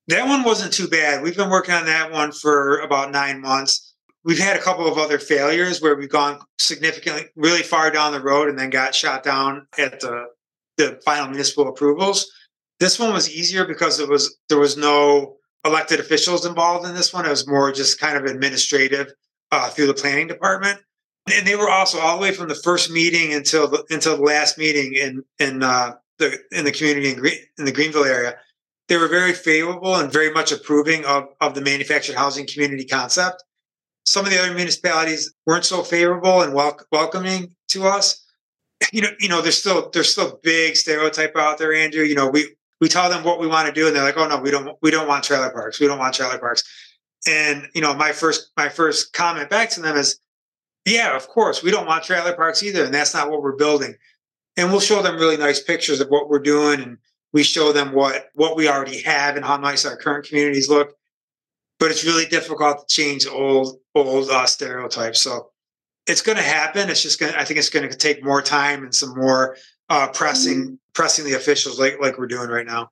That 0.08 0.28
one 0.28 0.44
wasn't 0.44 0.74
too 0.74 0.88
bad. 0.88 1.24
We've 1.24 1.36
been 1.36 1.50
working 1.50 1.74
on 1.74 1.86
that 1.86 2.12
one 2.12 2.32
for 2.32 2.80
about 2.80 3.12
nine 3.12 3.42
months. 3.42 3.94
We've 4.24 4.40
had 4.40 4.56
a 4.56 4.62
couple 4.62 4.88
of 4.88 4.98
other 4.98 5.20
failures 5.20 5.82
where 5.82 5.96
we've 5.96 6.10
gone 6.10 6.40
significantly, 6.60 7.26
really 7.36 7.64
far 7.64 7.92
down 7.92 8.12
the 8.12 8.22
road, 8.22 8.50
and 8.50 8.58
then 8.58 8.70
got 8.70 8.96
shot 8.96 9.24
down 9.24 9.68
at 9.78 10.00
the 10.00 10.28
the 10.78 11.00
final 11.06 11.28
municipal 11.30 11.70
approvals. 11.70 12.30
This 12.80 13.00
one 13.00 13.14
was 13.14 13.34
easier 13.34 13.66
because 13.66 14.00
it 14.00 14.10
was 14.10 14.38
there 14.50 14.60
was 14.60 14.78
no 14.78 15.38
elected 15.66 16.00
officials 16.00 16.46
involved 16.46 16.88
in 16.88 16.94
this 16.94 17.14
one. 17.14 17.26
It 17.26 17.30
was 17.30 17.48
more 17.48 17.72
just 17.72 18.00
kind 18.00 18.18
of 18.18 18.26
administrative 18.26 19.14
uh, 19.52 19.70
through 19.70 19.88
the 19.88 19.94
planning 19.94 20.28
department, 20.28 20.80
and 21.34 21.48
they 21.48 21.56
were 21.56 21.70
also 21.70 22.00
all 22.00 22.18
the 22.18 22.22
way 22.22 22.32
from 22.32 22.48
the 22.48 22.56
first 22.56 22.92
meeting 22.92 23.34
until 23.34 23.68
the, 23.68 23.84
until 23.90 24.18
the 24.18 24.24
last 24.24 24.58
meeting 24.58 24.94
in 24.94 25.24
in 25.40 25.64
uh, 25.64 25.94
the 26.20 26.38
in 26.52 26.66
the 26.66 26.72
community 26.72 27.10
in, 27.12 27.20
Green, 27.20 27.38
in 27.58 27.66
the 27.66 27.72
Greenville 27.72 28.06
area. 28.06 28.36
They 28.88 28.98
were 28.98 29.08
very 29.08 29.34
favorable 29.34 29.96
and 29.96 30.12
very 30.12 30.32
much 30.32 30.52
approving 30.52 31.06
of 31.06 31.26
of 31.42 31.56
the 31.56 31.62
manufactured 31.62 32.16
housing 32.16 32.48
community 32.48 32.86
concept. 32.86 33.44
Some 34.06 34.26
of 34.26 34.32
the 34.32 34.40
other 34.40 34.54
municipalities 34.54 35.34
weren't 35.46 35.66
so 35.66 35.82
favorable 35.82 36.42
and 36.42 36.54
wel- 36.54 36.80
welcoming 36.92 37.56
to 37.70 37.88
us. 37.88 38.24
You 38.92 39.02
know, 39.02 39.10
you 39.20 39.30
know, 39.30 39.42
there's 39.42 39.58
still 39.58 39.90
there's 39.92 40.12
still 40.12 40.40
big 40.44 40.76
stereotype 40.76 41.36
out 41.36 41.58
there, 41.58 41.74
Andrew. 41.74 42.04
You 42.04 42.14
know, 42.14 42.28
we 42.28 42.56
we 42.82 42.88
tell 42.90 43.10
them 43.10 43.24
what 43.24 43.40
we 43.40 43.48
want 43.48 43.68
to 43.68 43.74
do, 43.74 43.88
and 43.88 43.96
they're 43.96 44.04
like, 44.04 44.18
"Oh 44.18 44.28
no, 44.28 44.38
we 44.38 44.52
don't 44.52 44.78
we 44.82 44.92
don't 44.92 45.08
want 45.08 45.24
trailer 45.24 45.50
parks. 45.50 45.80
We 45.80 45.88
don't 45.88 46.00
want 46.00 46.14
trailer 46.14 46.38
parks." 46.38 46.64
And 47.28 47.68
you 47.74 47.82
know, 47.82 47.94
my 47.96 48.12
first 48.12 48.52
my 48.58 48.70
first 48.70 49.14
comment 49.14 49.50
back 49.50 49.70
to 49.72 49.82
them 49.82 49.98
is, 49.98 50.20
"Yeah, 50.86 51.16
of 51.16 51.28
course, 51.28 51.64
we 51.64 51.72
don't 51.72 51.88
want 51.88 52.04
trailer 52.04 52.34
parks 52.36 52.62
either, 52.62 52.84
and 52.86 52.94
that's 52.94 53.14
not 53.14 53.32
what 53.32 53.42
we're 53.42 53.56
building." 53.56 53.96
And 54.58 54.72
we'll 54.72 54.82
show 54.82 55.02
them 55.02 55.16
really 55.18 55.38
nice 55.38 55.62
pictures 55.62 56.00
of 56.00 56.10
what 56.10 56.30
we're 56.30 56.40
doing, 56.40 56.82
and 56.82 56.98
we 57.36 57.44
show 57.44 57.74
them 57.74 57.92
what 57.92 58.30
what 58.34 58.56
we 58.56 58.70
already 58.70 59.02
have 59.02 59.36
and 59.36 59.44
how 59.44 59.58
nice 59.58 59.86
our 59.86 59.98
current 59.98 60.26
communities 60.26 60.70
look. 60.70 60.96
But 61.80 61.92
it's 61.92 62.06
really 62.06 62.26
difficult 62.26 62.88
to 62.88 62.96
change 62.96 63.28
old 63.28 63.78
old 63.94 64.30
uh, 64.30 64.46
stereotypes. 64.46 65.22
So 65.22 65.50
it's 66.08 66.22
going 66.22 66.38
to 66.38 66.44
happen. 66.44 66.90
It's 66.90 67.04
just 67.04 67.20
going. 67.20 67.34
to 67.34 67.40
I 67.40 67.44
think 67.44 67.60
it's 67.60 67.70
going 67.70 67.88
to 67.90 67.98
take 67.98 68.24
more 68.24 68.42
time 68.42 68.84
and 68.84 68.96
some 68.96 69.14
more 69.18 69.58
uh, 69.90 70.08
pressing 70.08 70.64
mm-hmm. 70.64 70.74
pressing 70.94 71.26
the 71.26 71.34
officials 71.34 71.78
like 71.78 72.00
like 72.00 72.18
we're 72.18 72.28
doing 72.28 72.50
right 72.50 72.66
now. 72.66 72.90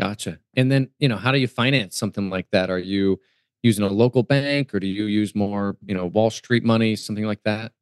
Gotcha. 0.00 0.38
And 0.56 0.72
then 0.72 0.88
you 0.98 1.08
know, 1.08 1.16
how 1.18 1.30
do 1.30 1.38
you 1.38 1.46
finance 1.46 1.98
something 1.98 2.30
like 2.30 2.46
that? 2.52 2.70
Are 2.70 2.78
you 2.78 3.20
using 3.62 3.84
a 3.84 3.88
local 3.88 4.22
bank, 4.22 4.74
or 4.74 4.80
do 4.80 4.86
you 4.86 5.04
use 5.04 5.34
more 5.34 5.76
you 5.84 5.94
know 5.94 6.06
Wall 6.06 6.30
Street 6.30 6.64
money, 6.64 6.96
something 6.96 7.26
like 7.26 7.42
that? 7.44 7.72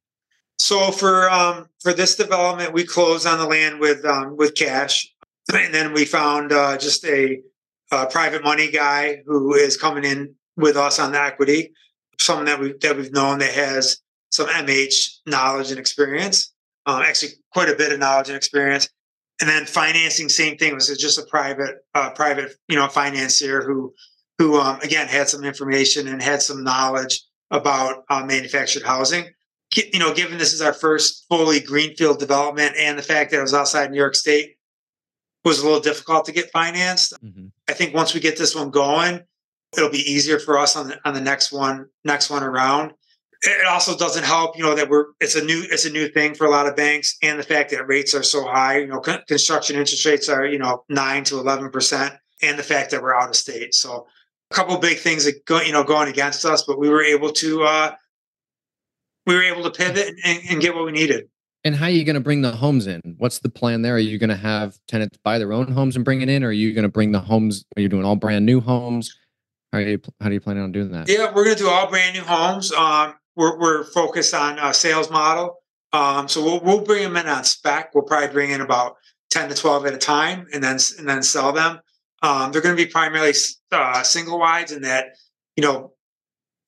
So 0.59 0.93
for 0.93 1.31
um, 1.31 1.69
for 1.81 1.93
this 1.93 2.17
development, 2.17 2.73
we 2.73 2.85
closed 2.85 3.27
on 3.27 3.39
the 3.39 3.47
land 3.47 3.81
with 3.81 4.05
um, 4.05 4.37
with 4.37 4.55
cash, 4.55 5.14
and 5.53 5.75
then 5.75 5.93
we 5.93 6.05
found 6.05 6.53
uh, 6.53 6.77
just 6.79 7.05
a, 7.05 7.41
a 7.91 8.07
private 8.07 8.43
money 8.43 8.71
guy 8.71 9.23
who 9.27 9.55
is 9.55 9.77
coming 9.77 10.05
in 10.05 10.35
with 10.57 10.77
us 10.77 10.99
on 10.99 11.13
the 11.13 11.21
equity, 11.21 11.73
someone 12.19 12.47
that 12.47 12.61
we 12.61 12.75
that 12.81 12.97
we've 12.97 13.13
known 13.13 13.39
that 13.39 13.53
has 13.53 13.99
some 14.31 14.47
MH 14.47 15.19
knowledge 15.27 15.71
and 15.71 15.79
experience 15.79 16.55
um, 16.87 17.03
actually 17.03 17.33
quite 17.53 17.69
a 17.69 17.77
bit 17.77 17.93
of 17.93 17.99
knowledge 17.99 18.29
and 18.29 18.37
experience. 18.37 18.89
And 19.41 19.51
then 19.51 19.67
financing, 19.67 20.29
same 20.29 20.57
thing 20.57 20.75
was 20.75 20.87
just 20.97 21.19
a 21.19 21.27
private, 21.27 21.77
uh, 21.95 22.11
private, 22.11 22.53
you 22.69 22.77
know, 22.77 22.87
financier 22.89 23.63
who, 23.63 23.93
who 24.39 24.61
um, 24.61 24.79
again 24.81 25.09
had 25.09 25.29
some 25.29 25.45
information 25.45 26.09
and 26.09 26.23
had 26.23 26.41
some 26.41 26.63
knowledge 26.63 27.23
about 27.51 28.05
uh, 28.11 28.25
manufactured 28.25 28.85
housing. 28.85 29.27
You 29.75 29.99
know, 29.99 30.15
given 30.15 30.39
this 30.39 30.53
is 30.53 30.61
our 30.61 30.73
first 30.73 31.27
fully 31.29 31.59
greenfield 31.59 32.21
development, 32.21 32.77
and 32.79 32.97
the 32.97 33.03
fact 33.03 33.33
that 33.33 33.39
it 33.39 33.43
was 33.43 33.55
outside 33.55 33.91
New 33.91 33.99
York 33.99 34.15
State 34.15 34.57
was 35.45 35.61
a 35.61 35.65
little 35.65 35.81
difficult 35.81 36.25
to 36.27 36.33
get 36.33 36.51
financed. 36.51 37.15
Mm-hmm. 37.23 37.47
I 37.69 37.73
think 37.73 37.95
once 37.95 38.15
we 38.15 38.21
get 38.21 38.39
this 38.39 38.55
one 38.55 38.71
going, 38.71 39.21
it'll 39.77 39.91
be 39.91 40.11
easier 40.11 40.39
for 40.39 40.59
us 40.59 40.77
on 40.77 40.89
the, 40.89 40.99
on 41.05 41.15
the 41.15 41.21
next 41.21 41.53
one, 41.53 41.87
next 42.05 42.31
one 42.31 42.43
around 42.43 42.95
it 43.45 43.67
also 43.67 43.97
doesn't 43.97 44.25
help, 44.25 44.57
you 44.57 44.65
know, 44.65 44.75
that 44.75 44.89
we're 44.89 45.07
it's 45.21 45.35
a 45.35 45.45
new 45.45 45.65
it's 45.71 45.85
a 45.85 45.91
new 45.91 46.09
thing 46.09 46.35
for 46.35 46.47
a 46.47 46.51
lot 46.51 46.67
of 46.67 46.77
banks, 46.77 47.17
and 47.23 47.39
the 47.39 47.43
fact 47.43 47.71
that 47.71 47.87
rates 47.87 48.15
are 48.15 48.23
so 48.23 48.45
high. 48.45 48.79
You 48.79 48.87
know, 48.87 49.01
construction 49.01 49.77
interest 49.77 50.05
rates 50.07 50.29
are 50.29 50.47
you 50.47 50.59
know 50.59 50.85
nine 50.89 51.25
to 51.25 51.39
eleven 51.39 51.71
percent, 51.71 52.15
and 52.43 52.59
the 52.59 52.63
fact 52.63 52.91
that 52.91 53.03
we're 53.03 53.15
out 53.15 53.29
of 53.29 53.37
state. 53.37 53.75
So, 53.75 54.07
a 54.51 54.55
couple 54.55 54.77
big 54.79 54.99
things 54.99 55.25
that 55.25 55.45
go 55.45 55.61
you 55.61 55.73
know 55.73 55.85
going 55.85 56.09
against 56.09 56.45
us, 56.45 56.65
but 56.67 56.79
we 56.79 56.89
were 56.89 57.03
able 57.03 57.33
to 57.33 57.63
uh, 57.65 57.95
we 59.27 59.35
were 59.35 59.43
able 59.43 59.63
to 59.65 59.71
pivot 59.71 60.15
and, 60.25 60.41
and 60.49 60.61
get 60.61 60.75
what 60.75 60.87
we 60.87 60.93
needed. 60.93 61.29
And 61.65 61.75
how 61.75 61.87
are 61.87 61.91
you 61.91 62.05
going 62.05 62.15
to 62.15 62.21
bring 62.21 62.43
the 62.43 62.53
homes 62.53 62.87
in? 62.87 63.01
What's 63.17 63.39
the 63.39 63.49
plan 63.49 63.81
there? 63.81 63.95
Are 63.95 63.99
you 63.99 64.19
going 64.19 64.29
to 64.29 64.37
have 64.37 64.79
tenants 64.87 65.19
buy 65.25 65.39
their 65.39 65.53
own 65.53 65.73
homes 65.73 65.97
and 65.97 66.05
bring 66.05 66.21
it 66.21 66.29
in, 66.29 66.45
or 66.45 66.49
are 66.49 66.53
you 66.53 66.75
going 66.75 66.83
to 66.83 66.91
bring 66.91 67.13
the 67.13 67.21
homes? 67.21 67.65
Are 67.77 67.81
you 67.81 67.89
doing 67.89 68.05
all 68.05 68.17
brand 68.17 68.45
new 68.45 68.61
homes? 68.61 69.17
How 69.73 69.79
are 69.79 69.83
you 69.83 70.01
how 70.21 70.29
do 70.29 70.35
you 70.35 70.41
plan 70.41 70.59
on 70.59 70.73
doing 70.73 70.93
that? 70.93 71.09
Yeah, 71.09 71.33
we're 71.35 71.45
going 71.45 71.57
to 71.57 71.63
do 71.63 71.69
all 71.69 71.89
brand 71.89 72.15
new 72.15 72.23
homes. 72.23 72.71
Um, 72.71 73.15
we're, 73.35 73.59
we're 73.59 73.85
focused 73.85 74.35
on 74.35 74.59
a 74.59 74.75
sales 74.75 75.11
model. 75.11 75.59
Um, 75.93 76.29
so 76.29 76.45
we'll, 76.45 76.61
we'll 76.61 76.85
bring 76.85 77.03
them 77.03 77.17
in 77.17 77.27
on 77.27 77.45
spec. 77.45 77.95
We'll 77.95 78.05
probably 78.05 78.29
bring 78.29 78.51
in 78.51 78.61
about 78.61 78.97
10 79.31 79.49
to 79.49 79.55
12 79.55 79.87
at 79.87 79.95
a 79.95 79.99
time 79.99 80.47
and 80.53 80.63
then, 80.63 80.79
and 80.99 81.09
then 81.09 81.23
sell 81.23 81.53
them. 81.53 81.81
Um, 82.23 82.53
they're 82.53 82.63
going 82.63 82.77
to 82.77 82.85
be 82.85 82.91
primarily 82.91 83.33
uh, 83.73 84.03
single 84.03 84.39
wides 84.39 84.73
in 84.73 84.83
that, 84.83 85.17
you 85.57 85.63
know, 85.63 85.93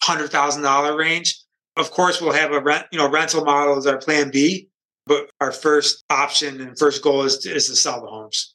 $100,000 0.05 0.99
range. 0.99 1.41
Of 1.77 1.91
course, 1.91 2.21
we'll 2.21 2.33
have 2.33 2.53
a 2.53 2.61
rent, 2.61 2.87
you 2.91 2.99
know, 2.99 3.11
rental 3.11 3.45
model 3.45 3.77
as 3.77 3.87
our 3.87 3.99
plan 3.99 4.31
B, 4.31 4.69
but 5.07 5.31
our 5.41 5.53
first 5.53 6.05
option 6.11 6.61
and 6.61 6.79
first 6.79 7.03
goal 7.03 7.23
is 7.23 7.39
to, 7.39 7.55
is 7.55 7.69
to 7.69 7.77
sell 7.77 8.01
the 8.01 8.07
homes. 8.07 8.55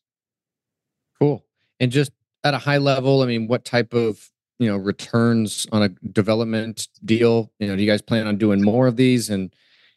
Cool. 1.19 1.45
And 1.79 1.91
just 1.91 2.11
at 2.43 2.53
a 2.53 2.57
high 2.57 2.77
level, 2.77 3.21
I 3.21 3.25
mean, 3.25 3.47
what 3.47 3.65
type 3.65 3.93
of 3.93 4.29
you 4.59 4.67
know 4.67 4.77
returns 4.77 5.65
on 5.71 5.81
a 5.81 5.89
development 5.89 6.87
deal 7.03 7.51
you 7.57 7.67
know 7.67 7.75
do 7.75 7.81
you 7.81 7.89
guys 7.89 7.99
plan 7.99 8.27
on 8.27 8.37
doing 8.37 8.61
more 8.61 8.85
of 8.85 8.95
these 8.95 9.27
and 9.27 9.51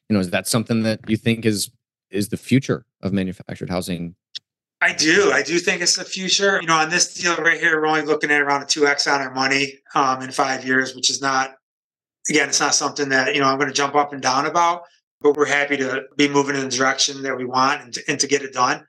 you 0.09 0.15
know 0.15 0.21
is 0.21 0.31
that 0.31 0.49
something 0.49 0.83
that 0.85 1.01
you 1.07 1.19
think 1.19 1.45
is 1.45 1.71
is 2.11 2.31
the 2.31 2.39
future 2.39 2.87
of 3.03 3.13
manufactured 3.13 3.69
housing 3.69 4.17
I 4.81 4.93
do. 4.93 5.33
I 5.33 5.43
do 5.43 5.59
think 5.59 5.81
it's 5.81 5.97
the 5.97 6.05
future. 6.05 6.61
You 6.61 6.67
know, 6.67 6.75
on 6.75 6.91
this 6.91 7.15
deal 7.15 7.35
right 7.37 7.59
here, 7.59 7.81
we're 7.81 7.87
only 7.87 8.03
looking 8.03 8.31
at 8.31 8.43
around 8.43 8.63
a 8.63 8.67
2x 8.67 9.11
on 9.11 9.23
our 9.23 9.33
money 9.33 9.79
um, 9.95 10.21
in 10.21 10.31
five 10.31 10.67
years, 10.67 10.95
which 10.95 11.09
is 11.09 11.23
not, 11.23 11.55
again, 12.29 12.51
it's 12.51 12.61
not 12.61 12.75
something 12.75 13.09
that, 13.09 13.35
you 13.35 13.41
know, 13.41 13.47
I'm 13.47 13.57
going 13.57 13.71
to 13.71 13.75
jump 13.75 13.95
up 13.95 14.13
and 14.13 14.21
down 14.21 14.45
about, 14.45 14.83
but 15.21 15.37
we're 15.37 15.47
happy 15.47 15.77
to 15.79 16.05
be 16.17 16.29
moving 16.29 16.57
in 16.57 16.69
the 16.69 16.77
direction 16.77 17.23
that 17.23 17.37
we 17.37 17.45
want 17.45 17.83
and 17.83 17.95
to, 17.95 18.03
and 18.09 18.21
to 18.21 18.27
get 18.27 18.43
it 18.43 18.53
done. 18.53 18.87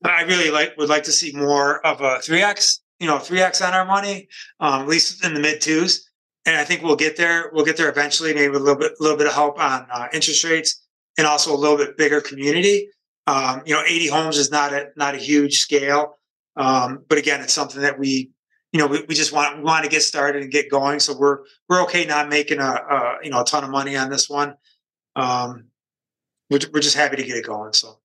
But 0.00 0.12
I 0.12 0.22
really 0.22 0.50
like 0.50 0.76
would 0.76 0.88
like 0.88 1.04
to 1.04 1.12
see 1.12 1.32
more 1.32 1.84
of 1.86 2.00
a 2.00 2.18
3x 2.18 2.80
you 2.98 3.06
know, 3.06 3.18
3x 3.18 3.66
on 3.66 3.74
our 3.74 3.84
money, 3.84 4.28
um, 4.60 4.82
at 4.82 4.88
least 4.88 5.24
in 5.24 5.34
the 5.34 5.40
mid 5.40 5.60
twos. 5.60 6.08
And 6.46 6.56
I 6.56 6.64
think 6.64 6.82
we'll 6.82 6.96
get 6.96 7.16
there. 7.16 7.50
We'll 7.52 7.64
get 7.64 7.76
there 7.76 7.88
eventually, 7.88 8.34
maybe 8.34 8.48
with 8.48 8.60
a 8.60 8.64
little 8.64 8.78
bit, 8.78 8.92
a 8.98 9.02
little 9.02 9.16
bit 9.16 9.26
of 9.26 9.32
help 9.32 9.58
on 9.58 9.86
uh, 9.92 10.08
interest 10.12 10.44
rates 10.44 10.82
and 11.16 11.26
also 11.26 11.54
a 11.54 11.56
little 11.56 11.76
bit 11.76 11.96
bigger 11.96 12.20
community. 12.20 12.88
Um, 13.26 13.62
you 13.64 13.74
know, 13.74 13.82
80 13.86 14.08
homes 14.08 14.38
is 14.38 14.50
not 14.50 14.72
a 14.72 14.88
not 14.96 15.14
a 15.14 15.18
huge 15.18 15.58
scale, 15.58 16.18
um, 16.56 17.04
but 17.08 17.16
again, 17.16 17.40
it's 17.40 17.54
something 17.54 17.80
that 17.80 17.98
we, 17.98 18.30
you 18.72 18.78
know, 18.78 18.86
we, 18.86 19.02
we 19.08 19.14
just 19.14 19.32
want 19.32 19.56
we 19.56 19.64
want 19.64 19.84
to 19.84 19.90
get 19.90 20.02
started 20.02 20.42
and 20.42 20.52
get 20.52 20.70
going. 20.70 21.00
So 21.00 21.16
we're 21.16 21.38
we're 21.68 21.82
okay 21.84 22.04
not 22.04 22.28
making 22.28 22.58
a, 22.58 22.64
a 22.64 23.16
you 23.22 23.30
know 23.30 23.40
a 23.40 23.44
ton 23.44 23.64
of 23.64 23.70
money 23.70 23.96
on 23.96 24.10
this 24.10 24.28
one. 24.28 24.54
Um, 25.16 25.66
we're, 26.50 26.60
we're 26.72 26.80
just 26.80 26.96
happy 26.96 27.16
to 27.16 27.24
get 27.24 27.36
it 27.36 27.46
going. 27.46 27.72
So 27.72 27.98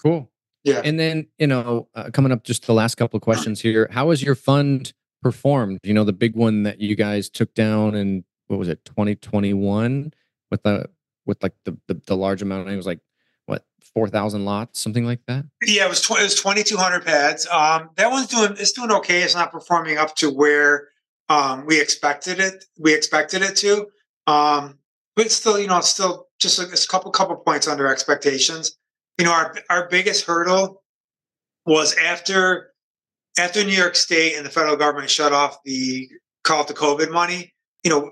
cool. 0.00 0.30
Yeah. 0.64 0.80
And 0.84 0.98
then, 0.98 1.26
you 1.38 1.46
know, 1.46 1.88
uh, 1.94 2.10
coming 2.12 2.30
up 2.32 2.44
just 2.44 2.66
the 2.66 2.74
last 2.74 2.94
couple 2.94 3.16
of 3.16 3.22
questions 3.22 3.60
here. 3.60 3.88
How 3.90 4.10
has 4.10 4.22
your 4.22 4.34
fund 4.34 4.92
performed? 5.20 5.80
You 5.82 5.94
know, 5.94 6.04
the 6.04 6.12
big 6.12 6.36
one 6.36 6.62
that 6.62 6.80
you 6.80 6.94
guys 6.94 7.28
took 7.28 7.52
down 7.54 7.94
in 7.94 8.24
what 8.46 8.58
was 8.58 8.68
it, 8.68 8.84
2021 8.84 10.12
with 10.50 10.62
the 10.62 10.88
with 11.26 11.42
like 11.42 11.54
the 11.64 11.76
the, 11.88 12.00
the 12.06 12.16
large 12.16 12.42
amount. 12.42 12.68
It 12.68 12.76
was 12.76 12.86
like 12.86 13.00
what 13.46 13.64
4,000 13.94 14.44
lots, 14.44 14.78
something 14.80 15.04
like 15.04 15.20
that. 15.26 15.44
Yeah, 15.64 15.86
it 15.86 15.88
was, 15.88 16.00
tw- 16.00 16.12
it 16.12 16.22
was 16.22 16.36
2,200 16.36 17.04
pads. 17.04 17.46
Um, 17.50 17.90
that 17.96 18.10
one's 18.10 18.28
doing 18.28 18.52
it's 18.52 18.72
doing 18.72 18.92
okay. 18.92 19.22
It's 19.22 19.34
not 19.34 19.50
performing 19.50 19.98
up 19.98 20.14
to 20.16 20.30
where 20.30 20.88
um, 21.28 21.66
we 21.66 21.80
expected 21.80 22.38
it. 22.38 22.66
We 22.78 22.94
expected 22.94 23.42
it 23.42 23.56
to. 23.56 23.88
Um, 24.26 24.78
but 25.16 25.26
it's 25.26 25.34
still, 25.34 25.58
you 25.58 25.66
know, 25.66 25.78
it's 25.78 25.88
still 25.88 26.28
just 26.42 26.58
a, 26.58 26.88
couple 26.88 27.10
couple 27.10 27.36
points 27.36 27.68
under 27.68 27.86
expectations 27.86 28.76
you 29.18 29.24
know, 29.24 29.32
our 29.32 29.54
our 29.70 29.88
biggest 29.88 30.24
hurdle 30.24 30.82
was 31.66 31.94
after 31.96 32.72
after 33.38 33.62
New 33.64 33.70
York 33.70 33.94
State 33.94 34.36
and 34.36 34.44
the 34.44 34.50
federal 34.50 34.76
government 34.76 35.10
shut 35.10 35.32
off 35.32 35.58
the 35.64 36.08
call 36.44 36.64
to 36.64 36.74
COVID 36.74 37.10
money. 37.10 37.52
You 37.84 37.90
know, 37.90 38.10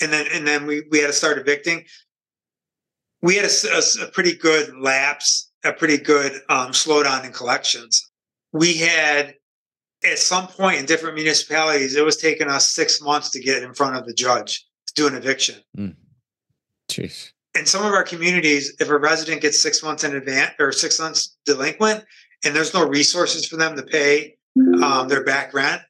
and 0.00 0.12
then 0.12 0.26
and 0.32 0.46
then 0.46 0.66
we 0.66 0.82
we 0.90 0.98
had 0.98 1.08
to 1.08 1.12
start 1.12 1.38
evicting. 1.38 1.84
We 3.22 3.36
had 3.36 3.44
a, 3.44 3.76
a, 3.76 4.06
a 4.06 4.10
pretty 4.12 4.34
good 4.34 4.74
lapse, 4.78 5.50
a 5.62 5.72
pretty 5.72 5.98
good 5.98 6.32
um, 6.48 6.70
slowdown 6.70 7.24
in 7.24 7.32
collections. 7.32 8.10
We 8.52 8.74
had 8.74 9.34
at 10.02 10.18
some 10.18 10.46
point 10.46 10.78
in 10.78 10.86
different 10.86 11.16
municipalities, 11.16 11.94
it 11.94 12.04
was 12.04 12.16
taking 12.16 12.48
us 12.48 12.70
six 12.70 13.02
months 13.02 13.30
to 13.30 13.40
get 13.40 13.62
in 13.62 13.74
front 13.74 13.96
of 13.96 14.06
the 14.06 14.14
judge 14.14 14.66
to 14.86 14.94
do 14.94 15.06
an 15.06 15.14
eviction. 15.14 15.56
Mm. 15.76 15.96
Jeez. 16.88 17.32
In 17.58 17.66
some 17.66 17.84
of 17.84 17.92
our 17.92 18.04
communities, 18.04 18.74
if 18.80 18.88
a 18.88 18.98
resident 18.98 19.42
gets 19.42 19.60
six 19.60 19.82
months 19.82 20.04
in 20.04 20.14
advance 20.14 20.52
or 20.58 20.72
six 20.72 21.00
months 21.00 21.36
delinquent, 21.44 22.04
and 22.44 22.54
there's 22.54 22.74
no 22.74 22.86
resources 22.86 23.46
for 23.46 23.56
them 23.56 23.76
to 23.76 23.82
pay 23.82 24.36
um, 24.82 25.08
their 25.08 25.24
back 25.24 25.52
rent, 25.52 25.82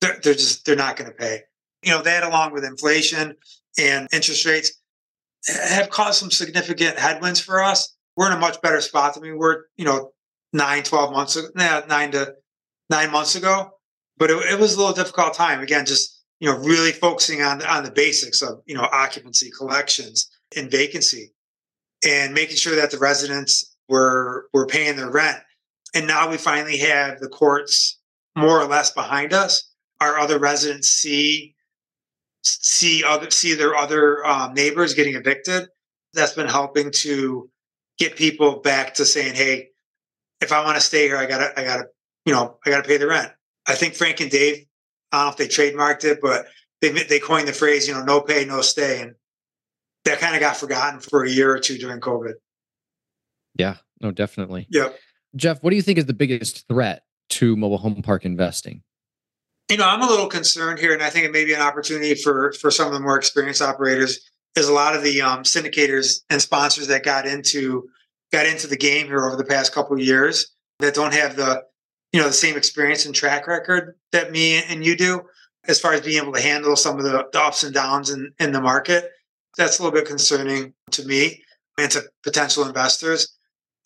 they're, 0.00 0.18
they're 0.22 0.34
just 0.34 0.64
they're 0.64 0.76
not 0.76 0.96
going 0.96 1.10
to 1.10 1.16
pay. 1.16 1.42
You 1.82 1.92
know 1.92 2.02
that, 2.02 2.24
along 2.24 2.52
with 2.52 2.64
inflation 2.64 3.34
and 3.78 4.08
interest 4.12 4.44
rates, 4.46 4.72
have 5.46 5.90
caused 5.90 6.18
some 6.18 6.30
significant 6.30 6.98
headwinds 6.98 7.40
for 7.40 7.62
us. 7.62 7.94
We're 8.16 8.28
in 8.28 8.32
a 8.32 8.40
much 8.40 8.60
better 8.62 8.80
spot 8.80 9.14
than 9.14 9.22
we 9.22 9.32
were, 9.32 9.68
you 9.76 9.84
know, 9.84 10.12
nine, 10.52 10.82
12 10.82 11.12
months 11.12 11.36
ago, 11.36 11.48
nine 11.54 12.10
to 12.12 12.34
nine 12.88 13.12
months 13.12 13.36
ago. 13.36 13.70
But 14.16 14.30
it, 14.30 14.52
it 14.52 14.58
was 14.58 14.74
a 14.74 14.78
little 14.78 14.94
difficult 14.94 15.34
time. 15.34 15.60
Again, 15.60 15.84
just 15.84 16.22
you 16.40 16.50
know, 16.50 16.58
really 16.58 16.92
focusing 16.92 17.42
on 17.42 17.62
on 17.62 17.84
the 17.84 17.90
basics 17.90 18.42
of 18.42 18.62
you 18.66 18.74
know 18.74 18.88
occupancy, 18.92 19.50
collections, 19.50 20.30
and 20.54 20.70
vacancy, 20.70 21.32
and 22.06 22.34
making 22.34 22.56
sure 22.56 22.76
that 22.76 22.90
the 22.90 22.98
residents 22.98 23.76
were 23.88 24.48
were 24.52 24.66
paying 24.66 24.96
their 24.96 25.10
rent. 25.10 25.38
And 25.94 26.06
now 26.06 26.28
we 26.28 26.36
finally 26.36 26.76
have 26.78 27.20
the 27.20 27.28
courts 27.28 27.98
more 28.36 28.60
or 28.60 28.66
less 28.66 28.90
behind 28.90 29.32
us. 29.32 29.70
Our 30.00 30.18
other 30.18 30.38
residents 30.38 30.88
see 30.88 31.54
see 32.42 33.02
other 33.02 33.30
see 33.30 33.54
their 33.54 33.74
other 33.74 34.24
um, 34.26 34.54
neighbors 34.54 34.94
getting 34.94 35.14
evicted. 35.14 35.68
That's 36.12 36.32
been 36.32 36.48
helping 36.48 36.90
to 36.92 37.50
get 37.98 38.16
people 38.16 38.60
back 38.60 38.94
to 38.94 39.04
saying, 39.04 39.34
"Hey, 39.34 39.70
if 40.40 40.52
I 40.52 40.64
want 40.64 40.76
to 40.76 40.80
stay 40.82 41.06
here, 41.06 41.16
I 41.16 41.26
gotta, 41.26 41.58
I 41.58 41.64
gotta, 41.64 41.84
you 42.24 42.32
know, 42.32 42.58
I 42.64 42.70
gotta 42.70 42.86
pay 42.86 42.98
the 42.98 43.06
rent." 43.06 43.32
I 43.66 43.74
think 43.74 43.94
Frank 43.94 44.20
and 44.20 44.30
Dave, 44.30 44.66
I 45.12 45.18
don't 45.18 45.26
know 45.26 45.30
if 45.30 45.36
they 45.36 45.48
trademarked 45.48 46.04
it, 46.04 46.20
but 46.22 46.46
they 46.80 46.90
they 46.90 47.18
coined 47.18 47.48
the 47.48 47.52
phrase, 47.52 47.88
you 47.88 47.94
know, 47.94 48.04
"no 48.04 48.20
pay, 48.20 48.44
no 48.44 48.60
stay," 48.60 49.00
and 49.02 49.14
that 50.06 50.20
kind 50.20 50.34
of 50.34 50.40
got 50.40 50.56
forgotten 50.56 51.00
for 51.00 51.24
a 51.24 51.30
year 51.30 51.52
or 51.52 51.58
two 51.58 51.76
during 51.76 52.00
COVID. 52.00 52.34
Yeah, 53.58 53.76
no, 54.00 54.12
definitely. 54.12 54.66
Yeah. 54.70 54.88
Jeff, 55.34 55.62
what 55.62 55.70
do 55.70 55.76
you 55.76 55.82
think 55.82 55.98
is 55.98 56.06
the 56.06 56.14
biggest 56.14 56.66
threat 56.68 57.02
to 57.30 57.56
mobile 57.56 57.78
home 57.78 58.00
park 58.02 58.24
investing? 58.24 58.82
You 59.68 59.76
know, 59.76 59.88
I'm 59.88 60.00
a 60.00 60.06
little 60.06 60.28
concerned 60.28 60.78
here, 60.78 60.94
and 60.94 61.02
I 61.02 61.10
think 61.10 61.26
it 61.26 61.32
may 61.32 61.44
be 61.44 61.52
an 61.52 61.60
opportunity 61.60 62.14
for 62.14 62.52
for 62.52 62.70
some 62.70 62.86
of 62.86 62.92
the 62.92 63.00
more 63.00 63.16
experienced 63.16 63.60
operators. 63.60 64.30
Is 64.56 64.68
a 64.68 64.72
lot 64.72 64.96
of 64.96 65.02
the 65.02 65.20
um, 65.20 65.42
syndicators 65.42 66.22
and 66.30 66.40
sponsors 66.40 66.86
that 66.86 67.04
got 67.04 67.26
into 67.26 67.88
got 68.32 68.46
into 68.46 68.66
the 68.66 68.76
game 68.76 69.06
here 69.06 69.26
over 69.26 69.36
the 69.36 69.44
past 69.44 69.74
couple 69.74 69.94
of 69.94 70.00
years 70.00 70.54
that 70.78 70.94
don't 70.94 71.12
have 71.12 71.36
the 71.36 71.62
you 72.12 72.20
know 72.20 72.26
the 72.26 72.32
same 72.32 72.56
experience 72.56 73.04
and 73.04 73.14
track 73.14 73.46
record 73.46 73.96
that 74.12 74.30
me 74.32 74.62
and 74.62 74.86
you 74.86 74.96
do 74.96 75.20
as 75.68 75.78
far 75.80 75.92
as 75.92 76.00
being 76.00 76.22
able 76.22 76.32
to 76.32 76.40
handle 76.40 76.76
some 76.76 76.96
of 76.96 77.04
the, 77.04 77.26
the 77.32 77.40
ups 77.40 77.64
and 77.64 77.74
downs 77.74 78.08
in, 78.08 78.32
in 78.38 78.52
the 78.52 78.60
market 78.60 79.10
that's 79.56 79.78
a 79.78 79.82
little 79.82 79.98
bit 79.98 80.06
concerning 80.06 80.74
to 80.92 81.04
me 81.06 81.42
and 81.78 81.90
to 81.90 82.02
potential 82.22 82.66
investors. 82.66 83.36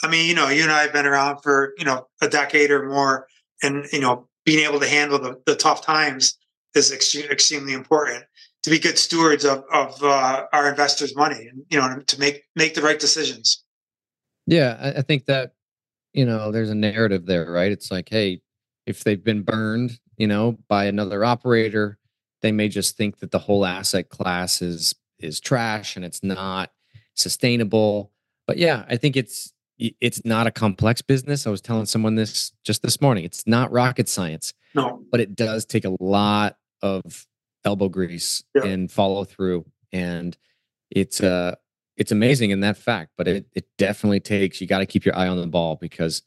I 0.02 0.08
mean, 0.08 0.28
you 0.28 0.34
know, 0.34 0.48
you 0.48 0.62
and 0.62 0.72
I 0.72 0.82
have 0.82 0.92
been 0.92 1.06
around 1.06 1.42
for, 1.42 1.74
you 1.78 1.84
know, 1.84 2.06
a 2.22 2.28
decade 2.28 2.70
or 2.70 2.88
more 2.88 3.26
and, 3.62 3.86
you 3.92 4.00
know, 4.00 4.28
being 4.44 4.64
able 4.66 4.80
to 4.80 4.88
handle 4.88 5.18
the, 5.18 5.40
the 5.46 5.54
tough 5.54 5.84
times 5.84 6.38
is 6.74 6.92
extremely, 6.92 7.72
important 7.72 8.24
to 8.62 8.70
be 8.70 8.78
good 8.78 8.98
stewards 8.98 9.44
of, 9.44 9.64
of 9.72 10.02
uh, 10.02 10.46
our 10.52 10.68
investors' 10.68 11.14
money 11.16 11.48
and, 11.48 11.62
you 11.70 11.78
know, 11.78 11.98
to 12.06 12.20
make, 12.20 12.44
make 12.56 12.74
the 12.74 12.82
right 12.82 12.98
decisions. 12.98 13.64
Yeah. 14.46 14.94
I 14.96 15.02
think 15.02 15.26
that, 15.26 15.52
you 16.12 16.24
know, 16.24 16.50
there's 16.50 16.70
a 16.70 16.74
narrative 16.74 17.26
there, 17.26 17.50
right? 17.50 17.70
It's 17.70 17.90
like, 17.90 18.08
hey, 18.08 18.40
if 18.86 19.04
they've 19.04 19.22
been 19.22 19.42
burned, 19.42 19.98
you 20.16 20.26
know, 20.26 20.58
by 20.68 20.86
another 20.86 21.24
operator, 21.24 21.98
they 22.42 22.52
may 22.52 22.68
just 22.68 22.96
think 22.96 23.18
that 23.18 23.30
the 23.30 23.38
whole 23.38 23.66
asset 23.66 24.08
class 24.08 24.62
is 24.62 24.94
is 25.20 25.40
trash 25.40 25.96
and 25.96 26.04
it's 26.04 26.22
not 26.22 26.72
sustainable. 27.14 28.12
But 28.46 28.58
yeah, 28.58 28.84
I 28.88 28.96
think 28.96 29.16
it's 29.16 29.52
it's 29.78 30.24
not 30.24 30.46
a 30.46 30.50
complex 30.50 31.00
business. 31.00 31.46
I 31.46 31.50
was 31.50 31.62
telling 31.62 31.86
someone 31.86 32.14
this 32.14 32.52
just 32.64 32.82
this 32.82 33.00
morning. 33.00 33.24
It's 33.24 33.46
not 33.46 33.72
rocket 33.72 34.08
science. 34.08 34.52
No. 34.74 35.02
But 35.10 35.20
it 35.20 35.34
does 35.34 35.64
take 35.64 35.84
a 35.84 35.96
lot 36.00 36.56
of 36.82 37.26
elbow 37.64 37.88
grease 37.88 38.44
yeah. 38.54 38.64
and 38.64 38.90
follow 38.90 39.24
through 39.24 39.66
and 39.92 40.36
it's 40.90 41.20
uh 41.20 41.54
it's 41.96 42.12
amazing 42.12 42.50
in 42.50 42.60
that 42.60 42.76
fact, 42.76 43.10
but 43.16 43.28
it 43.28 43.46
it 43.52 43.66
definitely 43.76 44.20
takes 44.20 44.60
you 44.60 44.66
got 44.66 44.78
to 44.78 44.86
keep 44.86 45.04
your 45.04 45.16
eye 45.16 45.28
on 45.28 45.40
the 45.40 45.46
ball 45.46 45.76
because 45.76 46.22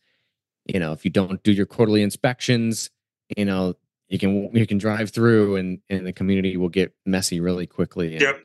you 0.66 0.80
know, 0.80 0.94
if 0.94 1.04
you 1.04 1.12
don't 1.12 1.44
do 1.44 1.52
your 1.52 1.66
quarterly 1.66 2.04
inspections, 2.04 2.90
you 3.36 3.46
know, 3.46 3.76
you 4.08 4.20
can 4.20 4.56
you 4.56 4.68
can 4.68 4.78
drive 4.78 5.10
through 5.10 5.56
and 5.56 5.80
and 5.90 6.06
the 6.06 6.14
community 6.14 6.58
will 6.58 6.70
get 6.70 6.94
messy 7.06 7.40
really 7.40 7.68
quickly. 7.68 8.14
And, 8.14 8.22
yep. 8.22 8.44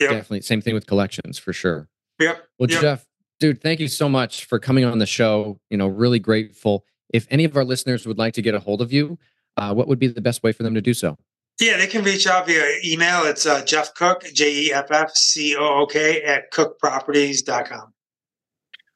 Yep. 0.00 0.10
Definitely. 0.10 0.40
Same 0.42 0.60
thing 0.60 0.74
with 0.74 0.86
collections 0.86 1.38
for 1.38 1.52
sure. 1.52 1.88
Yep. 2.20 2.44
Well, 2.58 2.70
yep. 2.70 2.80
Jeff, 2.80 3.06
dude, 3.40 3.60
thank 3.60 3.80
you 3.80 3.88
so 3.88 4.08
much 4.08 4.44
for 4.44 4.58
coming 4.58 4.84
on 4.84 4.98
the 4.98 5.06
show. 5.06 5.60
You 5.70 5.76
know, 5.76 5.88
really 5.88 6.18
grateful. 6.18 6.84
If 7.12 7.26
any 7.30 7.44
of 7.44 7.56
our 7.56 7.64
listeners 7.64 8.06
would 8.06 8.18
like 8.18 8.34
to 8.34 8.42
get 8.42 8.54
a 8.54 8.60
hold 8.60 8.82
of 8.82 8.92
you, 8.92 9.18
uh, 9.56 9.74
what 9.74 9.88
would 9.88 9.98
be 9.98 10.06
the 10.06 10.20
best 10.20 10.42
way 10.42 10.52
for 10.52 10.62
them 10.62 10.74
to 10.74 10.80
do 10.80 10.94
so? 10.94 11.16
Yeah, 11.60 11.76
they 11.76 11.88
can 11.88 12.04
reach 12.04 12.26
out 12.26 12.46
via 12.46 12.64
email. 12.84 13.24
It's 13.24 13.44
uh, 13.44 13.64
Jeff 13.64 13.94
Cook, 13.94 14.24
J 14.32 14.66
E 14.66 14.72
F 14.72 14.90
F 14.90 15.10
C 15.16 15.56
O 15.56 15.82
O 15.82 15.86
K, 15.86 16.22
at 16.22 16.52
cookproperties.com. 16.52 17.92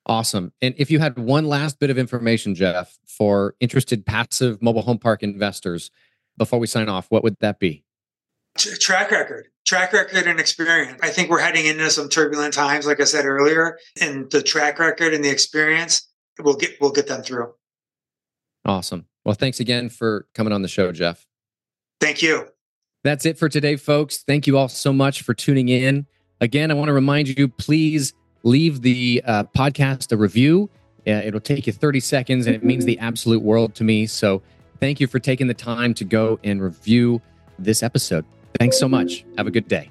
Awesome. 0.07 0.53
And 0.61 0.75
if 0.79 0.91
you 0.91 0.99
had 0.99 1.19
one 1.19 1.47
last 1.47 1.79
bit 1.79 1.91
of 1.91 1.99
information, 1.99 2.55
Jeff, 2.55 2.99
for 3.07 3.55
interested 3.61 4.05
passive 4.05 4.61
mobile 4.63 4.83
home 4.83 4.99
park 4.99 5.23
investors 5.23 5.91
before 6.37 6.59
we 6.59 6.67
sign 6.67 6.89
off, 6.89 7.07
what 7.09 7.23
would 7.23 7.37
that 7.41 7.59
be? 7.59 7.85
track 8.59 9.11
record, 9.11 9.49
track 9.67 9.93
record 9.93 10.27
and 10.27 10.41
experience. 10.41 10.99
I 11.03 11.09
think 11.09 11.31
we're 11.31 11.41
heading 11.41 11.67
into 11.67 11.91
some 11.91 12.09
turbulent 12.09 12.55
times, 12.55 12.87
like 12.87 13.01
I 13.01 13.05
said 13.05 13.25
earlier, 13.25 13.79
and 14.01 14.31
the 14.31 14.43
track 14.43 14.79
record 14.79 15.15
and 15.15 15.25
the 15.25 15.31
experience 15.31 16.09
will 16.43 16.57
get 16.57 16.77
we'll 16.81 16.93
get 16.93 17.07
them 17.07 17.23
through. 17.23 17.53
Awesome. 18.65 19.07
Well, 19.25 19.35
thanks 19.35 19.61
again 19.61 19.89
for 19.89 20.27
coming 20.35 20.53
on 20.53 20.63
the 20.63 20.69
show, 20.69 20.93
Jeff. 20.93 21.27
Thank 22.01 22.23
you. 22.23 22.49
That's 23.05 23.27
it 23.27 23.39
for 23.39 23.49
today, 23.49 23.77
folks. 23.77 24.19
Thank 24.19 24.47
you 24.47 24.57
all 24.57 24.69
so 24.69 24.93
much 24.93 25.23
for 25.23 25.35
tuning 25.35 25.69
in. 25.69 26.07
Again, 26.41 26.71
I 26.71 26.75
want 26.75 26.89
to 26.89 26.93
remind 26.93 27.29
you 27.29 27.49
please 27.49 28.15
leave 28.45 28.83
the 28.83 29.23
uh, 29.25 29.45
podcast 29.57 30.13
a 30.13 30.17
review. 30.17 30.71
Uh, 31.07 31.11
it'll 31.11 31.41
take 31.41 31.67
you 31.67 31.73
30 31.73 32.01
seconds 32.01 32.47
and 32.47 32.55
it 32.55 32.63
means 32.65 32.85
the 32.85 32.99
absolute 32.99 33.43
world 33.43 33.75
to 33.75 33.85
me. 33.85 34.07
So, 34.07 34.43
thank 34.79 35.01
you 35.01 35.07
for 35.07 35.19
taking 35.19 35.49
the 35.49 35.55
time 35.55 35.95
to 35.95 36.05
go 36.05 36.39
and 36.45 36.63
review 36.63 37.21
this 37.59 37.83
episode. 37.83 38.25
Thanks 38.59 38.79
so 38.79 38.89
much. 38.89 39.25
Have 39.37 39.47
a 39.47 39.51
good 39.51 39.69
day. 39.69 39.91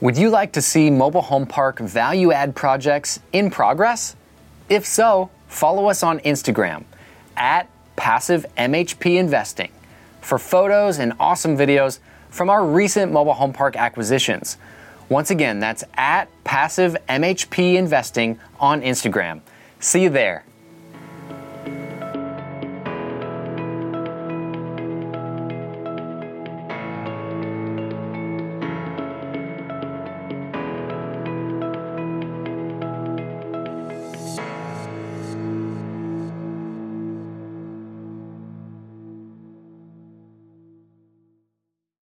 Would 0.00 0.18
you 0.18 0.28
like 0.28 0.52
to 0.52 0.62
see 0.62 0.90
mobile 0.90 1.22
home 1.22 1.46
park 1.46 1.78
value 1.78 2.32
add 2.32 2.54
projects 2.54 3.20
in 3.32 3.50
progress? 3.50 4.16
If 4.68 4.84
so, 4.84 5.30
follow 5.48 5.86
us 5.86 6.02
on 6.02 6.20
Instagram 6.20 6.84
at 7.36 7.68
Passive 7.96 8.44
MHP 8.58 9.16
Investing 9.18 9.70
for 10.20 10.38
photos 10.38 10.98
and 10.98 11.12
awesome 11.20 11.56
videos 11.56 12.00
from 12.30 12.50
our 12.50 12.66
recent 12.66 13.12
mobile 13.12 13.34
home 13.34 13.52
park 13.52 13.76
acquisitions. 13.76 14.56
Once 15.08 15.30
again, 15.30 15.60
that's 15.60 15.84
at 15.94 16.28
Passive 16.44 16.96
MHP 17.08 17.74
Investing 17.74 18.38
on 18.58 18.80
Instagram. 18.82 19.40
See 19.80 20.02
you 20.02 20.10
there. 20.10 20.44